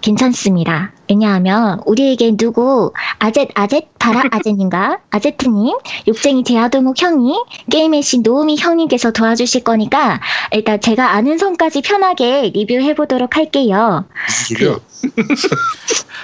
괜찮습니다. 0.00 0.92
왜냐하면 1.08 1.80
우리에게 1.86 2.36
누구 2.36 2.92
아젯 3.18 3.48
아젯 3.54 3.88
바라 3.98 4.22
아젯님과 4.30 4.98
아제트님 5.10 5.76
욕쟁이 6.08 6.42
제아동욱 6.42 7.00
형이 7.00 7.34
게임의 7.70 8.02
신 8.02 8.22
노우미 8.22 8.56
형님께서 8.56 9.12
도와주실 9.12 9.62
거니까 9.62 10.20
일단 10.52 10.80
제가 10.80 11.12
아는 11.12 11.38
선까지 11.38 11.82
편하게 11.82 12.50
리뷰해 12.54 12.94
보도록 12.94 13.36
할게요. 13.36 14.04
소리야? 14.48 14.76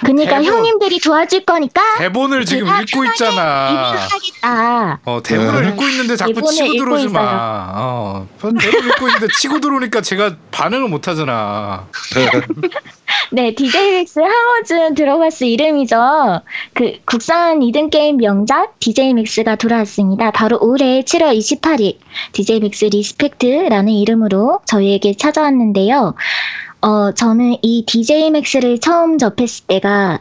그러니까 0.01 0.39
대본. 0.41 0.45
형님들이 0.47 1.01
도와줄 1.01 1.45
거니까 1.45 1.83
대본을 1.99 2.45
지금 2.45 2.67
읽고 2.67 3.05
있잖아. 3.07 3.71
리뷰하겠다. 3.71 5.01
어, 5.05 5.21
대본을 5.23 5.63
네. 5.63 5.69
읽고 5.71 5.89
있는데 5.89 6.17
자꾸 6.17 6.43
치고 6.43 6.73
들어오지. 6.73 7.09
마. 7.09 7.73
어, 7.75 8.27
대본 8.41 8.89
읽고 8.89 9.09
있는데 9.09 9.27
치고 9.39 9.61
들어오니까 9.61 10.01
제가 10.01 10.37
반응을 10.51 10.89
못 10.89 11.07
하잖아. 11.09 11.87
네, 13.31 13.55
DJ 13.55 14.07
한 14.17 14.25
번쯤 14.25 14.95
들어봤을 14.95 15.47
이름이죠. 15.47 16.41
그 16.73 16.99
국산 17.05 17.63
리듬 17.63 17.91
게임 17.91 18.17
명작 18.17 18.79
DJ 18.81 19.15
Max가 19.15 19.57
돌아왔습니다. 19.57 20.31
바로 20.31 20.59
올해 20.61 21.03
7월 21.03 21.37
28일 21.37 21.99
DJ 22.33 22.61
Max 22.61 22.87
Respect라는 22.87 23.93
이름으로 23.93 24.61
저희에게 24.67 25.15
찾아왔는데요. 25.15 26.15
어, 26.81 27.13
저는 27.13 27.57
이 27.63 27.85
DJ 27.87 28.31
Max를 28.31 28.79
처음 28.79 29.19
접했을 29.19 29.67
때가 29.67 30.21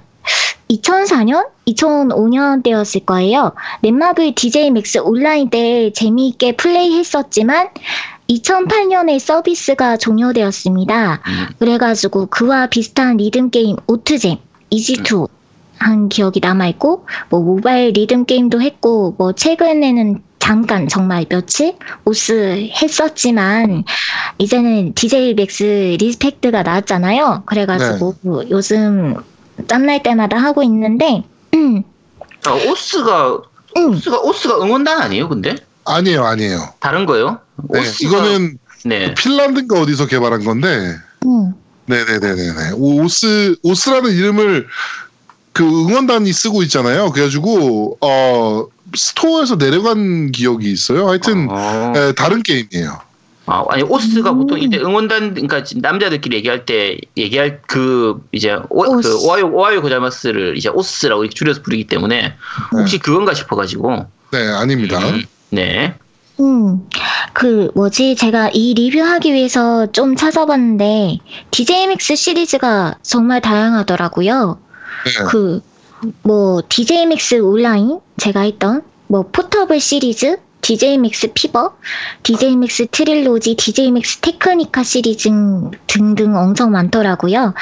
2004년? 0.69 1.47
2005년 1.67 2.63
때였을 2.63 3.01
거예요. 3.05 3.53
넷마블 3.81 4.35
DJ 4.35 4.71
Max 4.71 4.97
온라인 4.97 5.49
때 5.49 5.91
재미있게 5.93 6.57
플레이했었지만 6.57 7.69
2008년에 8.29 9.19
서비스가 9.19 9.97
종료되었습니다. 9.97 11.13
음, 11.13 11.47
그래가지고 11.59 12.27
그와 12.27 12.67
비슷한 12.67 13.17
리듬 13.17 13.49
게임 13.49 13.77
오투잼 13.87 14.37
EZ2 14.71 15.29
한 15.79 16.09
기억이 16.09 16.39
남아있고, 16.39 17.05
뭐, 17.29 17.39
모바일 17.39 17.91
리듬 17.91 18.25
게임도 18.25 18.61
했고, 18.61 19.15
뭐, 19.17 19.33
최근에는 19.33 20.23
잠깐 20.39 20.87
정말 20.87 21.25
며칠 21.29 21.75
osu 22.03 22.67
했었지만, 22.81 23.83
이제는 24.39 24.95
DJ 24.95 25.35
맥스 25.35 25.63
리스펙트가 25.99 26.63
나왔잖아요. 26.63 27.43
그래가지고 27.45 28.15
요즘 28.49 29.15
짬날 29.67 30.01
때마다 30.01 30.37
하고 30.37 30.63
있는데, 30.63 31.23
음, 31.53 31.83
아, 32.45 32.53
osu가 32.53 33.41
음, 33.77 33.89
osu가 33.89 34.19
osu가 34.19 34.61
응원단 34.61 35.01
아니에요? 35.01 35.29
근데 35.29 35.55
아니에요, 35.85 36.23
아니에요. 36.23 36.59
다른 36.79 37.05
거예요? 37.05 37.39
네, 37.71 37.79
osu가- 37.81 38.05
이거는 38.05 38.57
네. 38.85 39.13
핀란드인가 39.15 39.79
어디서 39.81 40.07
개발한 40.07 40.43
건데, 40.43 40.95
음. 41.25 41.53
네네네네네. 41.87 42.71
osu, 42.75 43.55
osu라는 43.63 44.11
이름을 44.11 44.67
그 45.53 45.63
응원단이 45.63 46.31
쓰고 46.31 46.63
있잖아요. 46.63 47.11
그래가지고, 47.11 47.97
어, 48.01 48.65
스토어에서 48.95 49.55
내려간 49.55 50.31
기억이 50.31 50.71
있어요. 50.71 51.07
하여튼, 51.09 51.47
어. 51.49 51.91
네, 51.95 52.13
다른 52.13 52.43
게임이에요. 52.43 53.01
아, 53.49 53.63
아니 53.69 53.81
오스가 53.81 54.31
음. 54.31 54.39
보통 54.39 54.59
이제 54.59 54.77
응원단 54.77 55.33
그러니까 55.33 55.63
남자들끼리 55.77 56.35
얘기할 56.35 56.65
때 56.65 56.97
얘기할 57.15 57.61
그 57.65 58.21
이제 58.33 58.57
오, 58.69 58.83
오스. 58.97 59.07
그 59.07 59.17
오하요 59.25 59.47
오하요 59.53 59.81
고자마스를 59.81 60.57
이제 60.57 60.67
오스라고 60.67 61.29
줄여서 61.29 61.61
부르기 61.61 61.87
때문에 61.87 62.33
혹시 62.73 62.99
그건가 62.99 63.33
싶어가지고 63.33 64.05
네, 64.33 64.47
아닙니다. 64.49 64.99
음, 64.99 65.23
네. 65.51 65.95
음, 66.39 66.87
그, 67.33 67.71
뭐지, 67.75 68.15
제가 68.15 68.49
이 68.53 68.73
리뷰하기 68.73 69.33
위해서 69.33 69.91
좀 69.91 70.15
찾아봤는데, 70.15 71.17
DJMX 71.51 72.15
시리즈가 72.15 72.95
정말 73.01 73.41
다양하더라고요. 73.41 74.59
네. 75.05 75.23
그, 75.29 75.61
뭐, 76.23 76.61
DJMAX 76.67 77.35
온라인, 77.41 77.99
제가 78.17 78.41
했던, 78.41 78.83
뭐, 79.07 79.23
Portable 79.31 79.79
시리즈, 79.79 80.37
DJMAX 80.61 81.31
Fever, 81.33 81.75
DJMAX 82.23 82.87
Trilogy, 82.91 83.55
DJMAX 83.55 84.17
Technika 84.17 84.83
시리즈 84.83 85.29
등등 85.87 86.35
엄청 86.35 86.71
많더라고요. 86.71 87.53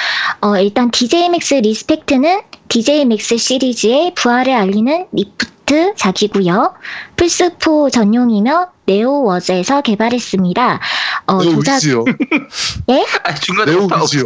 어, 0.41 0.57
일단 0.57 0.89
DJMAX 0.89 1.55
Respect는 1.55 2.41
DJMAX 2.69 3.37
시리즈의 3.37 4.13
부활을 4.15 4.53
알리는 4.53 5.05
리부트 5.11 5.54
작이고요. 5.95 6.75
플스4 7.15 7.91
전용이며 7.91 8.67
네오위즈에서 8.85 9.81
개발했습니다. 9.81 10.79
어, 11.27 11.41
네오 11.43 11.51
조작, 11.55 11.75
위즈요. 11.77 12.05
아 13.23 13.33
중간에 13.35 13.71
네오. 13.71 13.85
없어. 13.91 14.17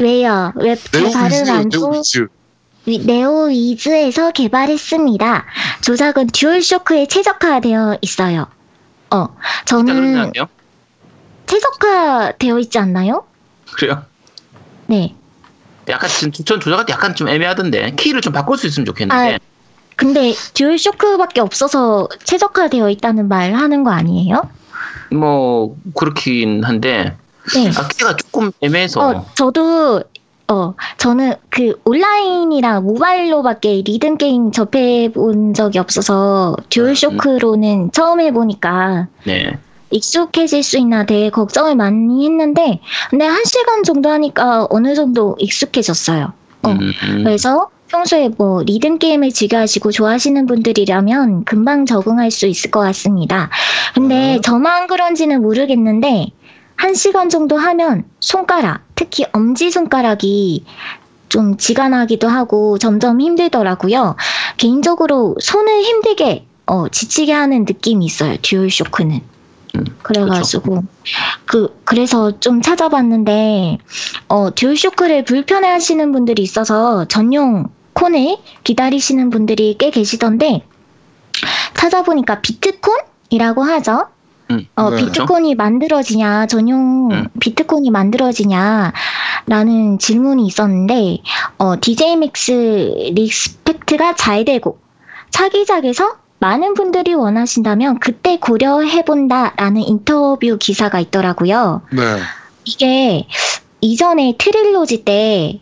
왜요? 0.00 0.52
왜제 0.56 0.98
네오 0.98 1.10
발음. 1.12 1.50
안 1.50 1.68
네오 1.68 1.70
좋? 1.70 1.90
위즈. 1.92 2.28
네오 3.06 3.44
위즈에서 3.46 4.32
개발했습니다. 4.32 5.46
조작은 5.82 6.28
DualShock에 6.28 7.06
최적화되어 7.06 7.98
있어요. 8.02 8.46
어, 9.10 9.28
저는? 9.64 10.32
최적화되어 11.46 12.58
있지 12.60 12.78
않나요? 12.78 13.24
그래요? 13.74 14.04
네. 14.86 15.14
약간 15.88 16.08
지금 16.08 16.32
전 16.32 16.60
조작할 16.60 16.86
때 16.86 16.92
약간 16.92 17.14
좀 17.14 17.28
애매하던데 17.28 17.94
키를 17.96 18.20
좀 18.20 18.32
바꿀 18.32 18.56
수 18.56 18.66
있으면 18.66 18.84
좋겠는데 18.86 19.34
아, 19.34 19.38
근데 20.02 20.34
DualShock밖에 20.54 21.40
없어서 21.40 22.08
최적화되어 22.24 22.90
있다는 22.90 23.28
말 23.28 23.54
하는 23.54 23.84
거 23.84 23.92
아니에요? 23.92 24.48
뭐 25.12 25.76
그렇긴 25.94 26.64
한데 26.64 27.16
네. 27.54 27.70
아 27.76 27.86
키가 27.86 28.16
조금 28.16 28.50
애매해서 28.60 29.00
어, 29.00 29.26
저도 29.34 30.02
어, 30.48 30.74
저는 30.98 31.34
그 31.50 31.80
온라인이랑 31.84 32.84
모바일로밖에 32.84 33.82
리듬 33.86 34.18
게임 34.18 34.50
접해 34.50 35.12
본 35.12 35.54
적이 35.54 35.78
없어서 35.78 36.56
DualShock로는 36.68 37.92
처음 37.92 38.20
해보니까 38.20 39.06
네. 39.24 39.56
익숙해질 39.90 40.64
수 40.64 40.78
있나 40.78 41.06
되게 41.06 41.30
걱정을 41.30 41.76
많이 41.76 42.24
했는데, 42.24 42.80
근데 43.10 43.26
한 43.26 43.44
시간 43.44 43.82
정도 43.82 44.08
하니까 44.08 44.66
어느 44.70 44.94
정도 44.94 45.36
익숙해졌어요. 45.38 46.32
어, 46.62 46.70
음, 46.70 46.78
음. 46.80 47.24
그래서 47.24 47.68
평소에 47.92 48.30
뭐 48.38 48.62
리듬 48.62 48.98
게임을 48.98 49.32
즐겨하시고 49.32 49.92
좋아하시는 49.92 50.46
분들이라면 50.46 51.44
금방 51.44 51.84
적응할 51.84 52.30
수 52.30 52.46
있을 52.46 52.70
것 52.70 52.80
같습니다. 52.80 53.50
근데 53.94 54.40
저만 54.42 54.86
그런지는 54.86 55.42
모르겠는데, 55.42 56.28
한 56.74 56.94
시간 56.94 57.28
정도 57.28 57.58
하면 57.58 58.04
손가락, 58.18 58.80
특히 58.94 59.26
엄지 59.32 59.70
손가락이 59.70 60.64
좀 61.28 61.58
지끈하기도 61.58 62.28
하고 62.28 62.78
점점 62.78 63.20
힘들더라고요. 63.20 64.16
개인적으로 64.56 65.36
손을 65.40 65.82
힘들게 65.82 66.46
어, 66.66 66.88
지치게 66.88 67.32
하는 67.32 67.66
느낌이 67.66 68.06
있어요. 68.06 68.36
DualShock는. 68.40 69.20
음, 69.74 69.84
그래가지고 70.02 70.82
그 71.46 71.78
그래서 71.84 72.38
좀 72.40 72.60
찾아봤는데 72.60 73.78
어, 74.28 74.54
DualShock를 74.54 75.24
불편해하시는 75.24 76.12
분들이 76.12 76.42
있어서 76.42 77.06
전용 77.06 77.70
콘을 77.94 78.36
기다리시는 78.64 79.30
분들이 79.30 79.76
꽤 79.78 79.90
계시던데 79.90 80.64
찾아보니까 81.74 82.40
비트콘이라고 82.40 83.62
하죠. 83.62 84.06
음, 84.50 84.66
어, 84.76 84.90
네. 84.90 84.96
비트콘이 84.96 85.54
만들어지냐, 85.54 86.46
전용 86.46 87.10
음. 87.10 87.26
비트콘이 87.40 87.90
만들어지냐, 87.90 88.92
라는 89.46 89.98
질문이 89.98 90.46
있었는데, 90.46 91.18
어, 91.58 91.80
DJMX 91.80 93.12
리스펙트가 93.14 94.14
잘 94.14 94.44
되고, 94.44 94.78
차기작에서 95.30 96.16
많은 96.38 96.74
분들이 96.74 97.14
원하신다면 97.14 98.00
그때 98.00 98.38
고려해본다라는 98.38 99.80
인터뷰 99.82 100.58
기사가 100.58 101.00
있더라고요. 101.00 101.82
네. 101.92 102.02
이게 102.64 103.26
이전에 103.80 104.34
Trilogy 104.38 105.04
때 105.04 105.60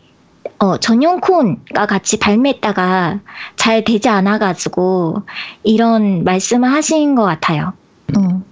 어, 0.62 0.76
전용 0.76 1.20
콘과 1.20 1.86
같이 1.86 2.18
발매했다가 2.18 3.20
잘 3.56 3.82
되지 3.82 4.08
않아가지고 4.10 5.22
이런 5.62 6.22
말씀을 6.24 6.70
하신 6.70 7.14
것 7.14 7.22
같아요. 7.24 7.72
음, 8.16 8.44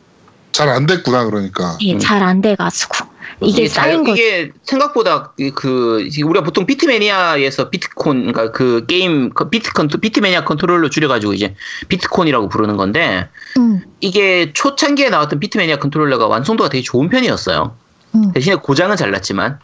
잘안 0.53 0.87
됐구나, 0.87 1.27
그러니까. 1.27 1.73
음. 1.73 1.77
예, 1.83 1.99
잘안 1.99 2.41
돼가지고 2.41 3.07
이게 3.43 3.69
잘- 3.69 3.91
쌓인 3.91 4.05
거. 4.05 4.13
이게 4.13 4.51
생각보다 4.63 5.33
그- 5.37 5.51
그 5.55 6.09
우리가 6.25 6.45
보통 6.45 6.65
비트매니아에서 6.65 7.69
비트콘 7.69 8.33
그러니까 8.33 8.53
그 8.53 8.87
게임 8.87 9.29
그 9.35 9.51
비트컨 9.51 9.89
비트매니아 9.89 10.45
컨트롤러 10.45 10.89
줄여가지고 10.89 11.35
이제 11.35 11.55
비트콘이라고 11.89 12.49
부르는 12.49 12.79
건데 12.79 13.29
음, 13.59 13.83
이게 14.01 14.53
초창기에 14.55 15.11
나왔던 15.11 15.41
비트매니아 15.41 15.77
컨트롤러가 15.77 16.27
완성도가 16.27 16.71
되게 16.71 16.83
좋은 16.83 17.11
편이었어요. 17.11 17.77
음, 18.15 18.33
대신에 18.33 18.57
고장은 18.57 18.97
잘 18.97 19.11
났지만 19.11 19.59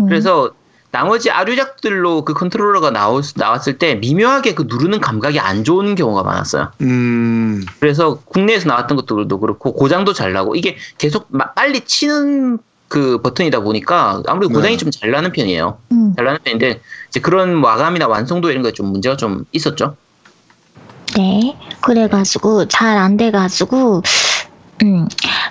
음. 0.00 0.06
그래서 0.06 0.50
나머지 0.94 1.28
아류작들로 1.28 2.24
그 2.24 2.34
컨트롤러가 2.34 2.92
나올, 2.92 3.20
나왔을 3.34 3.78
때 3.78 3.96
미묘하게 3.96 4.54
그 4.54 4.66
누르는 4.68 5.00
감각이 5.00 5.40
안 5.40 5.64
좋은 5.64 5.96
경우가 5.96 6.22
많았어요. 6.22 6.70
음, 6.82 7.64
그래서 7.80 8.20
국내에서 8.24 8.68
나왔던 8.68 8.96
것들도 8.98 9.40
그렇고 9.40 9.72
고장도 9.72 10.12
잘 10.12 10.32
나고 10.32 10.54
이게 10.54 10.76
계속 10.96 11.26
마- 11.30 11.52
빨리 11.52 11.80
치는 11.80 12.60
그 12.86 13.20
버튼이다 13.22 13.58
보니까 13.60 14.22
아무래도 14.28 14.54
고장이 14.54 14.76
네. 14.76 14.84
좀잘 14.84 15.10
나는 15.10 15.32
편이에요. 15.32 15.78
음. 15.90 16.12
잘 16.14 16.26
나는 16.26 16.38
편인데 16.44 16.80
이제 17.08 17.18
그런 17.20 17.60
마감이나 17.60 18.06
완성도 18.06 18.50
이런 18.52 18.62
거에 18.62 18.70
좀 18.72 18.86
문제가 18.86 19.16
좀 19.16 19.44
있었죠. 19.50 19.96
네. 21.16 21.56
그래가지고 21.80 22.68
잘 22.68 22.96
안 22.98 23.16
돼가지고 23.16 24.02
음 24.84 25.08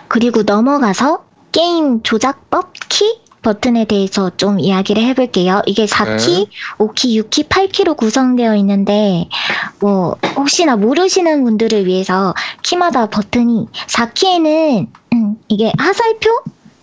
그리고 0.08 0.44
넘어가서 0.44 1.26
게임 1.52 2.02
조작법 2.02 2.72
키 2.88 3.20
버튼에 3.44 3.86
대해서 3.86 4.32
좀 4.36 4.60
이야기를 4.60 5.04
해볼게요. 5.04 5.62
이게 5.68 5.86
4키, 5.86 6.48
5키, 6.78 7.24
6키, 7.24 7.48
8키로 7.48 7.96
구성되어 7.96 8.56
있는데 8.56 9.30
뭐 9.80 10.18
혹시나 10.36 10.76
모르시는 10.76 11.44
분들을 11.44 11.86
위해서 11.86 12.34
키마다 12.64 13.08
버튼이 13.08 13.68
4키에는 13.88 14.88
음, 15.14 15.36
이게 15.50 15.72
화살표 15.78 16.30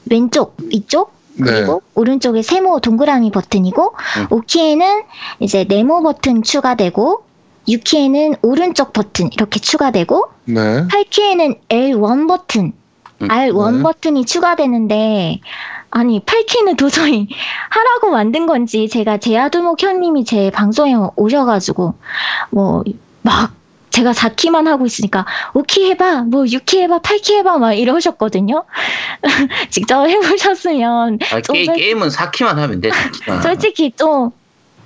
왼쪽 0.09 0.57
위쪽 0.61 1.13
네. 1.35 1.51
그리고 1.51 1.83
오른쪽에 1.95 2.43
세모 2.43 2.81
동그라미 2.81 3.31
버튼이고 3.31 3.95
음. 4.19 4.27
5키에는 4.29 5.05
이제 5.41 5.65
네모 5.69 6.03
버튼 6.03 6.43
추가되고 6.43 7.25
6키에는 7.69 8.39
오른쪽 8.43 8.93
버튼 8.93 9.31
이렇게 9.33 9.61
추가되고 9.61 10.29
네. 10.45 10.87
8키에는 10.89 11.59
L1 11.69 12.29
버튼 12.29 12.73
음. 13.23 13.29
R1 13.29 13.77
네. 13.77 13.83
버튼이 13.83 14.25
추가되는데 14.25 15.41
아니 15.91 16.21
8키는 16.25 16.77
도저히 16.77 17.29
하라고 17.71 18.11
만든 18.11 18.47
건지 18.47 18.89
제가 18.89 19.19
제아두목 19.19 19.83
형님이 19.83 20.25
제 20.25 20.51
방송에 20.51 20.95
오셔가지고 21.17 21.95
뭐 22.51 22.85
막 23.23 23.53
제가 23.91 24.13
4키만 24.13 24.65
하고 24.67 24.87
있으니까 24.87 25.27
5키 25.53 25.91
해봐 25.91 26.23
뭐 26.23 26.45
6키 26.45 26.79
해봐 26.83 27.01
8키 27.01 27.35
해봐 27.35 27.59
막 27.59 27.75
이러셨거든요 27.75 28.65
직접 29.69 30.07
해보셨으면 30.07 31.19
아, 31.31 31.41
좀 31.43 31.55
게, 31.55 31.67
더- 31.67 31.75
게임은 31.75 32.09
4키만 32.09 32.55
하면 32.55 32.81
돼. 32.81 32.89
4키만. 33.27 33.43
솔직히 33.43 33.91
좀 33.95 34.31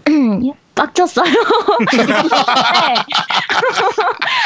빡쳤어요. 0.75 1.27
네. 1.33 2.95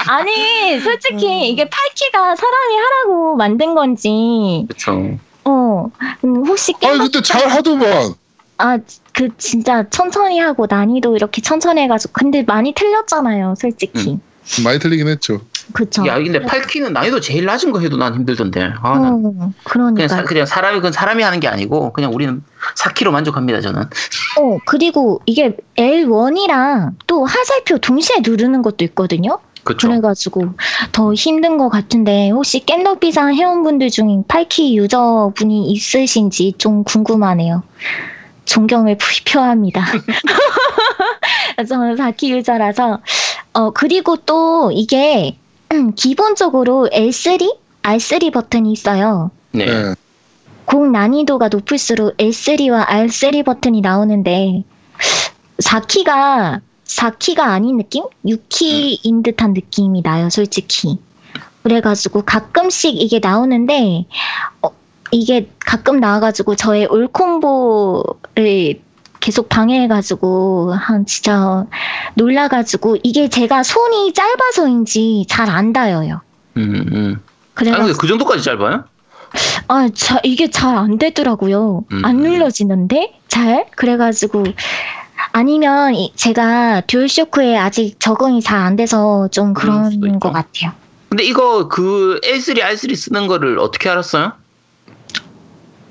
아니, 0.09 0.81
솔직히 0.81 1.49
이게 1.49 1.65
8키가 1.65 2.13
사람이 2.37 2.77
하라고 2.77 3.37
만든 3.37 3.75
건지, 3.75 4.67
그렇죠. 4.69 5.19
어, 5.49 5.91
음, 6.25 6.47
혹시 6.47 6.75
아 6.77 6.79
게임, 6.79 6.99
근데 6.99 7.23
잘 7.23 7.49
하더만. 7.49 8.15
아, 8.59 8.79
그 9.13 9.29
진짜 9.39 9.89
천천히 9.89 10.41
하고 10.41 10.67
난이도 10.69 11.17
이렇게 11.17 11.41
천천히 11.41 11.83
해가지고, 11.83 12.13
근데 12.13 12.43
많이 12.43 12.73
틀렸잖아요, 12.75 13.55
솔직히. 13.57 14.19
많이 14.65 14.79
틀리긴 14.79 15.07
했죠. 15.09 15.41
그쵸. 15.73 16.07
야, 16.07 16.15
근데 16.15 16.41
8키는 16.41 16.93
난이도 16.93 17.21
제일 17.21 17.45
낮은 17.45 17.73
거 17.73 17.81
해도 17.81 17.97
난 17.97 18.15
힘들던데. 18.15 18.73
아, 18.83 18.99
난 18.99 19.13
어, 19.13 19.19
그냥, 19.19 19.55
그러니까. 19.65 20.09
사, 20.09 20.25
그냥 20.25 20.47
사람이 20.47 20.77
그건 20.77 20.93
사람이 20.93 21.23
하는 21.23 21.41
게 21.41 21.49
아니고 21.49 21.93
그냥 21.93 22.15
우리는 22.15 22.43
4키로 22.77 23.11
만족합니다 23.11 23.61
저는. 23.61 23.83
어, 23.83 24.59
그리고 24.65 25.21
이게 25.27 25.57
L1이랑 25.77 26.93
또 27.07 27.27
화살표 27.27 27.79
동시에 27.79 28.17
누르는 28.25 28.63
것도 28.63 28.85
있거든요? 28.87 29.39
그렇죠. 29.69 29.89
그래가지고 29.89 30.55
더 30.93 31.13
힘든 31.13 31.59
것 31.59 31.69
같은데 31.69 32.31
혹시 32.31 32.65
깻덕비상 32.65 33.35
회원분들 33.35 33.91
중에 33.91 34.23
8키 34.27 34.75
유저분이 34.75 35.71
있으신지 35.71 36.55
좀 36.57 36.85
궁금하네요. 36.85 37.63
존경을 38.47 38.97
표- 38.97 39.05
표합니다. 39.31 39.85
저는 41.69 41.97
4키 41.97 42.31
유저라서 42.31 43.01
어 43.53 43.71
그리고 43.71 44.17
또 44.17 44.71
이게 44.73 45.37
음, 45.73 45.93
기본적으로 45.97 46.89
L3, 46.91 47.55
R3 47.83 48.33
버튼이 48.33 48.73
있어요. 48.73 49.31
네. 49.53 49.67
네. 49.67 49.95
곡 50.65 50.91
난이도가 50.91 51.49
높을수록 51.49 52.17
L3와 52.17 52.87
R3 52.87 53.45
버튼이 53.45 53.83
나오는데 53.83 54.65
4키가 55.63 56.61
4키가 56.89 57.41
아닌 57.41 57.77
느낌? 57.77 58.05
6키인 58.25 59.23
듯한 59.23 59.53
느낌이 59.53 60.03
나요, 60.03 60.29
솔직히. 60.31 60.99
그래가지고 61.63 62.23
가끔씩 62.23 63.01
이게 63.01 63.19
나오는데 63.23 64.07
어, 64.63 64.71
이게 65.11 65.51
가끔 65.61 66.01
나와가지고 66.01 66.57
저의 66.57 66.87
올콤보를 66.87 68.81
계속 69.21 69.49
방해해가지고 69.49 70.73
한 70.75 71.05
진짜 71.05 71.67
놀라가지고 72.15 72.99
이게 73.03 73.29
제가 73.29 73.63
손이 73.63 74.13
짧아서인지 74.15 75.27
잘 75.29 75.51
안 75.51 75.73
닿아요. 75.73 76.21
음, 76.57 76.87
음. 76.93 77.21
근데 77.55 77.73
그 77.99 78.07
정도까지 78.07 78.43
짧아요? 78.45 78.85
아, 79.67 79.89
자, 79.93 80.21
이게 80.23 80.49
잘 80.49 80.75
안 80.77 80.97
되더라고요. 80.99 81.85
음. 81.93 82.05
안 82.05 82.17
눌러지는데? 82.19 83.19
잘? 83.29 83.67
그래가지고, 83.77 84.45
아니면 85.33 85.95
이- 85.95 86.13
제가 86.17 86.83
듀얼쇼크에 86.87 87.57
아직 87.57 87.99
적응이 88.01 88.43
잘 88.43 88.59
안 88.59 88.77
돼서 88.77 89.29
좀 89.29 89.55
그럴 89.55 89.85
수도 89.91 90.01
그런 90.01 90.15
있죠. 90.15 90.19
것 90.21 90.33
같아요. 90.33 90.73
근데 91.09 91.25
이거 91.25 91.69
그 91.69 92.21
L3, 92.25 92.61
R3 92.61 92.95
쓰는 92.97 93.27
거를 93.29 93.59
어떻게 93.59 93.89
알았어요? 93.89 94.33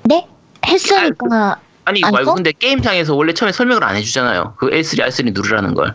네? 0.04 0.26
했으니까, 0.66 1.60
아니 1.84 2.02
아니, 2.04 2.12
말고 2.12 2.30
어? 2.30 2.34
근데 2.34 2.52
게임상에서 2.52 3.14
원래 3.14 3.32
처음에 3.34 3.52
설명을 3.52 3.82
안 3.84 3.96
해주잖아요. 3.96 4.54
그 4.58 4.70
L3, 4.70 5.00
R3 5.06 5.32
누르라는 5.32 5.74
걸. 5.74 5.94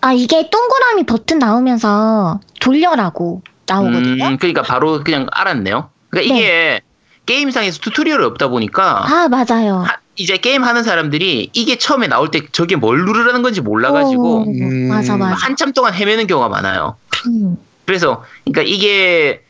아, 0.00 0.12
이게 0.12 0.48
동그라미 0.50 1.04
버튼 1.04 1.38
나오면서 1.38 2.40
돌려라고 2.60 3.42
나오거든요. 3.66 4.24
음, 4.26 4.36
그러니까 4.38 4.62
바로 4.62 5.02
그냥 5.04 5.26
알았네요. 5.30 5.90
그러니까 6.10 6.34
이게 6.34 6.80
게임상에서 7.26 7.80
튜토리얼이 7.80 8.24
없다 8.24 8.48
보니까 8.48 9.04
아, 9.06 9.28
맞아요. 9.28 9.78
하- 9.86 9.96
이제 10.22 10.36
게임 10.36 10.62
하는 10.62 10.84
사람들이 10.84 11.50
이게 11.52 11.76
처음에 11.76 12.06
나올 12.06 12.30
때 12.30 12.42
저게 12.52 12.76
뭘 12.76 13.04
누르라는 13.04 13.42
건지 13.42 13.60
몰라가지고 13.60 14.22
오, 14.22 14.44
음. 14.44 14.88
맞아, 14.88 15.16
맞아. 15.16 15.34
한참 15.34 15.72
동안 15.72 15.94
헤매는 15.94 16.28
경우가 16.28 16.48
많아요. 16.48 16.96
음, 17.26 17.56
그래서 17.84 18.24
그러니까 18.44 18.62
이게 18.62 19.42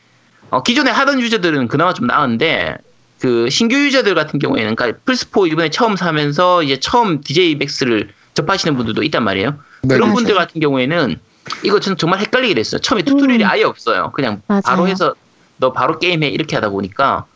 어, 0.48 0.62
기존에 0.62 0.90
하던 0.90 1.20
유저들은 1.20 1.68
그나마 1.68 1.92
좀 1.92 2.06
나은데 2.06 2.78
그 3.20 3.50
신규 3.50 3.76
유저들 3.76 4.14
같은 4.14 4.38
경우에는 4.38 4.74
그러니까 4.74 4.98
플스4 5.04 5.52
이번에 5.52 5.68
처음 5.68 5.94
사면서 5.96 6.62
이제 6.62 6.80
처음 6.80 7.20
DJMAX를 7.20 8.08
접하시는 8.32 8.74
분들도 8.74 9.02
있단 9.02 9.22
말이에요. 9.24 9.50
네. 9.82 9.94
그런 9.94 10.08
맞아요. 10.08 10.14
분들 10.14 10.34
같은 10.34 10.58
경우에는 10.58 11.18
이거 11.64 11.80
전 11.80 11.98
정말 11.98 12.20
헷갈리게 12.20 12.54
됐어요. 12.54 12.80
처음에 12.80 13.02
tutorial이 13.02 13.44
음. 13.44 13.48
아예 13.48 13.62
없어요. 13.64 14.10
그냥 14.14 14.40
맞아요. 14.46 14.62
바로 14.64 14.88
해서 14.88 15.14
너 15.58 15.72
바로 15.74 15.98
게임해 15.98 16.28
이렇게 16.28 16.56
하다 16.56 16.70
보니까 16.70 17.26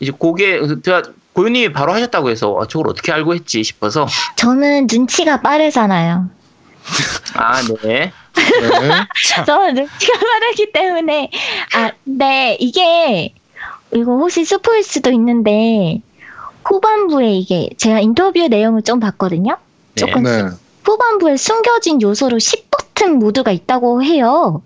이제 0.00 0.12
그게 0.20 0.60
제가 0.82 1.02
고윤님이 1.34 1.72
바로 1.72 1.92
하셨다고 1.92 2.30
해서 2.30 2.56
아, 2.60 2.66
저걸 2.66 2.88
어떻게 2.88 3.12
알고 3.12 3.34
했지 3.34 3.62
싶어서 3.62 4.06
저는 4.36 4.86
눈치가 4.90 5.40
빠르잖아요. 5.40 6.30
아 7.34 7.60
네. 7.82 8.12
네. 8.34 9.44
저는 9.44 9.74
눈치가 9.74 10.18
빠르기 10.18 10.72
때문에 10.72 11.30
아 11.74 11.90
근데 12.04 12.56
이게 12.60 13.34
이거 13.92 14.12
혹시 14.12 14.44
스포일 14.44 14.82
수도 14.82 15.10
있는데 15.10 16.00
후반부에 16.64 17.32
이게 17.34 17.70
제가 17.76 18.00
인터뷰 18.00 18.46
내용을 18.48 18.82
좀 18.82 19.00
봤거든요. 19.00 19.56
네. 19.94 20.06
조금 20.06 20.22
네. 20.22 20.44
후반부에 20.84 21.36
숨겨진 21.36 22.00
요소로 22.00 22.38
10버튼 22.38 23.14
모드가 23.14 23.50
있다고 23.50 24.02
해요. 24.02 24.62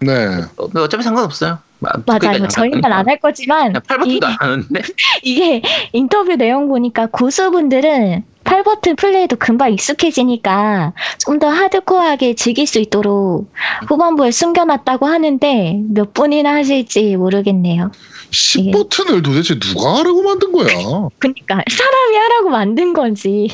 네. 0.00 0.42
어, 0.56 0.68
뭐 0.72 0.82
어차피 0.82 1.02
상관없어요. 1.02 1.58
마- 1.78 1.90
맞아요. 2.06 2.48
저희는 2.48 2.84
안안할 2.84 3.18
거지만 3.20 3.72
그냥 3.74 3.82
8버튼도 3.82 4.22
이, 4.22 4.26
안 4.26 4.36
하는데 4.40 4.82
이게 5.22 5.62
인터뷰 5.92 6.36
내용 6.36 6.68
보니까 6.68 7.06
고수분들은 7.06 8.24
8버튼 8.44 8.96
플레이도 8.96 9.36
금방 9.36 9.72
익숙해지니까 9.72 10.92
좀 11.18 11.38
더 11.40 11.48
하드코어하게 11.48 12.34
즐길 12.34 12.66
수 12.66 12.78
있도록 12.78 13.52
후반부에 13.88 14.30
숨겨놨다고 14.30 15.06
하는데 15.06 15.80
몇 15.90 16.14
분이나 16.14 16.54
하실지 16.54 17.16
모르겠네요. 17.16 17.90
10버튼을 18.30 19.22
도대체 19.24 19.58
누가 19.58 19.96
하라고 19.98 20.22
만든 20.22 20.52
거야? 20.52 20.66
그러니까 21.18 21.60
사람이 21.68 22.16
하라고 22.16 22.48
만든 22.50 22.92
건지. 22.94 23.48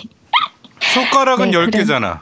손가락은 0.94 1.50
네, 1.50 1.56
10개잖아. 1.58 2.20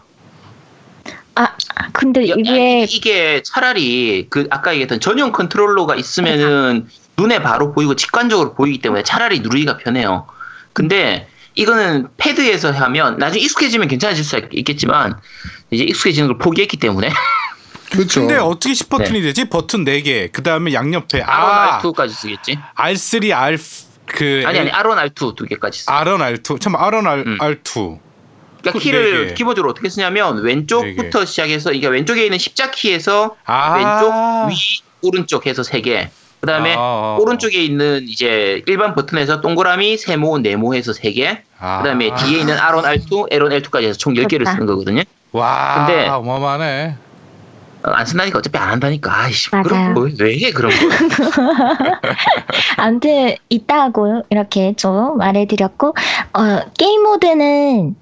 아 1.35 1.49
근데 1.93 2.29
야, 2.29 2.35
이게 2.37 2.83
이게 2.85 3.43
차라리 3.45 4.27
그 4.29 4.47
아까 4.51 4.73
얘기했던 4.73 5.01
전용 5.01 5.33
컨트롤러가 5.33 5.95
있으면은 5.95 6.89
눈에 7.17 7.43
바로 7.43 7.73
보이고 7.73 7.95
직관적으로 7.95 8.55
보이기 8.55 8.81
때문에 8.81 9.03
차라리 9.03 9.41
누르기가 9.41 9.79
편해요. 9.79 10.27
근데 10.73 11.29
이거는 11.55 12.09
패드에서 12.17 12.71
하면 12.71 13.19
나중에 13.19 13.43
익숙해지면 13.43 13.89
괜찮아질 13.89 14.25
수 14.25 14.41
있겠지만 14.53 15.19
이제 15.71 15.85
익숙해지는 15.85 16.29
걸 16.29 16.39
포기했기 16.39 16.77
때문에 16.77 17.11
그렇죠. 17.91 18.21
근데 18.21 18.37
어떻게 18.37 18.73
10버튼이 18.73 19.15
네. 19.15 19.21
되지? 19.21 19.49
버튼 19.49 19.85
4개. 19.85 20.31
그 20.33 20.43
다음에 20.43 20.73
양옆에 20.73 21.23
R1, 21.23 21.27
아, 21.27 21.81
R2까지 21.83 22.11
쓰겠지. 22.11 22.59
R3, 22.77 23.33
R 23.37 23.59
그 24.07 24.43
아니 24.47 24.59
아니 24.61 24.71
R1, 24.71 25.15
R2 25.15 25.37
두 25.37 25.45
개까지 25.45 25.83
써. 25.83 25.93
R1, 25.93 26.43
R2. 26.43 26.61
참 26.61 26.75
R1, 26.75 27.07
R, 27.07 27.23
음. 27.27 27.39
R2. 27.39 27.99
그러니까 28.61 28.73
그 28.73 28.79
키를 28.79 29.23
네 29.23 29.27
개. 29.29 29.35
기본적으로 29.35 29.71
어떻게 29.71 29.89
쓰냐면 29.89 30.39
왼쪽부터 30.43 31.25
시작해서 31.25 31.73
이게 31.73 31.87
왼쪽에 31.89 32.25
있는 32.25 32.39
십자 32.39 32.71
키에서 32.71 33.37
아. 33.45 33.75
왼쪽 33.77 34.51
위 34.51 34.57
오른쪽 35.03 35.47
해서 35.47 35.63
세 35.63 35.81
개. 35.81 36.11
그다음에 36.41 36.75
아. 36.77 37.19
오른쪽에 37.21 37.63
있는 37.63 38.07
이제 38.09 38.63
일반 38.67 38.95
버튼에서 38.95 39.41
동그라미, 39.41 39.99
세모, 39.99 40.39
네모 40.39 40.75
해서 40.75 40.93
세 40.93 41.13
개. 41.13 41.43
아. 41.59 41.79
그다음에 41.83 42.15
뒤에 42.15 42.41
있는 42.41 42.57
R1, 42.57 42.83
R2, 42.83 43.31
L1, 43.31 43.63
L2까지 43.63 43.85
해서 43.85 43.99
총 43.99 44.15
10 44.15 44.29
개를 44.29 44.45
그렇다. 44.45 44.53
쓰는 44.53 44.67
거거든요. 44.67 45.03
와, 45.33 45.87
근데- 45.87 46.09
어마어마하네. 46.09 46.97
어, 47.83 47.91
안 47.93 48.05
쓴다니까 48.05 48.41
어차피 48.41 48.59
안 48.59 48.69
한다니까. 48.73 49.23
아이씨. 49.25 49.49
맞아요. 49.53 49.63
그럼 49.65 49.95
뭐, 49.95 50.09
왜해 50.19 50.51
그런 50.51 50.71
거. 50.71 50.77
아무튼 52.77 53.35
있다고 53.49 54.23
이렇게 54.31 54.75
좀 54.77 55.19
말해드렸고 55.19 55.89
어, 56.35 56.61
게임 56.79 57.03
모드는 57.03 57.89
음, 57.89 57.97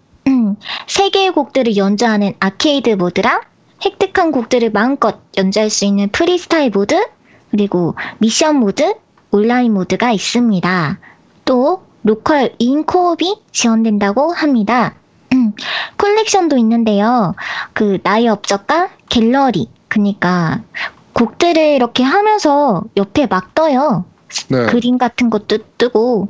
세 0.86 1.10
개의 1.10 1.30
곡들을 1.32 1.76
연주하는 1.76 2.34
arcade 2.40 2.90
모드랑 2.90 3.40
획득한 3.84 4.32
곡들을 4.32 4.70
마음껏 4.70 5.20
연주할 5.36 5.70
수 5.70 5.84
있는 5.84 6.08
프리스타일 6.10 6.70
모드 6.70 7.06
그리고 7.50 7.94
미션 8.18 8.56
모드, 8.56 8.94
온라인 9.30 9.72
모드가 9.72 10.10
있습니다. 10.10 10.98
또 11.44 11.82
local 12.02 12.54
in 12.58 12.79
co-op이 12.79 13.42
지원된다고 13.52 14.32
합니다. 14.32 14.94
음, 15.32 15.52
콜렉션도 15.96 16.56
있는데요. 16.58 17.34
그 17.72 17.98
나의 18.02 18.28
업적과 18.28 18.90
갤러리 19.08 19.68
그러니까 19.88 20.62
곡들을 21.12 21.56
이렇게 21.58 22.02
하면서 22.02 22.84
옆에 22.96 23.26
막 23.26 23.54
떠요. 23.54 24.04
네. 24.48 24.66
그림 24.66 24.98
같은 24.98 25.30
것도 25.30 25.58
뜨고 25.78 26.28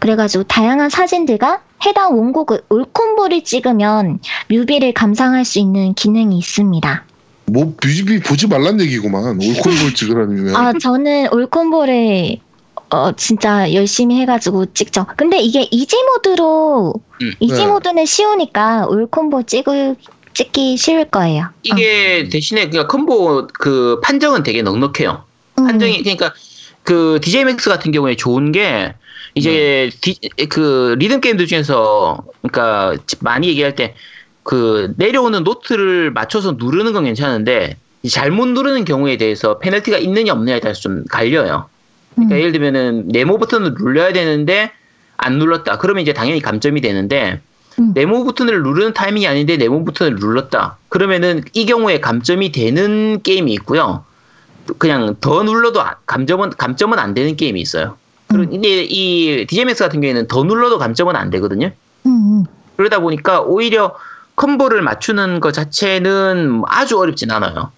그래가지고 0.00 0.44
다양한 0.44 0.90
사진들과 0.90 1.60
해당 1.86 2.18
원곡을 2.18 2.62
all 2.68 2.87
combo를 2.87 3.44
찍으면 3.44 4.20
뮤비를 4.48 4.92
감상할 4.92 5.44
수 5.44 5.58
있는 5.58 5.94
기능이 5.94 6.38
있습니다. 6.38 7.04
뭐 7.46 7.74
뮤직비 7.82 8.20
보지 8.20 8.46
말란 8.46 8.80
얘기구만. 8.80 9.40
all 9.40 9.53
combo를 9.53 9.94
찍으라는 9.94 10.54
아 10.54 10.72
저는 10.74 11.32
all 11.32 11.59
combo를 11.59 12.38
어, 12.90 13.12
진짜 13.12 13.72
열심히 13.72 14.20
해가지고 14.20 14.72
찍죠. 14.72 15.06
근데 15.16 15.38
이게 15.38 15.68
easy 15.70 15.96
모드로, 16.04 16.94
음. 17.20 17.32
easy 17.38 17.54
네. 17.54 17.66
모드는 17.66 18.06
쉬우니까 18.06 18.86
all 18.88 19.06
combo 19.06 19.42
찍을, 19.42 19.96
찍기 20.32 20.76
쉬울 20.78 21.04
거예요. 21.04 21.48
이게 21.62 22.28
대신에 22.30 22.70
그냥 22.70 22.88
컴보 22.88 23.48
그 23.52 24.00
판정은 24.02 24.42
되게 24.42 24.62
넉넉해요. 24.62 25.24
음. 25.58 25.66
판정이 25.66 26.02
그러니까 26.02 26.32
그 26.82 27.18
DJMAX 27.22 27.68
같은 27.68 27.92
경우에 27.92 28.16
좋은 28.16 28.52
게 28.52 28.94
이제 29.38 29.90
디- 30.00 30.18
그 30.48 30.96
리듬 30.98 31.20
게임들 31.20 31.46
중에서 31.46 32.18
그러니까 32.42 32.94
많이 33.20 33.48
얘기할 33.48 33.74
때 33.74 33.94
그 34.44 34.94
내려오는 34.96 35.44
노트를 35.44 36.10
맞춰서 36.10 36.52
누르는 36.58 36.94
건 36.94 37.04
괜찮은데 37.04 37.76
이 38.02 38.08
잘못 38.08 38.46
누르는 38.48 38.86
경우에 38.86 39.18
대해서 39.18 39.58
페널티가 39.58 39.98
있느냐 39.98 40.32
없느냐에 40.32 40.60
따라서 40.60 40.80
좀 40.80 41.04
갈려요. 41.10 41.66
그러니까 42.14 42.34
음. 42.34 42.38
예를 42.40 42.52
들면은 42.52 43.08
네모 43.08 43.36
버튼을 43.40 43.74
눌러야 43.78 44.14
되는데 44.14 44.70
안 45.18 45.38
눌렀다. 45.38 45.76
그러면 45.76 46.00
이제 46.02 46.14
당연히 46.14 46.40
감점이 46.40 46.80
되는데 46.80 47.42
음. 47.78 47.92
네모 47.94 48.24
버튼을 48.24 48.62
누르는 48.62 48.94
타이밍이 48.94 49.26
아닌데 49.26 49.58
네모 49.58 49.84
버튼을 49.84 50.14
눌렀다. 50.14 50.78
그러면은 50.88 51.42
이 51.52 51.66
경우에 51.66 52.00
감점이 52.00 52.50
되는 52.50 53.20
게임이 53.22 53.52
있고요. 53.52 54.02
그냥 54.78 55.16
더 55.20 55.42
눌러도 55.42 55.82
아- 55.82 55.96
감점은 56.06 56.50
감점은 56.56 56.98
안 56.98 57.12
되는 57.12 57.36
게임이 57.36 57.60
있어요. 57.60 57.98
그리고 58.28 58.50
근데 58.50 58.84
이 58.84 59.46
DJMX 59.46 59.84
같은 59.84 60.00
경우에는 60.00 60.28
더 60.28 60.44
눌러도 60.44 60.78
감점은 60.78 61.16
안 61.16 61.30
되거든요. 61.30 61.70
음, 62.06 62.10
음. 62.10 62.44
그러다 62.76 63.00
보니까 63.00 63.40
오히려 63.40 63.94
컴보를 64.36 64.82
맞추는 64.82 65.40
것 65.40 65.52
자체는 65.52 66.62
아주 66.66 66.98
어렵진 66.98 67.30
않아요. 67.30 67.72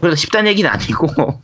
그래서 0.00 0.16
쉽다는 0.16 0.50
얘기는 0.50 0.70
아니고. 0.70 1.08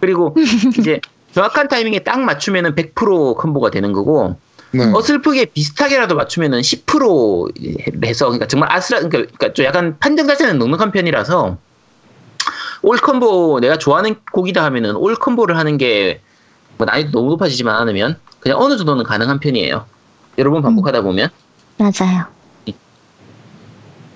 그리고 0.00 0.34
이제 0.78 1.00
정확한 1.32 1.68
타이밍에 1.68 2.00
딱 2.00 2.20
맞추면은 2.20 2.74
100% 2.74 3.36
컴보가 3.36 3.70
되는 3.70 3.92
거고, 3.92 4.36
네. 4.72 4.90
어슬프게 4.92 5.46
비슷하게라도 5.46 6.14
맞추면은 6.14 6.60
10% 6.60 8.04
해서, 8.04 8.26
그러니까 8.26 8.46
정말 8.48 8.70
아슬아, 8.72 8.98
그러니까, 9.00 9.18
그러니까 9.18 9.52
좀 9.54 9.64
약간 9.64 9.96
판정 9.98 10.26
자체는 10.26 10.58
넉넉한 10.58 10.92
편이라서, 10.92 11.56
올 12.82 12.98
컴보 12.98 13.60
내가 13.60 13.78
좋아하는 13.78 14.16
곡이다 14.32 14.62
하면은 14.64 14.96
올 14.96 15.14
컴보를 15.14 15.56
하는 15.56 15.78
게, 15.78 16.20
뭐 16.82 16.86
난이도 16.86 17.12
너무 17.12 17.30
높아지지만 17.30 17.76
않으면, 17.76 18.18
그냥 18.40 18.58
어느 18.60 18.76
정도는 18.76 19.04
가능한 19.04 19.38
편이에요. 19.38 19.86
여러 20.38 20.50
번 20.50 20.62
반복하다 20.62 21.02
보면. 21.02 21.28
맞아요. 21.78 22.24
음. 22.66 22.72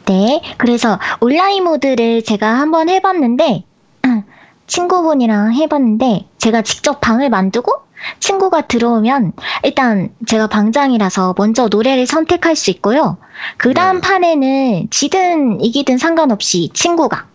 네, 0.07 0.43
그래서 0.59 0.99
온라인 1.21 1.63
모드를 1.63 2.25
제가 2.25 2.59
한번 2.59 2.89
해봤는데, 2.89 3.65
친구분이랑 4.67 5.55
해봤는데, 5.55 6.27
제가 6.39 6.63
직접 6.63 7.01
방을 7.01 7.31
만들고, 7.31 7.73
친구가 8.19 8.63
들어오면, 8.63 9.35
일단 9.63 10.11
제가 10.27 10.49
방장이라서 10.49 11.37
먼저 11.39 11.69
노래를 11.69 12.07
선택할 12.07 12.57
수 12.57 12.71
있고요. 12.73 13.17
그 13.59 13.75
다음 13.75 14.01
네. 14.01 14.09
판에는 14.09 14.89
지든 14.91 15.61
이기든 15.61 15.99
상관없이 15.99 16.71
친구가 16.75 17.27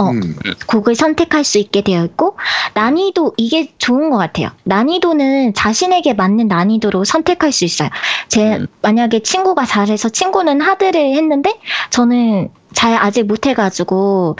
어, 0.00 0.10
음. 0.10 0.36
곡을 0.68 0.94
선택할 0.94 1.42
수 1.44 1.58
있게 1.58 1.82
되어 1.82 2.04
있고 2.04 2.36
난이도 2.74 3.34
이게 3.36 3.72
좋은 3.78 4.10
것 4.10 4.16
같아요. 4.16 4.50
난이도는 4.62 5.54
자신에게 5.54 6.14
맞는 6.14 6.46
난이도로 6.46 7.04
선택할 7.04 7.50
수 7.50 7.64
있어요. 7.64 7.90
제 8.28 8.56
음. 8.58 8.66
만약에 8.80 9.20
친구가 9.20 9.66
잘해서 9.66 10.08
친구는 10.08 10.60
하드를 10.60 11.16
했는데 11.16 11.58
저는 11.90 12.48
잘 12.74 12.94
아직 12.94 13.24
못해가지고 13.24 14.36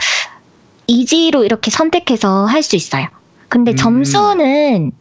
easy로 0.87 1.43
이렇게 1.43 1.69
선택해서 1.71 2.45
할 2.45 2.63
수 2.63 2.75
있어요. 2.77 3.07
근데 3.49 3.71
음. 3.71 3.75
점수는 3.75 4.91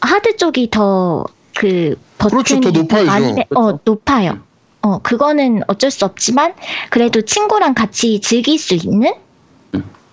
hard 0.00 0.36
쪽이 0.36 0.70
더 0.70 0.97
그 0.97 1.24
그렇죠. 1.60 1.96
버튼이 2.18 2.60
더 2.60 2.70
높아야죠. 2.70 3.06
많이 3.06 3.34
돼- 3.34 3.46
어 3.54 3.62
그렇죠. 3.64 3.80
높아요. 3.84 4.38
어 4.82 4.98
그거는 4.98 5.62
어쩔 5.66 5.90
수 5.90 6.04
없지만 6.04 6.54
그래도 6.90 7.22
친구랑 7.22 7.72
같이 7.74 8.20
즐길 8.20 8.58
수 8.58 8.74
있는 8.74 9.08
음. 9.08 9.23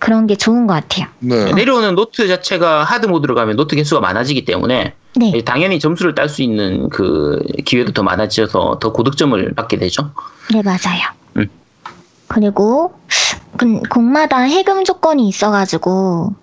그런 0.02 0.26
게 0.26 0.34
좋은 0.34 0.66
것 0.66 0.74
같아요. 0.74 1.06
네. 1.20 1.52
내려오는 1.52 1.94
노트 1.94 2.26
자체가 2.26 2.82
hard 2.82 3.06
모드로 3.06 3.36
가면 3.36 3.54
노트 3.54 3.76
개수가 3.76 4.00
많아지기 4.00 4.44
때문에 4.44 4.94
네, 5.14 5.44
당연히 5.44 5.78
점수를 5.78 6.16
딸 6.16 6.28
수 6.28 6.42
있는 6.42 6.88
그 6.88 7.40
기회도 7.64 7.92
더 7.92 8.02
많아져서 8.02 8.80
더 8.80 8.92
고득점을 8.92 9.54
받게 9.54 9.78
되죠. 9.78 10.10
네 10.52 10.60
맞아요. 10.62 11.12
음. 11.36 11.48
그리고 12.26 12.98
그 13.56 13.80
곡마다 13.88 14.40
해금 14.40 14.82
조건이 14.82 15.28
있어가지고 15.28 16.34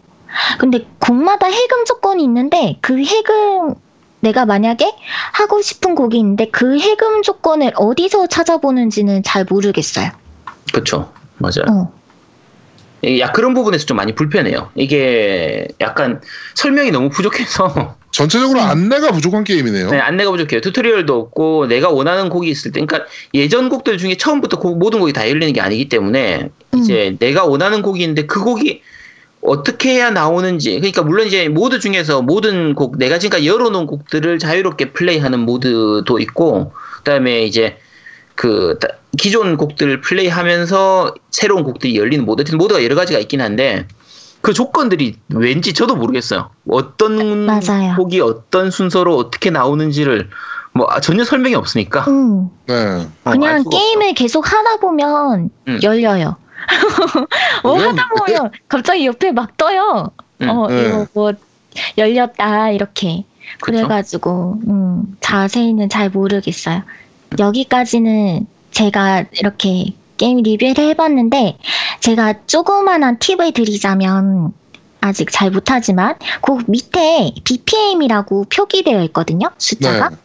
근데 0.57 0.87
곡마다 0.99 1.47
해금 1.47 1.83
조건이 1.83 2.23
있는데 2.23 2.77
그 2.79 2.97
해금 3.03 3.75
내가 4.21 4.45
만약에 4.45 4.89
하고 5.33 5.61
싶은 5.61 5.95
곡이 5.95 6.17
있는데 6.17 6.47
그 6.49 6.79
해금 6.79 7.23
조건을 7.23 7.73
어디서 7.75 8.27
찾아보는지는 8.27 9.23
잘 9.23 9.43
모르겠어요. 9.43 10.11
그렇죠. 10.71 11.11
맞아요. 11.39 11.65
어. 11.69 11.98
이- 13.01 13.19
야 13.19 13.31
그런 13.31 13.53
부분에서 13.53 13.85
좀 13.85 13.97
많이 13.97 14.13
불편해요. 14.13 14.69
이게 14.75 15.67
약간 15.81 16.21
설명이 16.55 16.91
너무 16.91 17.09
부족해서 17.09 17.95
전체적으로 18.11 18.59
안내가 18.61 19.11
부족한 19.11 19.43
게임이네요. 19.43 19.91
네, 19.91 19.99
안내가 19.99 20.31
부족해요. 20.31 20.61
tutorial도 20.61 21.15
없고 21.15 21.67
내가 21.67 21.89
원하는 21.89 22.29
곡이 22.29 22.49
있을 22.49 22.71
때, 22.71 22.81
그러니까 22.83 23.09
예전 23.33 23.69
곡들 23.69 23.97
중에 23.97 24.17
처음부터 24.17 24.59
곡- 24.59 24.77
모든 24.79 24.99
곡이 24.99 25.13
다 25.13 25.29
열리는 25.29 25.53
게 25.53 25.61
아니기 25.61 25.87
때문에 25.89 26.49
음. 26.73 26.77
이제 26.79 27.15
내가 27.19 27.45
원하는 27.45 27.81
곡이 27.81 28.01
있는데 28.01 28.25
그 28.25 28.43
곡이 28.43 28.81
어떻게 29.41 29.91
해야 29.93 30.09
나오는지 30.09 30.75
그러니까 30.79 31.01
물론 31.03 31.25
이제 31.27 31.47
모드 31.47 31.79
중에서 31.79 32.21
모든 32.21 32.75
곡 32.75 32.97
내가 32.97 33.19
지금까지 33.19 33.47
열어놓은 33.47 33.85
곡들을 33.87 34.37
자유롭게 34.37 34.91
플레이하는 34.91 35.39
모드도 35.39 36.19
있고 36.19 36.73
그다음에 36.97 37.43
이제 37.43 37.77
그 38.35 38.77
다- 38.81 38.89
기존 39.17 39.57
곡들을 39.57 40.01
플레이하면서 40.01 41.15
새로운 41.31 41.63
곡들이 41.63 41.97
열리는 41.97 42.25
모드 42.25 42.41
하여튼 42.41 42.57
모드가 42.57 42.83
여러 42.83 42.95
가지가 42.95 43.19
있긴 43.19 43.41
한데 43.41 43.87
그 44.41 44.53
조건들이 44.53 45.17
왠지 45.29 45.73
저도 45.73 45.95
모르겠어요 45.95 46.49
어떤 46.69 47.45
맞아요. 47.45 47.95
곡이 47.97 48.21
어떤 48.21 48.71
순서로 48.71 49.17
어떻게 49.17 49.49
나오는지를 49.49 50.29
뭐 50.73 50.87
아, 50.89 50.99
전혀 50.99 51.23
설명이 51.23 51.55
없으니까 51.55 52.01
음. 52.07 52.49
네. 52.67 52.75
어, 52.75 53.07
알 53.25 53.33
그냥 53.33 53.63
게임을 53.69 54.13
계속 54.13 54.51
하다 54.51 54.77
보면 54.77 55.49
음. 55.67 55.79
열려요. 55.83 56.35
뭐 57.63 57.79
하다 57.81 58.09
보면 58.17 58.51
갑자기 58.67 59.05
옆에 59.05 59.31
막 59.31 59.57
떠요. 59.57 60.11
음. 60.41 60.49
어, 60.49 60.67
네. 60.67 60.87
이거 60.87 61.07
뭐 61.13 61.33
열렸다 61.97 62.71
이렇게. 62.71 63.25
그쵸? 63.61 63.77
그래가지고 63.77 64.59
음, 64.67 65.17
자세히는 65.21 65.89
잘 65.89 66.09
모르겠어요. 66.09 66.83
여기까지는 67.39 68.45
제가 68.71 69.25
이렇게 69.31 69.93
게임 70.17 70.43
리뷰를 70.43 70.77
해봤는데 70.77 71.57
제가 72.01 72.45
조그만한 72.45 73.19
팁을 73.19 73.53
드리자면 73.53 74.53
아직 75.01 75.31
잘 75.31 75.49
못하지만 75.49 76.15
그 76.41 76.57
밑에 76.67 77.33
BPM이라고 77.43 78.45
표기되어 78.45 79.03
있거든요. 79.05 79.49
숫자가. 79.57 80.09
네. 80.09 80.17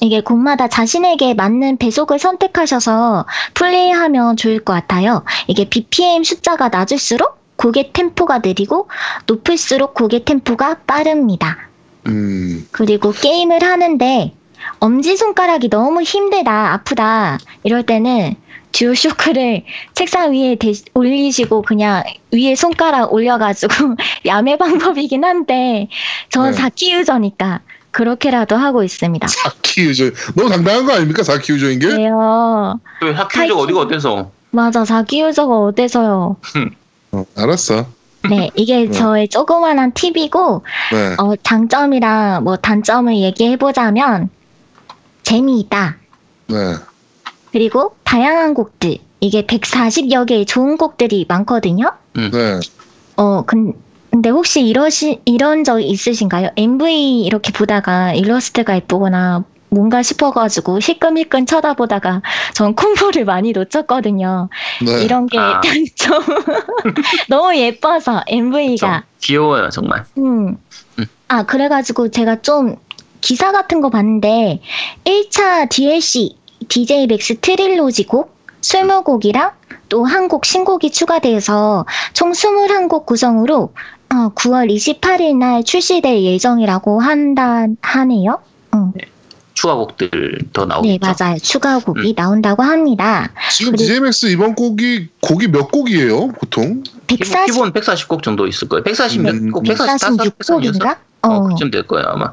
이게 0.00 0.20
곡마다 0.20 0.68
자신에게 0.68 1.34
맞는 1.34 1.76
배속을 1.78 2.18
선택하셔서 2.18 3.26
플레이하면 3.54 4.36
좋을 4.36 4.60
것 4.60 4.72
같아요. 4.72 5.24
이게 5.46 5.68
BPM 5.68 6.24
숫자가 6.24 6.68
낮을수록 6.68 7.38
곡의 7.56 7.90
템포가 7.92 8.38
느리고 8.38 8.88
높을수록 9.26 9.94
곡의 9.94 10.24
템포가 10.24 10.78
빠릅니다. 10.86 11.68
음. 12.06 12.66
그리고 12.72 13.12
게임을 13.12 13.62
하는데 13.62 14.34
엄지손가락이 14.80 15.68
너무 15.70 16.02
힘들다, 16.02 16.72
아프다, 16.72 17.38
이럴 17.62 17.84
때는 17.84 18.34
듀오쇼크를 18.72 19.64
책상 19.94 20.32
위에 20.32 20.54
대- 20.54 20.72
올리시고 20.94 21.62
그냥 21.62 22.04
위에 22.32 22.54
손가락 22.54 23.12
올려가지고 23.12 23.72
야매 24.26 24.56
방법이긴 24.56 25.24
한데 25.24 25.88
저는 26.30 26.52
네. 26.52 26.56
4키 26.62 26.92
유저니까 26.92 27.60
그렇게라도 27.90 28.56
하고 28.56 28.84
있습니다. 28.84 29.26
4키 29.26 29.82
유저. 29.82 30.04
너무 30.36 30.48
당당한 30.48 30.86
거 30.86 30.92
아닙니까? 30.92 31.22
4키 31.22 31.54
유저인 31.54 31.78
게? 31.80 31.88
네요. 31.88 32.78
왜 33.02 33.12
학교적 33.12 33.58
어디가 33.58 33.80
어때서 33.80 34.30
맞아, 34.52 34.84
4키 34.84 35.26
유저가 35.26 35.58
어때서요? 35.58 36.36
어, 37.12 37.24
알았어. 37.36 37.86
네, 38.28 38.50
이게 38.54 38.84
네. 38.84 38.90
저의 38.92 39.28
조그만한 39.28 39.92
팁이고, 39.92 40.62
네. 40.92 41.16
어, 41.18 41.34
장점이랑 41.42 42.44
뭐 42.44 42.56
단점을 42.56 43.16
얘기해 43.16 43.56
보자면, 43.56 44.28
재미있다. 45.22 45.96
네. 46.48 46.56
그리고 47.52 47.94
다양한 48.04 48.54
곡들. 48.54 48.98
이게 49.20 49.44
140여 49.46 50.26
개의 50.26 50.46
좋은 50.46 50.76
곡들이 50.76 51.26
많거든요? 51.28 51.92
네. 52.14 52.60
어, 53.16 53.42
근, 53.44 53.74
근데 54.10 54.30
혹시 54.30 54.62
이러시, 54.66 55.20
이런 55.26 55.62
적 55.62 55.80
있으신가요? 55.80 56.50
MV 56.56 57.22
이렇게 57.22 57.52
보다가 57.52 58.14
일러스트가 58.14 58.76
예쁘거나 58.76 59.44
뭔가 59.68 60.02
싶어가지고 60.02 60.80
시끈미끈 60.80 61.46
쳐다보다가 61.46 62.22
전 62.54 62.74
콤보를 62.74 63.24
많이 63.24 63.52
놓쳤거든요. 63.52 64.48
네. 64.84 65.04
이런 65.04 65.26
게 65.26 65.38
아. 65.38 65.60
단점. 65.62 66.22
너무 67.28 67.56
예뻐서 67.56 68.22
MV가. 68.26 69.04
귀여워요 69.20 69.68
정말. 69.68 70.04
음. 70.18 70.56
음. 70.98 71.06
아, 71.28 71.44
그래가지고 71.44 72.10
제가 72.10 72.42
좀 72.42 72.76
기사 73.20 73.52
같은 73.52 73.80
거 73.80 73.90
봤는데 73.90 74.60
1차 75.04 75.68
DLC 75.68 76.36
DJMAX 76.68 77.38
Trilogy 77.40 78.04
곡 78.04 78.34
20곡이랑 78.60 79.52
또 79.88 80.04
한 80.06 80.28
곡 80.28 80.44
신곡이 80.44 80.90
추가돼서 80.92 81.84
총 82.12 82.32
21곡 82.32 83.06
구성으로 83.06 83.72
어, 84.12 84.32
9월 84.34 84.70
28일 84.72 85.36
날 85.36 85.64
출시될 85.64 86.22
예정이라고 86.22 87.00
한다 87.00 87.66
하네요. 87.80 88.38
추가곡들 89.54 90.38
더 90.52 90.64
나오겠죠. 90.64 90.92
네, 90.92 90.98
맞아요. 91.18 91.38
추가곡이 91.38 92.10
음. 92.10 92.14
나온다고 92.14 92.62
합니다. 92.62 93.30
지금 93.52 93.72
그리고- 93.72 93.82
DJMAX 93.88 94.26
이번 94.26 94.54
곡이 94.54 95.08
곡이 95.20 95.48
몇 95.48 95.70
곡이에요 95.70 96.28
보통? 96.28 96.82
기본, 97.06 97.18
140, 97.28 97.46
기본 97.46 97.72
140곡 97.72 98.22
정도 98.22 98.46
있을 98.46 98.68
거예요. 98.68 98.84
140몇 98.84 99.28
음, 99.28 99.50
곡, 99.50 99.64
145, 99.64 100.16
146곡인가? 100.16 100.96
어, 101.22 101.28
어, 101.28 101.42
그쯤 101.48 101.70
될 101.70 101.86
거예요 101.86 102.06
아마. 102.08 102.32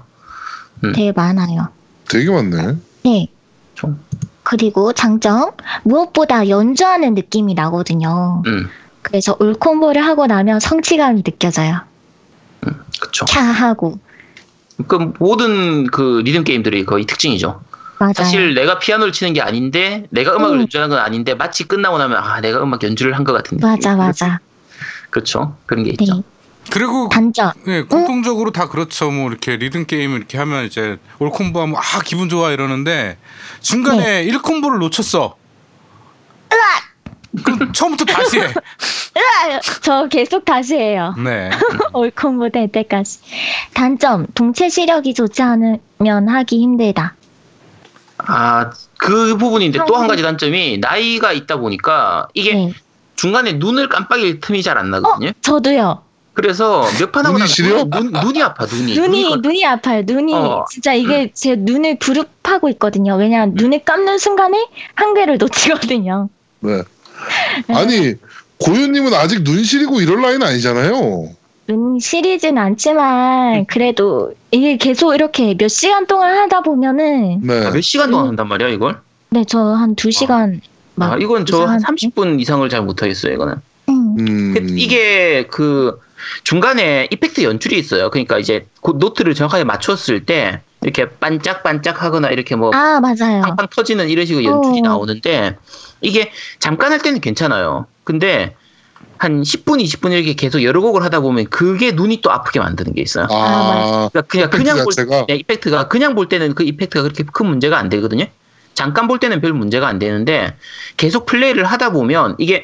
되게 0.82 1.12
많아요. 1.12 1.70
되게 2.10 2.30
많네. 2.32 2.76
네. 3.04 3.28
좀. 3.76 4.00
그리고 4.44 4.94
장점 4.94 5.52
무엇보다 5.84 6.48
연주하는 6.48 7.14
느낌이 7.16 7.54
나거든요. 7.54 8.44
음, 8.48 8.70
그래서 9.02 9.36
올콤보를 9.40 10.04
하고 10.06 10.26
나면 10.26 10.60
성취감이 10.62 11.24
느껴져요. 11.24 11.82
그쵸. 13.02 13.26
캬 13.26 13.40
하고 13.52 14.00
그 14.88 15.12
모든 15.20 15.86
그 15.88 16.22
리듬 16.24 16.44
게임들이 16.44 16.86
거의 16.86 17.06
특징이죠. 17.06 17.62
맞아요. 18.00 18.14
사실 18.16 18.54
내가 18.54 18.80
피아노를 18.80 19.12
치는 19.12 19.34
게 19.34 19.42
아닌데 19.42 20.06
내가 20.12 20.36
음악을 20.36 20.58
음. 20.58 20.62
연주하는 20.62 20.90
건 20.96 21.00
아닌데 21.04 21.34
마치 21.34 21.64
끝나고 21.66 21.98
나면 21.98 22.18
아 22.18 22.40
내가 22.42 22.62
음악 22.64 22.84
연주를 22.84 23.14
한 23.18 23.24
것 23.26 23.34
같은 23.34 23.58
느낌. 23.58 23.68
맞아 23.70 23.96
맞아. 23.96 24.40
그렇죠. 25.10 25.56
그런 25.66 25.84
게 25.84 25.92
네. 25.92 25.98
있죠. 26.04 26.24
그리고 26.72 27.10
단점. 27.10 27.52
예, 27.68 27.82
공통적으로 27.84 28.52
다 28.52 28.68
그렇죠. 28.68 29.10
뭐 29.12 29.30
이렇게 29.30 29.56
리듬 29.58 29.86
게임을 29.86 30.18
이렇게 30.18 30.38
하면 30.38 30.66
이제 30.66 30.98
올 31.20 31.30
콤보 31.30 31.62
하면 31.62 31.76
아 31.76 32.00
기분 32.04 32.30
좋아 32.30 32.52
이러는데 32.52 33.18
중간에 33.62 34.24
일 34.24 34.38
1콤보를 34.40 34.80
놓쳤어. 34.80 35.36
그럼 37.44 37.72
처음부터 37.72 38.06
다시 38.06 38.40
해. 38.40 38.46
으아! 39.18 39.60
저 39.82 40.08
계속 40.08 40.44
다시 40.44 40.76
해요. 40.76 41.14
네. 41.24 41.52
올 41.94 42.10
콤보 42.12 42.50
될 42.50 42.72
때까지. 42.72 43.20
단점 43.74 44.26
동체 44.34 44.70
시력이 44.70 45.14
좋지 45.14 45.42
않으면 45.42 46.30
하기 46.30 46.60
힘들다. 46.60 47.16
아 48.18 48.72
그 48.98 49.38
부분인데 49.38 49.80
또 49.88 49.96
한 49.98 50.08
가지 50.08 50.24
단점이 50.24 50.80
나이가 50.80 51.32
있다 51.32 51.58
보니까 51.58 52.28
이게 52.34 52.54
네. 52.56 52.74
중간에 53.16 53.54
눈을 53.54 53.90
깜빡일 53.90 54.40
틈이 54.40 54.64
잘안어 54.64 55.00
나거든요. 55.00 55.32
저도요. 55.42 56.02
그래서 56.42 56.86
몇 57.00 57.12
판 57.12 57.26
하고 57.26 57.44
시려? 57.48 57.84
눈, 57.86 58.12
눈이 58.12 58.44
아파 58.44 58.66
눈이. 58.68 58.94
눈이 58.94 59.24
눈이 59.24 59.38
눈이 59.42 59.66
아파요. 59.66 60.04
눈이 60.06 60.34
어. 60.36 60.66
진짜 60.70 60.94
이게 60.94 61.32
제 61.34 61.56
눈을 61.56 61.98
부릅하고 61.98 62.70
있거든요. 62.74 63.16
왜냐면 63.16 63.54
눈을 63.56 63.84
감는 63.84 64.20
순간에 64.20 64.68
한 64.94 65.16
개를 65.16 65.40
놓치거든요. 65.40 66.30
네. 66.60 66.84
아니 67.70 68.14
고유님은 68.60 69.16
아직 69.16 69.44
눈 69.44 69.64
시리고 69.64 70.00
이럴 70.00 70.22
나이는 70.22 70.46
아니잖아요. 70.46 71.30
눈 71.66 72.00
시리진 72.00 72.60
않지만 72.60 73.66
그래도 73.66 74.32
이게 74.52 74.78
계속 74.78 75.16
이렇게 75.16 75.56
몇 75.58 75.68
시간 75.70 76.06
동안 76.06 76.38
하다 76.38 76.62
보면은 76.62 77.42
네. 77.42 77.66
아, 77.66 77.72
몇 77.72 77.82
시간 77.82 78.12
동안 78.12 78.28
음. 78.28 78.30
한단 78.30 78.48
말이야 78.48 78.70
이걸? 78.70 79.00
네 79.32 79.44
저 79.44 79.74
한 79.74 79.96
두 79.96 80.12
시간 80.12 80.62
막 80.94 81.14
아, 81.14 81.18
이건 81.20 81.48
저한 81.48 81.80
이상한데? 81.80 82.08
30분 82.10 82.40
이상을 82.40 82.70
잘 82.70 82.84
못하겠어요 82.84 83.34
이거는. 83.34 83.56
음. 83.90 84.16
음. 84.20 84.54
그- 84.54 84.76
이게 84.78 85.48
그 85.50 86.00
중간에 86.44 87.08
이펙트 87.12 87.44
연출이 87.44 87.78
있어요. 87.78 88.10
그러니까 88.10 88.38
이제 88.40 88.66
그 88.82 88.94
노트를 88.98 89.34
정확하게 89.34 89.64
맞췄을 89.64 90.26
때 90.26 90.62
이렇게 90.82 91.10
반짝반짝 91.10 92.04
하거나 92.04 92.30
이렇게 92.30 92.56
뭐 92.56 92.72
아 92.74 93.00
맞아요. 93.00 93.42
팡팡 93.44 93.68
터지는 93.74 94.10
이런 94.10 94.26
식으로 94.26 94.44
연출이 94.44 94.80
어. 94.80 94.90
나오는데 94.90 95.58
이게 96.02 96.32
잠깐 96.60 96.92
할 96.92 97.00
때는 97.00 97.20
괜찮아요. 97.22 97.88
근데 98.04 98.56
한 99.18 99.42
10분, 99.42 99.84
20분 99.84 100.12
이렇게 100.12 100.34
계속 100.34 100.64
여러 100.64 100.80
곡을 100.82 101.04
하다 101.04 101.22
보면 101.22 101.46
그게 101.50 101.92
눈이 101.92 102.22
또 102.22 102.32
아프게 102.32 102.60
만드는 102.60 102.94
게 102.94 103.02
있어요. 103.02 103.28
아, 103.32 104.10
그러니까 104.12 104.22
그냥 104.22 104.50
그냥 104.52 104.84
볼? 104.84 104.94
때 105.28 105.36
이펙트가 105.36 105.88
그냥 105.88 106.14
볼 106.14 106.30
때는 106.30 106.54
그 106.54 106.64
이펙트가 106.64 107.02
그렇게 107.02 107.24
큰 107.24 107.48
문제가 107.48 107.80
안 107.80 107.90
되거든요. 107.90 108.26
잠깐 108.76 109.08
볼 109.08 109.18
때는 109.18 109.42
별 109.42 109.54
문제가 109.54 109.88
안 109.88 109.98
되는데 109.98 110.54
계속 110.98 111.26
플레이를 111.26 111.64
하다 111.66 111.90
보면 111.90 112.36
이게 112.38 112.64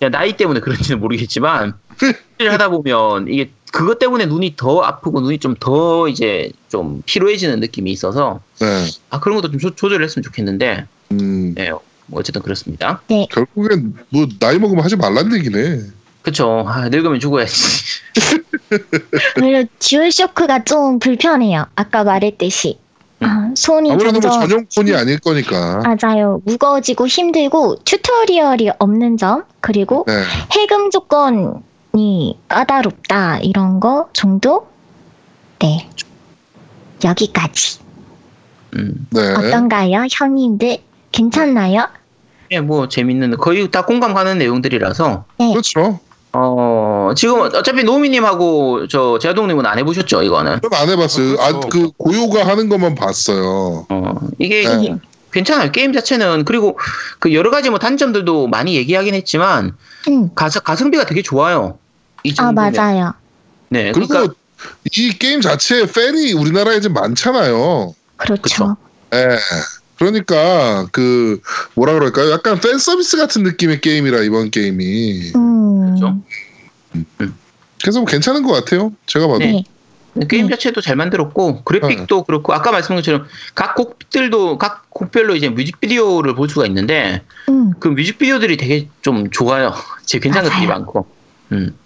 네. 0.00 0.08
나이 0.08 0.36
때문에 0.36 0.58
그런지는 0.58 0.98
모르겠지만 0.98 1.74
플레이를 2.42 2.52
하다 2.52 2.68
보면 2.70 3.28
이게 3.28 3.50
그것 3.72 3.98
때문에 3.98 4.26
눈이 4.26 4.54
더 4.56 4.80
아프고 4.82 5.20
눈이 5.20 5.38
좀 5.38 5.54
더 5.60 6.08
이제 6.08 6.50
좀 6.68 7.02
피로해지는 7.06 7.60
느낌이 7.60 7.90
있어서 7.92 8.40
네. 8.60 8.86
아 9.10 9.20
그런 9.20 9.36
것도 9.40 9.50
좀 9.52 9.60
조, 9.60 9.70
조절을 9.74 10.04
했으면 10.04 10.22
좋겠는데 10.24 10.86
음, 11.12 11.54
예, 11.58 11.70
뭐 11.70 12.20
어쨌든 12.20 12.42
그렇습니다. 12.42 13.00
결국엔 13.30 13.94
뭐 14.08 14.26
나이 14.40 14.58
먹으면 14.58 14.84
하지 14.84 14.96
말란 14.96 15.32
얘기네. 15.34 15.80
그쵸. 16.22 16.64
아, 16.68 16.88
늙으면 16.88 17.18
죽어야지. 17.20 17.52
그리고 19.34 19.68
DualShock가 19.80 20.64
좀 20.64 20.98
불편해요. 20.98 21.66
아까 21.74 22.04
말했듯이 22.04 22.78
아, 23.20 23.50
손이 23.56 23.90
아무래도 23.92 24.20
뭐 24.20 24.30
점점 24.30 24.48
전용 24.48 24.66
콘이 24.74 24.94
아닐 24.94 25.18
거니까. 25.18 25.82
맞아요. 25.84 26.40
무거워지고 26.44 27.06
힘들고 27.06 27.76
tutorial이 27.84 28.70
없는 28.78 29.16
점 29.16 29.44
그리고 29.60 30.04
네. 30.06 30.22
해금 30.56 30.90
조건 30.90 31.62
이 31.94 32.36
까다롭다 32.48 33.38
이런 33.40 33.80
거 33.80 34.08
정도? 34.12 34.68
네. 35.58 35.88
여기까지. 37.04 37.78
음. 38.74 39.06
네. 39.10 39.32
어떤가요, 39.32 40.06
형님들? 40.10 40.78
괜찮나요? 41.10 41.88
예, 42.52 42.60
뭐 42.60 42.88
재밌는 42.88 43.36
거의 43.36 43.70
다 43.70 43.84
공감 43.84 44.14
가는 44.14 44.38
내용들이라서 44.38 45.24
그렇죠. 45.38 46.00
어 46.34 47.10
지금 47.14 47.40
어차피 47.40 47.84
노미님하고 47.84 48.88
저 48.88 49.18
제아동님은 49.18 49.66
안 49.66 49.78
해보셨죠 49.78 50.22
이거는. 50.22 50.60
저는 50.62 50.76
안 50.78 50.88
해봤어요. 50.88 51.34
어, 51.34 51.42
아, 51.42 51.48
그렇죠. 51.52 51.68
그 51.68 51.90
고요가 51.98 52.46
하는 52.46 52.68
것만 52.68 52.94
봤어요. 52.94 53.86
어 53.88 54.14
이게 54.38 54.66
네. 54.66 54.96
괜찮아요 55.30 55.72
게임 55.72 55.92
자체는 55.92 56.44
그리고 56.44 56.78
그 57.18 57.34
여러 57.34 57.50
가지 57.50 57.68
뭐 57.70 57.78
단점들도 57.78 58.48
많이 58.48 58.76
얘기하긴 58.76 59.14
했지만 59.14 59.76
응. 60.08 60.30
가서 60.34 60.60
가성비가 60.60 61.04
되게 61.04 61.20
좋아요. 61.22 61.78
이 62.24 62.30
아, 62.32 62.34
정도면. 62.34 62.72
맞아요. 62.72 63.14
네, 63.68 63.92
그리고 63.92 64.08
그러니까 64.08 64.34
이 64.96 65.12
게임 65.18 65.40
자체에 65.40 65.86
팬이 65.86 66.32
우리나라에 66.32 66.80
좀 66.80 66.92
많잖아요. 66.92 67.94
그렇죠. 68.16 68.76
예. 69.14 69.38
그러니까 69.98 70.86
그 70.90 71.40
뭐라 71.74 71.94
그럴까요? 71.94 72.30
약간 72.32 72.60
팬 72.60 72.78
서비스 72.78 73.16
같은 73.16 73.42
느낌의 73.42 73.80
게임이라 73.80 74.22
이번 74.22 74.50
게임이. 74.50 75.32
음. 75.36 75.96
그렇죠. 75.96 76.22
그래서 77.80 78.00
뭐 78.00 78.06
괜찮은 78.06 78.42
것 78.42 78.52
같아요. 78.52 78.92
제가 79.06 79.26
봐도. 79.26 79.38
네. 79.38 79.64
게임 80.28 80.46
음. 80.46 80.50
자체도 80.50 80.80
잘 80.82 80.96
만들었고 80.96 81.62
그래픽도 81.62 82.24
그렇고 82.24 82.52
아까 82.52 82.70
말씀한 82.70 82.98
것처럼 82.98 83.26
각 83.54 83.74
곡들도 83.74 84.58
각 84.58 84.90
곡별로 84.90 85.34
이제 85.36 85.48
뮤직비디오를 85.48 86.34
볼 86.34 86.48
수가 86.48 86.66
있는데 86.66 87.22
음. 87.48 87.72
그 87.80 87.88
뮤직비디오들이 87.88 88.56
되게 88.56 88.88
좀 89.00 89.30
좋아요. 89.30 89.72
제 90.04 90.18
괜찮은 90.18 90.50
것들이. 90.50 90.66
많고. 90.66 91.06
음. 91.52 91.76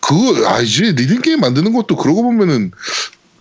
그거 0.00 0.48
아 0.48 0.60
이제 0.60 0.92
리듬 0.92 1.20
게임 1.22 1.40
만드는 1.40 1.72
것도 1.72 1.96
그러고 1.96 2.22
보면은 2.22 2.70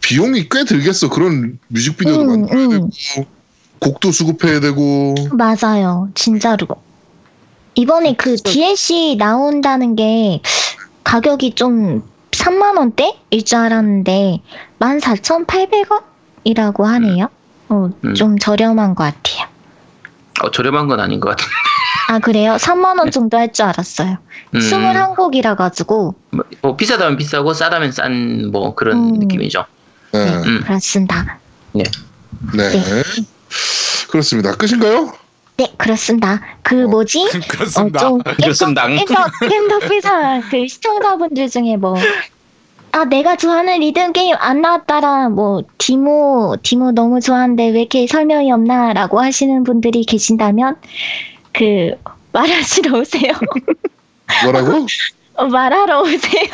비용이 0.01 0.49
꽤 0.49 0.65
들겠어. 0.65 1.09
그런 1.09 1.59
뮤직비디오도 1.67 2.21
음, 2.21 2.27
만들어야 2.27 2.65
음. 2.65 2.69
되고 2.69 2.89
곡도 3.79 4.11
수급해야 4.11 4.59
되고. 4.59 5.15
맞아요. 5.31 6.09
진짜로. 6.15 6.67
이번에 7.75 8.15
그 8.15 8.35
DLC 8.35 9.15
나온다는 9.17 9.95
게 9.95 10.41
가격이 11.03 11.55
좀 11.55 12.03
3만 12.31 12.77
원대일 12.77 13.45
줄 13.45 13.57
알았는데 13.57 14.41
14,800원이라고 14.79 16.83
하네요. 16.83 17.29
어, 17.69 17.89
음. 18.03 18.13
좀 18.13 18.37
저렴한 18.37 18.95
것 18.95 19.03
같아요. 19.03 19.47
어, 20.41 20.51
저렴한 20.51 20.87
건 20.87 20.99
아닌 20.99 21.19
것 21.19 21.29
같은데. 21.29 21.51
아, 22.09 22.19
그래요? 22.19 22.55
3만 22.55 22.99
원 22.99 23.11
정도 23.11 23.37
할 23.37 23.51
줄 23.51 23.65
알았어요. 23.65 24.17
음, 24.55 24.59
21곡이라 24.59 25.55
가지고 25.55 26.15
뭐, 26.31 26.43
뭐 26.61 26.75
비싸다면 26.75 27.17
비싸고 27.17 27.53
싸다면 27.53 27.91
싼 27.91 28.51
뭐 28.51 28.73
그런 28.75 28.97
음. 28.97 29.19
느낌이죠. 29.19 29.65
네. 30.13 30.19
음. 30.19 30.61
그렇습니다. 30.63 31.39
네. 31.73 31.83
그렇습니다. 34.09 34.55
끝인가요? 34.55 35.13
네, 35.57 35.71
그렇습니다. 35.77 36.41
그 36.63 36.85
어. 36.85 36.87
뭐지? 36.87 37.29
그렇습니다. 37.47 37.99
좀 37.99 38.19
그렇습니다. 38.41 38.87
깻덕비상 38.87 40.49
그 40.49 40.67
시청자분들 40.67 41.49
중에 41.49 41.77
뭐 41.77 41.95
아 42.95 43.05
내가 43.05 43.35
좋아하는 43.35 43.79
리듬 43.79 44.13
게임 44.13 44.35
안 44.37 44.61
나왔다라 44.61 45.29
뭐 45.29 45.63
디모 45.79 46.57
디모 46.61 46.91
너무 46.91 47.21
좋아하는데 47.21 47.69
왜 47.69 47.79
이렇게 47.79 48.05
설명이 48.05 48.51
없나 48.51 48.93
라고 48.93 49.19
하시는 49.19 49.63
분들이 49.63 50.03
계신다면 50.05 50.75
그 51.53 51.91
말하시러 52.31 52.99
오세요. 52.99 53.33
뭐라고? 54.43 54.87
어, 55.35 55.45
말하러 55.45 56.01
오세요. 56.01 56.47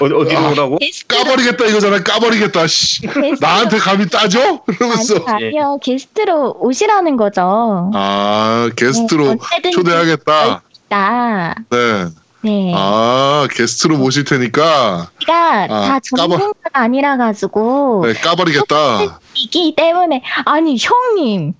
어디, 0.00 0.14
어디로 0.14 0.50
오라고? 0.52 0.78
게스트로 0.78 1.18
까버리겠다 1.24 1.64
이거잖아. 1.66 2.02
까버리겠다. 2.02 2.66
씨. 2.66 3.02
게스트로- 3.02 3.40
나한테 3.40 3.78
감히 3.78 4.06
따져? 4.08 4.60
이러면서. 4.68 5.14
아니, 5.26 5.46
아니요 5.46 5.78
게스트로 5.82 6.56
오시라는 6.60 7.16
거죠. 7.16 7.90
아 7.94 8.68
게스트로 8.76 9.36
네, 9.62 9.70
초대하겠다. 9.70 10.62
나 10.88 11.54
네. 11.70 12.06
네. 12.42 12.72
아 12.74 13.46
게스트로 13.52 13.96
모실 13.98 14.24
테니까 14.24 15.10
제가 15.20 15.62
아, 15.64 15.66
다 15.68 16.00
전문가가 16.00 16.52
아니라 16.72 17.16
가지고 17.16 18.02
네, 18.06 18.14
까버리겠다. 18.14 19.18
이기 19.34 19.74
때문에 19.76 20.22
아니 20.46 20.76
형님 20.78 21.54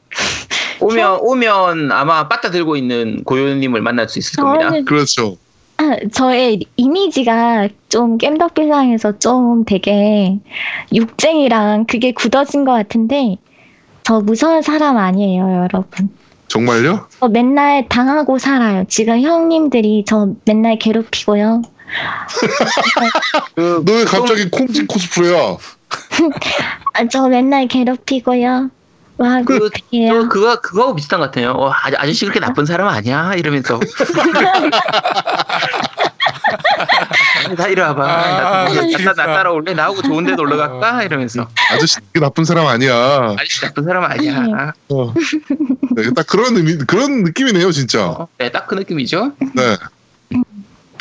오면 0.81 1.19
오면 1.21 1.93
아마 1.93 2.29
빠따 2.29 2.51
들고 2.51 2.77
있는 2.77 3.23
고요님을 3.25 3.81
만날 3.81 4.09
수 4.09 4.19
있을 4.19 4.43
겁니다. 4.43 4.71
저는 4.71 4.85
그렇죠. 4.85 5.37
아, 5.81 5.97
저의 6.13 6.61
이미지가 6.77 7.69
좀 7.89 8.19
겜덕비상에서 8.19 9.19
좀 9.19 9.65
되게 9.65 10.39
욕쟁이랑 10.95 11.87
그게 11.87 12.13
굳어진 12.13 12.67
것 12.67 12.73
같은데 12.73 13.39
저 14.03 14.21
무서운 14.21 14.61
사람 14.61 14.99
아니에요 14.99 15.63
여러분 15.63 16.11
정말요? 16.49 17.07
저 17.19 17.29
맨날 17.29 17.89
당하고 17.89 18.39
살아요 18.39 18.85
지금 18.89 19.23
형님들이 19.23 20.05
저 20.07 20.29
맨날 20.45 20.79
괴롭히고요 20.79 21.63
그 23.55 23.83
너왜 23.87 24.05
갑자기 24.05 24.51
콩진 24.51 24.87
코스프레야? 24.87 25.57
아, 26.93 27.09
저 27.11 27.27
맨날 27.29 27.67
괴롭히고요 27.69 28.71
와 29.21 29.43
그, 29.45 29.69
저 30.09 30.29
그거 30.29 30.61
그거하고 30.63 30.95
비슷한 30.97 31.21
것 31.21 31.27
같아요. 31.27 31.51
어, 31.53 31.71
아, 31.71 31.91
아저씨 31.99 32.25
그렇게 32.25 32.41
나쁜 32.41 32.65
사람 32.65 32.89
아니야 32.89 33.35
이러면서 33.35 33.79
다 37.57 37.69
이리 37.69 37.81
와봐. 37.83 38.03
아, 38.03 38.69
나, 38.69 38.81
나, 38.81 39.13
나, 39.13 39.27
따라올래? 39.27 39.75
나하고 39.75 40.01
좋은 40.03 40.25
데 40.25 40.33
놀러 40.33 40.57
갈까? 40.57 41.03
이러면서 41.03 41.47
아저씨 41.71 41.97
되게 42.13 42.21
나쁜 42.25 42.45
사람 42.45 42.67
아니야. 42.67 42.95
아저씨 43.39 43.61
나쁜 43.61 43.85
사람 43.85 44.05
아니야. 44.05 44.73
어. 44.89 45.13
네, 45.97 46.11
딱 46.15 46.27
그런 46.27 46.57
의미, 46.57 46.77
그런 46.79 47.23
느낌이네요, 47.23 47.73
진짜. 47.73 48.07
어, 48.07 48.29
네, 48.39 48.51
딱 48.51 48.67
그 48.67 48.75
느낌이죠. 48.75 49.33
네. 49.55 49.77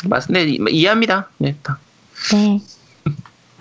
맞습니다. 0.04 0.40
이- 0.44 0.58
이해합니다. 0.76 1.28
네, 1.38 1.56
딱. 1.62 1.78
네. 2.32 2.60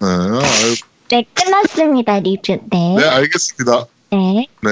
네, 0.02 0.08
아유, 0.08 0.76
네 1.10 1.26
끝났습니다 1.34 2.20
리뷰 2.20 2.58
네, 2.70 2.96
네 2.98 3.04
알겠습니다. 3.08 3.86
네. 4.12 4.48
네. 4.62 4.72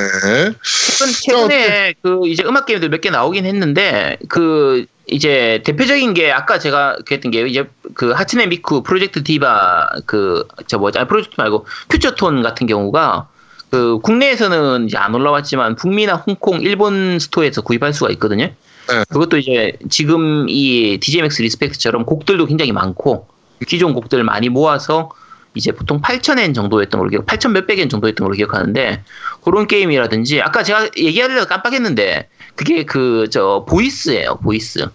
최근, 0.63 1.13
최근에 1.13 1.93
그 2.01 2.27
이제 2.27 2.43
음악 2.45 2.65
게임들 2.65 2.89
몇 2.89 3.01
개 3.01 3.09
나오긴 3.09 3.45
했는데 3.45 4.17
그 4.29 4.85
이제 5.05 5.61
대표적인 5.63 6.13
게 6.13 6.31
아까 6.31 6.59
제가 6.59 6.97
그랬던 7.05 7.31
게 7.31 7.47
이제 7.47 7.69
그 7.93 8.11
하츠네 8.11 8.47
미쿠 8.47 8.83
프로젝트 8.83 9.23
디바 9.23 9.89
그 10.05 10.43
저 10.67 10.77
뭐지 10.77 10.99
아니 10.99 11.07
프로젝트 11.07 11.35
말고 11.38 11.65
퓨처톤 11.89 12.41
같은 12.41 12.67
경우가 12.67 13.27
그 13.69 13.99
국내에서는 14.01 14.88
이제 14.88 14.97
안 14.97 15.13
올라왔지만 15.13 15.75
북미나 15.75 16.15
홍콩, 16.15 16.61
일본 16.61 17.19
스토어에서 17.19 17.61
구입할 17.61 17.93
수가 17.93 18.09
있거든요. 18.11 18.45
네. 18.45 19.03
그것도 19.09 19.38
이제 19.38 19.73
지금 19.89 20.47
이 20.49 20.97
DJMAX 20.99 21.41
Respect처럼 21.41 22.05
곡들도 22.05 22.45
굉장히 22.45 22.71
많고 22.71 23.27
기존 23.67 23.93
곡들 23.93 24.23
많이 24.23 24.49
모아서 24.49 25.09
이제 25.58 25.72
보통 25.72 26.01
8,000엔 26.01 26.53
정도였던 26.55 26.99
걸로 26.99 27.10
기억, 27.10 27.26
8,000 27.26 27.53
몇백 27.53 27.80
엔 27.80 27.89
정도였던 27.89 28.26
걸로 28.26 28.36
기억하는데 28.36 29.03
그런 29.43 29.68
게임이라든지 29.68 30.41
아까 30.41 30.64
제가 30.64 30.89
얘기하려다 30.97 31.45
깜빡했는데 31.47 32.30
그게 32.55 32.86
그 32.86 33.28
저 33.32 33.66
VOEZ예요, 33.68 34.38
VOEZ. 34.41 34.86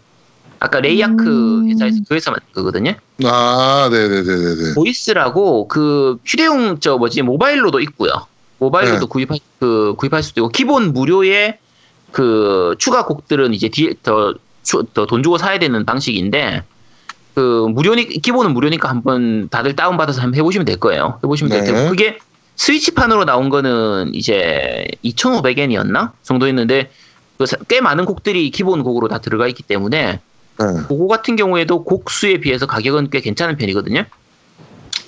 아까 0.59 0.81
Rayark 0.81 1.25
음. 1.25 1.71
회사에서 1.71 1.99
그 2.09 2.15
회사 2.15 2.31
만든 2.31 2.47
거거든요. 2.55 2.95
아, 3.25 3.89
네네네네네. 3.91 4.75
VOEZ라고 4.75 5.67
그 5.67 6.19
휴대용 6.25 6.79
저 6.79 6.97
뭐지 6.99 7.23
모바일로도 7.23 7.81
있고요. 7.81 8.13
모바일로도 8.59 9.01
네. 9.01 9.07
구입할 9.09 9.39
그 9.59 9.95
구입할 9.99 10.23
수도 10.23 10.41
있고 10.41 10.49
기본 10.51 10.93
무료의 10.93 11.59
그 12.13 12.77
추가 12.79 13.07
곡들은 13.07 13.55
이제 13.55 13.69
뒤에 13.69 13.95
더돈 14.03 15.23
주고 15.25 15.37
사야 15.39 15.59
되는 15.59 15.85
방식인데 15.85 16.63
그 17.35 17.67
무료니 17.69 18.07
기본은 18.21 18.53
무료니까 18.53 18.89
한번 18.89 19.49
다들 19.49 19.75
다운 19.75 19.97
받아서 19.97 20.21
한번 20.21 20.39
해보시면 20.39 20.65
될 20.65 20.77
거예요. 20.77 21.19
해보시면 21.25 21.51
될 21.51 21.65
네. 21.65 21.73
테고 21.73 21.91
그게 21.91 22.19
스위치판으로 22.57 23.25
나온 23.25 23.49
거는 23.49 24.15
이제 24.15 24.87
2,500엔이었나 25.05 26.13
정도 26.23 26.47
했는데 26.47 26.91
그 27.39 27.45
꽤 27.69 27.81
많은 27.81 28.05
곡들이 28.05 28.51
기본 28.51 28.83
곡으로 28.83 29.09
다 29.09 29.19
들어가 29.19 29.47
있기 29.49 29.63
때문에 29.63 30.21
네. 30.59 30.67
그거 30.89 31.07
같은 31.09 31.37
경우에도 31.37 31.85
곡 31.85 32.11
수에 32.11 32.39
비해서 32.39 32.67
가격은 32.67 33.11
꽤 33.11 33.21
괜찮은 33.21 33.57
편이거든요. 33.57 34.05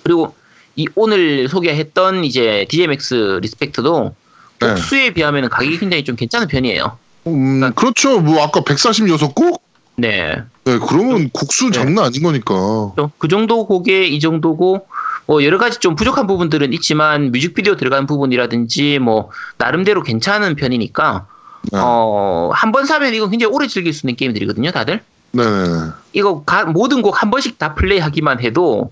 그리고 0.02 0.34
이 0.76 0.86
오늘 0.94 1.48
소개했던 1.48 2.24
이제 2.24 2.66
DMX 2.68 3.40
리스펙트도 3.42 4.14
네. 4.60 4.68
곡수에 4.68 5.10
비하면 5.14 5.48
가격이 5.48 5.78
굉장히 5.78 6.04
좀 6.04 6.16
괜찮은 6.16 6.48
편이에요. 6.48 6.98
음, 7.26 7.72
그렇죠. 7.74 8.20
뭐, 8.20 8.42
아까 8.42 8.60
146곡? 8.60 9.60
네. 9.96 10.42
네, 10.64 10.78
그러면 10.78 11.30
국수 11.32 11.66
네. 11.66 11.72
장난 11.72 12.06
아닌 12.06 12.22
거니까. 12.22 12.54
또그 12.96 13.28
정도 13.28 13.66
곡에 13.66 14.06
이 14.06 14.18
정도고 14.20 14.86
뭐 15.26 15.44
여러 15.44 15.58
가지 15.58 15.78
좀 15.78 15.94
부족한 15.94 16.26
부분들은 16.26 16.72
있지만 16.74 17.30
뮤직비디오 17.32 17.76
들어간 17.76 18.06
부분이라든지 18.06 18.98
뭐 18.98 19.30
나름대로 19.58 20.02
괜찮은 20.02 20.56
편이니까 20.56 21.26
네. 21.72 21.78
어한 21.80 22.72
번 22.72 22.86
사면 22.86 23.14
이건 23.14 23.30
굉장히 23.30 23.54
오래 23.54 23.66
즐길 23.68 23.92
수 23.92 24.06
있는 24.06 24.16
게임들이거든요, 24.16 24.70
다들. 24.72 25.00
네네. 25.32 25.90
이거 26.12 26.42
가- 26.44 26.64
모든 26.64 27.02
곡 27.02 27.20
한 27.22 27.30
번씩 27.30 27.58
다 27.58 27.74
플레이하기만 27.74 28.40
해도 28.40 28.90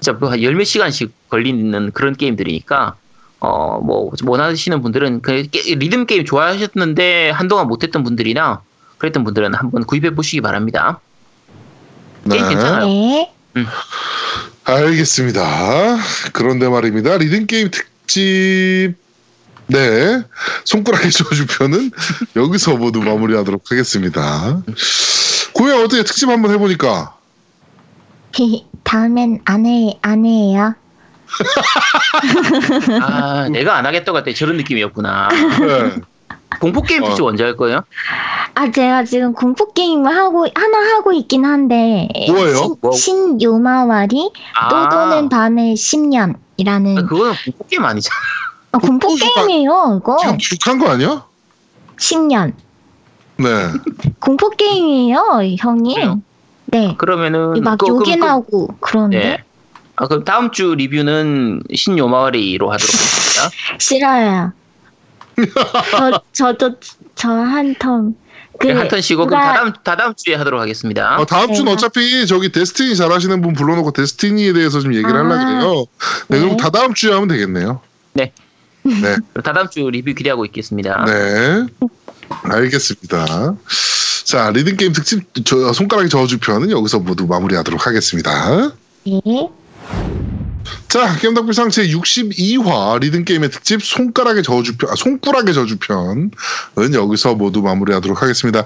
진짜 0.00 0.18
뭐 0.18 0.36
열 0.36 0.54
몇 0.54 0.64
시간씩 0.64 1.12
걸리는 1.28 1.90
그런 1.92 2.14
게임들이니까 2.16 2.94
어 3.40 3.64
뭐 3.64 4.12
원하시는 4.24 4.80
분들은 4.82 5.20
그 5.22 5.42
게- 5.50 5.74
리듬 5.74 6.06
게임 6.06 6.24
좋아하셨는데 6.24 7.30
한동안 7.30 7.68
못했던 7.68 8.02
분들이나 8.02 8.62
그랬던 9.00 9.24
분들은 9.24 9.54
한번 9.54 9.84
구입해 9.84 10.14
보시기 10.14 10.40
바랍니다. 10.42 11.00
게임 12.30 12.48
괜찮아요. 12.48 12.86
네. 12.86 13.34
알겠습니다. 14.64 15.96
그런데 16.32 16.68
말입니다. 16.68 17.16
리듬 17.16 17.46
게임 17.46 17.70
특집, 17.70 18.94
네. 19.66 20.22
손가락의 20.64 21.08
저주 21.10 21.46
편은 21.46 21.90
여기서 22.36 22.76
모두 22.76 23.00
마무리하도록 23.00 23.70
하겠습니다. 23.70 24.62
고양 25.54 25.82
어떻게 25.82 26.04
특집 26.04 26.28
한번 26.28 26.52
해보니까? 26.52 27.16
다음엔 28.84 29.40
안 29.46 29.66
해, 29.66 29.98
안 30.02 30.24
해요. 30.26 30.74
아 33.00 33.48
내가 33.50 33.76
안 33.76 33.86
하겠다고 33.86 34.18
할때 34.18 34.34
저런 34.34 34.56
느낌이었구나. 34.58 35.28
네. 35.60 36.00
공포 36.58 36.82
게임 36.82 37.04
특집 37.04 37.22
어. 37.22 37.26
언제 37.28 37.44
할 37.44 37.56
거예요? 37.56 37.82
아, 38.54 38.70
제가 38.70 39.04
지금 39.04 39.32
공포 39.32 39.72
게임을 39.72 40.14
하고, 40.14 40.46
하나 40.54 40.78
하고 40.96 41.12
있긴 41.12 41.44
한데. 41.44 42.08
뭐예요? 42.28 42.56
신, 42.56 42.76
뭐? 42.80 42.92
신 42.92 43.40
요마와리 43.42 44.30
또 44.70 44.88
도는 44.88 45.28
밤의 45.28 45.74
10년이라는. 45.76 46.98
아, 46.98 47.02
그거는 47.06 47.32
공포 47.44 47.64
게임 47.68 47.84
아니잖아. 47.84 48.16
아, 48.72 48.78
공포 48.78 49.14
게임이에요, 49.14 49.98
이거. 50.00 50.16
지금 50.20 50.38
죽한 50.38 50.78
거 50.78 50.88
아니야? 50.90 51.24
10년. 51.98 52.52
네. 53.36 53.46
공포 54.20 54.50
게임이에요, 54.50 55.42
형님. 55.58 56.22
네. 56.66 56.94
그러면은 56.98 57.62
막 57.62 57.78
그- 57.78 57.86
그럼 57.86 57.98
욕이 58.00 58.14
그- 58.18 58.24
나오고 58.24 58.68
그런데. 58.80 59.18
네. 59.18 59.38
아 59.96 60.06
그럼 60.06 60.24
다음 60.24 60.50
주 60.50 60.74
리뷰는 60.76 61.62
신요마와리로 61.74 62.70
하도록 62.70 62.88
하겠습니다. 62.94 63.50
싫어요. 63.78 64.52
저, 65.90 66.22
저도, 66.32 66.76
저한 67.14 67.74
텀. 67.76 68.14
그, 68.58 68.66
네, 68.66 68.74
한턴 68.74 69.00
쉬고 69.00 69.26
그럼 69.26 69.40
다다음 69.40 69.72
다다음 69.82 70.14
주에 70.14 70.34
하도록 70.34 70.60
하겠습니다. 70.60 71.16
어, 71.16 71.24
다음 71.24 71.54
주는 71.54 71.64
네. 71.64 71.72
어차피 71.72 72.26
저기 72.26 72.52
데스티니 72.52 72.94
잘하시는 72.94 73.40
분 73.40 73.54
불러놓고 73.54 73.92
데스티니에 73.92 74.52
대해서 74.52 74.80
좀 74.80 74.92
얘기를 74.92 75.16
아. 75.16 75.24
하려고 75.24 75.38
그래요. 75.38 75.86
네, 76.28 76.38
그럼 76.40 76.50
네. 76.50 76.56
다 76.58 76.68
다음 76.68 76.92
주에 76.92 77.12
하면 77.12 77.26
되겠네요. 77.28 77.80
네. 78.12 78.32
네. 78.82 79.16
다다음 79.42 79.70
주 79.70 79.88
리뷰 79.88 80.12
기대하고 80.12 80.44
있겠습니다. 80.44 81.04
네. 81.06 81.66
알겠습니다. 82.42 83.54
자, 84.24 84.50
리듬 84.50 84.76
게임 84.76 84.92
특집 84.92 85.22
저, 85.44 85.72
손가락에 85.72 86.08
저어주 86.08 86.38
편은 86.38 86.70
여기서 86.70 87.00
모두 87.00 87.26
마무리하도록 87.26 87.86
하겠습니다. 87.86 88.72
네. 89.04 89.50
자, 90.88 91.16
게임덕불상 91.18 91.70
제 91.70 91.86
62화 91.88 92.98
리듬게임의 93.00 93.50
특집 93.50 93.82
손가락에 93.84 94.42
저어주 94.42 94.76
편, 94.76 94.90
아, 94.90 94.94
손가락에 94.96 95.52
저어주 95.52 95.78
편은 95.78 96.30
여기서 96.94 97.34
모두 97.34 97.62
마무리하도록 97.62 98.20
하겠습니다. 98.20 98.64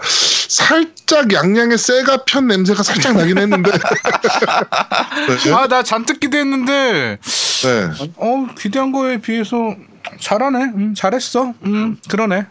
살짝 0.49 1.33
양양의 1.33 1.77
쇠가 1.79 2.25
편 2.25 2.47
냄새가 2.47 2.83
살짝 2.83 3.17
나긴 3.17 3.39
했는데. 3.39 3.71
네. 5.45 5.53
아 5.53 5.67
나 5.69 5.83
잔뜩 5.83 6.21
기대했는데 6.21 7.19
네. 7.63 7.91
어 8.17 8.47
기대한 8.59 8.93
거에 8.93 9.19
비해서 9.21 9.75
잘하네. 10.21 10.59
음, 10.77 10.95
잘했어. 10.97 11.55
음 11.65 11.99
그러네. 12.09 12.47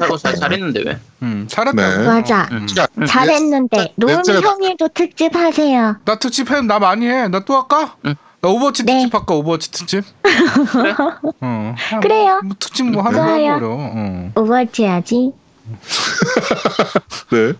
하고 0.00 0.16
잘, 0.16 0.34
잘했는데 0.34 0.82
왜? 0.86 0.98
음 1.22 1.46
잘했다. 1.48 1.98
네. 1.98 2.06
맞아. 2.06 2.48
음. 2.52 2.66
자, 2.66 2.86
잘했는데 3.06 3.92
론 3.96 4.08
냄새가 4.08 4.40
나- 4.40 4.48
형님도 4.48 4.88
특집 4.94 5.34
하세요. 5.36 5.96
나 6.04 6.18
특집 6.18 6.50
해. 6.50 6.60
나 6.62 6.78
많이 6.78 7.06
해. 7.06 7.28
나 7.28 7.40
또 7.44 7.54
할까? 7.56 7.96
응. 8.06 8.14
나 8.44 8.50
오버워치 8.50 8.82
네. 8.84 8.92
특집 9.00 9.14
할까? 9.14 9.34
오버워치 9.36 9.70
특집. 9.70 10.04
그래? 10.22 10.92
어. 11.40 11.74
아, 11.92 12.00
그래요. 12.00 12.40
뭐 12.44 12.54
특집 12.60 12.84
뭐 12.84 13.02
하는 13.02 13.18
좋아요. 13.18 13.54
거로. 13.54 13.72
어. 13.78 14.32
오버워치 14.36 14.82
해야지. 14.84 15.32
네. 17.32 17.54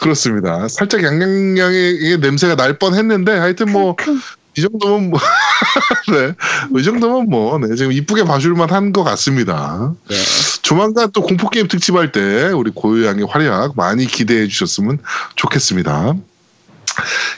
그렇습니다. 0.00 0.68
살짝 0.68 1.02
양양양의 1.02 2.18
냄새가 2.20 2.56
날 2.56 2.78
뻔 2.78 2.94
했는데 2.94 3.38
하여튼 3.38 3.72
뭐 3.72 3.96
이 4.56 4.60
정도면 4.60 5.10
뭐 5.10 5.20
네. 6.12 6.34
이 6.78 6.82
정도면 6.82 7.30
뭐 7.30 7.58
네. 7.58 7.74
지금 7.76 7.92
이쁘게 7.92 8.24
봐줄만 8.24 8.70
한 8.70 8.92
것 8.92 9.04
같습니다. 9.04 9.92
예. 10.10 10.16
조만간 10.62 11.10
또 11.12 11.22
공포 11.22 11.48
게임 11.48 11.68
특집할 11.68 12.10
때 12.12 12.48
우리 12.48 12.70
고요양의 12.74 13.26
활약 13.30 13.74
많이 13.76 14.04
기대해 14.06 14.48
주셨으면 14.48 14.98
좋겠습니다. 15.36 16.14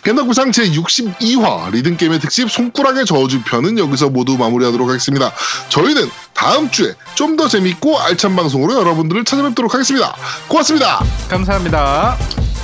겜덕구상 0.05 0.51
제62화 0.51 1.71
리듬게임의 1.73 2.21
특집 2.21 2.51
손가락의 2.51 3.07
저주 3.07 3.43
편은 3.43 3.79
여기서 3.79 4.11
모두 4.11 4.37
마무리하도록 4.37 4.89
하겠습니다. 4.89 5.33
저희는 5.69 6.09
다음 6.35 6.71
주에 6.71 6.95
좀 7.15 7.37
더 7.37 7.49
재밌고 7.49 7.99
알찬 7.99 8.35
방송으로 8.37 8.75
여러분들을 8.81 9.25
찾아뵙도록 9.25 9.73
하겠습니다. 9.73 10.15
고맙습니다. 10.49 11.03
감사합니다. 11.29 12.17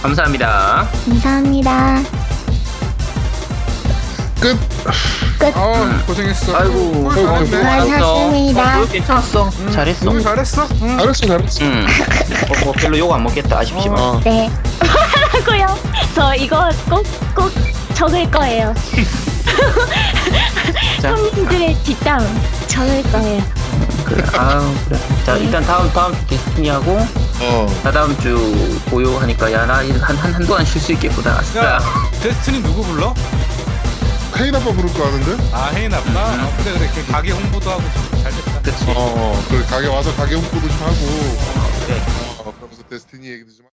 감사합니다. 0.02 0.89
감사합니다. 1.06 2.35
끝. 4.40 4.56
어 5.54 5.98
고생했어. 6.06 6.56
아이고. 6.56 7.10
수고하셨습니다. 7.12 8.80
어, 8.80 8.84
괜찮았어. 8.86 9.50
잘했어. 9.72 10.10
응, 10.10 10.22
잘했어. 10.22 10.66
응. 10.82 10.98
잘했어, 10.98 11.26
잘했어. 11.26 11.64
응. 11.64 11.86
어, 12.50 12.64
뭐 12.64 12.72
별로 12.72 12.98
욕 12.98 13.12
안 13.12 13.22
먹겠다. 13.22 13.58
아쉽지만. 13.60 13.98
어. 13.98 14.20
네. 14.24 14.50
하고요. 15.32 15.78
저 16.14 16.34
이거 16.34 16.68
꼭꼭 16.88 17.52
적을 17.94 18.30
거예요. 18.30 18.74
자. 21.00 21.10
형님들의 21.10 21.74
뒷담 21.84 22.20
적을 22.66 23.02
거예요. 23.04 23.42
그래. 24.04 24.22
아유 24.38 24.74
그래. 24.88 24.98
자 25.24 25.36
일단 25.36 25.64
다음 25.64 25.90
다음 25.92 26.14
주 26.14 26.26
데스티니 26.28 26.68
하고 26.68 26.98
어. 27.40 27.66
다다음 27.82 28.16
주 28.20 28.80
고요 28.90 29.18
하니까 29.18 29.50
야나한한 29.52 30.00
한 30.16 30.46
동안 30.46 30.64
쉴 30.64 30.80
수 30.80 30.92
있겠구나. 30.92 31.38
아싸. 31.38 31.64
야 31.64 31.80
데스티니 32.22 32.62
누구 32.62 32.82
불러? 32.84 33.14
혜인 34.38 34.54
아빠 34.54 34.70
부를 34.72 34.92
거 34.92 35.06
아는데? 35.06 35.36
아 35.52 35.70
혜인 35.74 35.92
아빠. 35.94 36.08
음. 36.34 36.44
어, 36.44 36.56
그래 36.58 36.72
그래 36.74 36.84
이렇게 36.84 37.02
가게 37.12 37.30
홍보도 37.32 37.70
하고 37.70 37.82
좀 37.82 38.16
잘 38.22 38.32
됐다. 38.32 38.60
그치. 38.62 38.84
어, 38.88 39.44
그래 39.48 39.62
가게 39.66 39.86
와서 39.86 40.14
가게 40.16 40.34
홍보도 40.34 40.60
좀 40.68 40.76
하고 40.80 40.92
어, 40.92 41.70
그래. 41.86 42.02
어, 42.38 42.52
그러면서 42.56 42.82
데스티니 42.90 43.28
얘기도 43.30 43.50
좀 43.52 43.64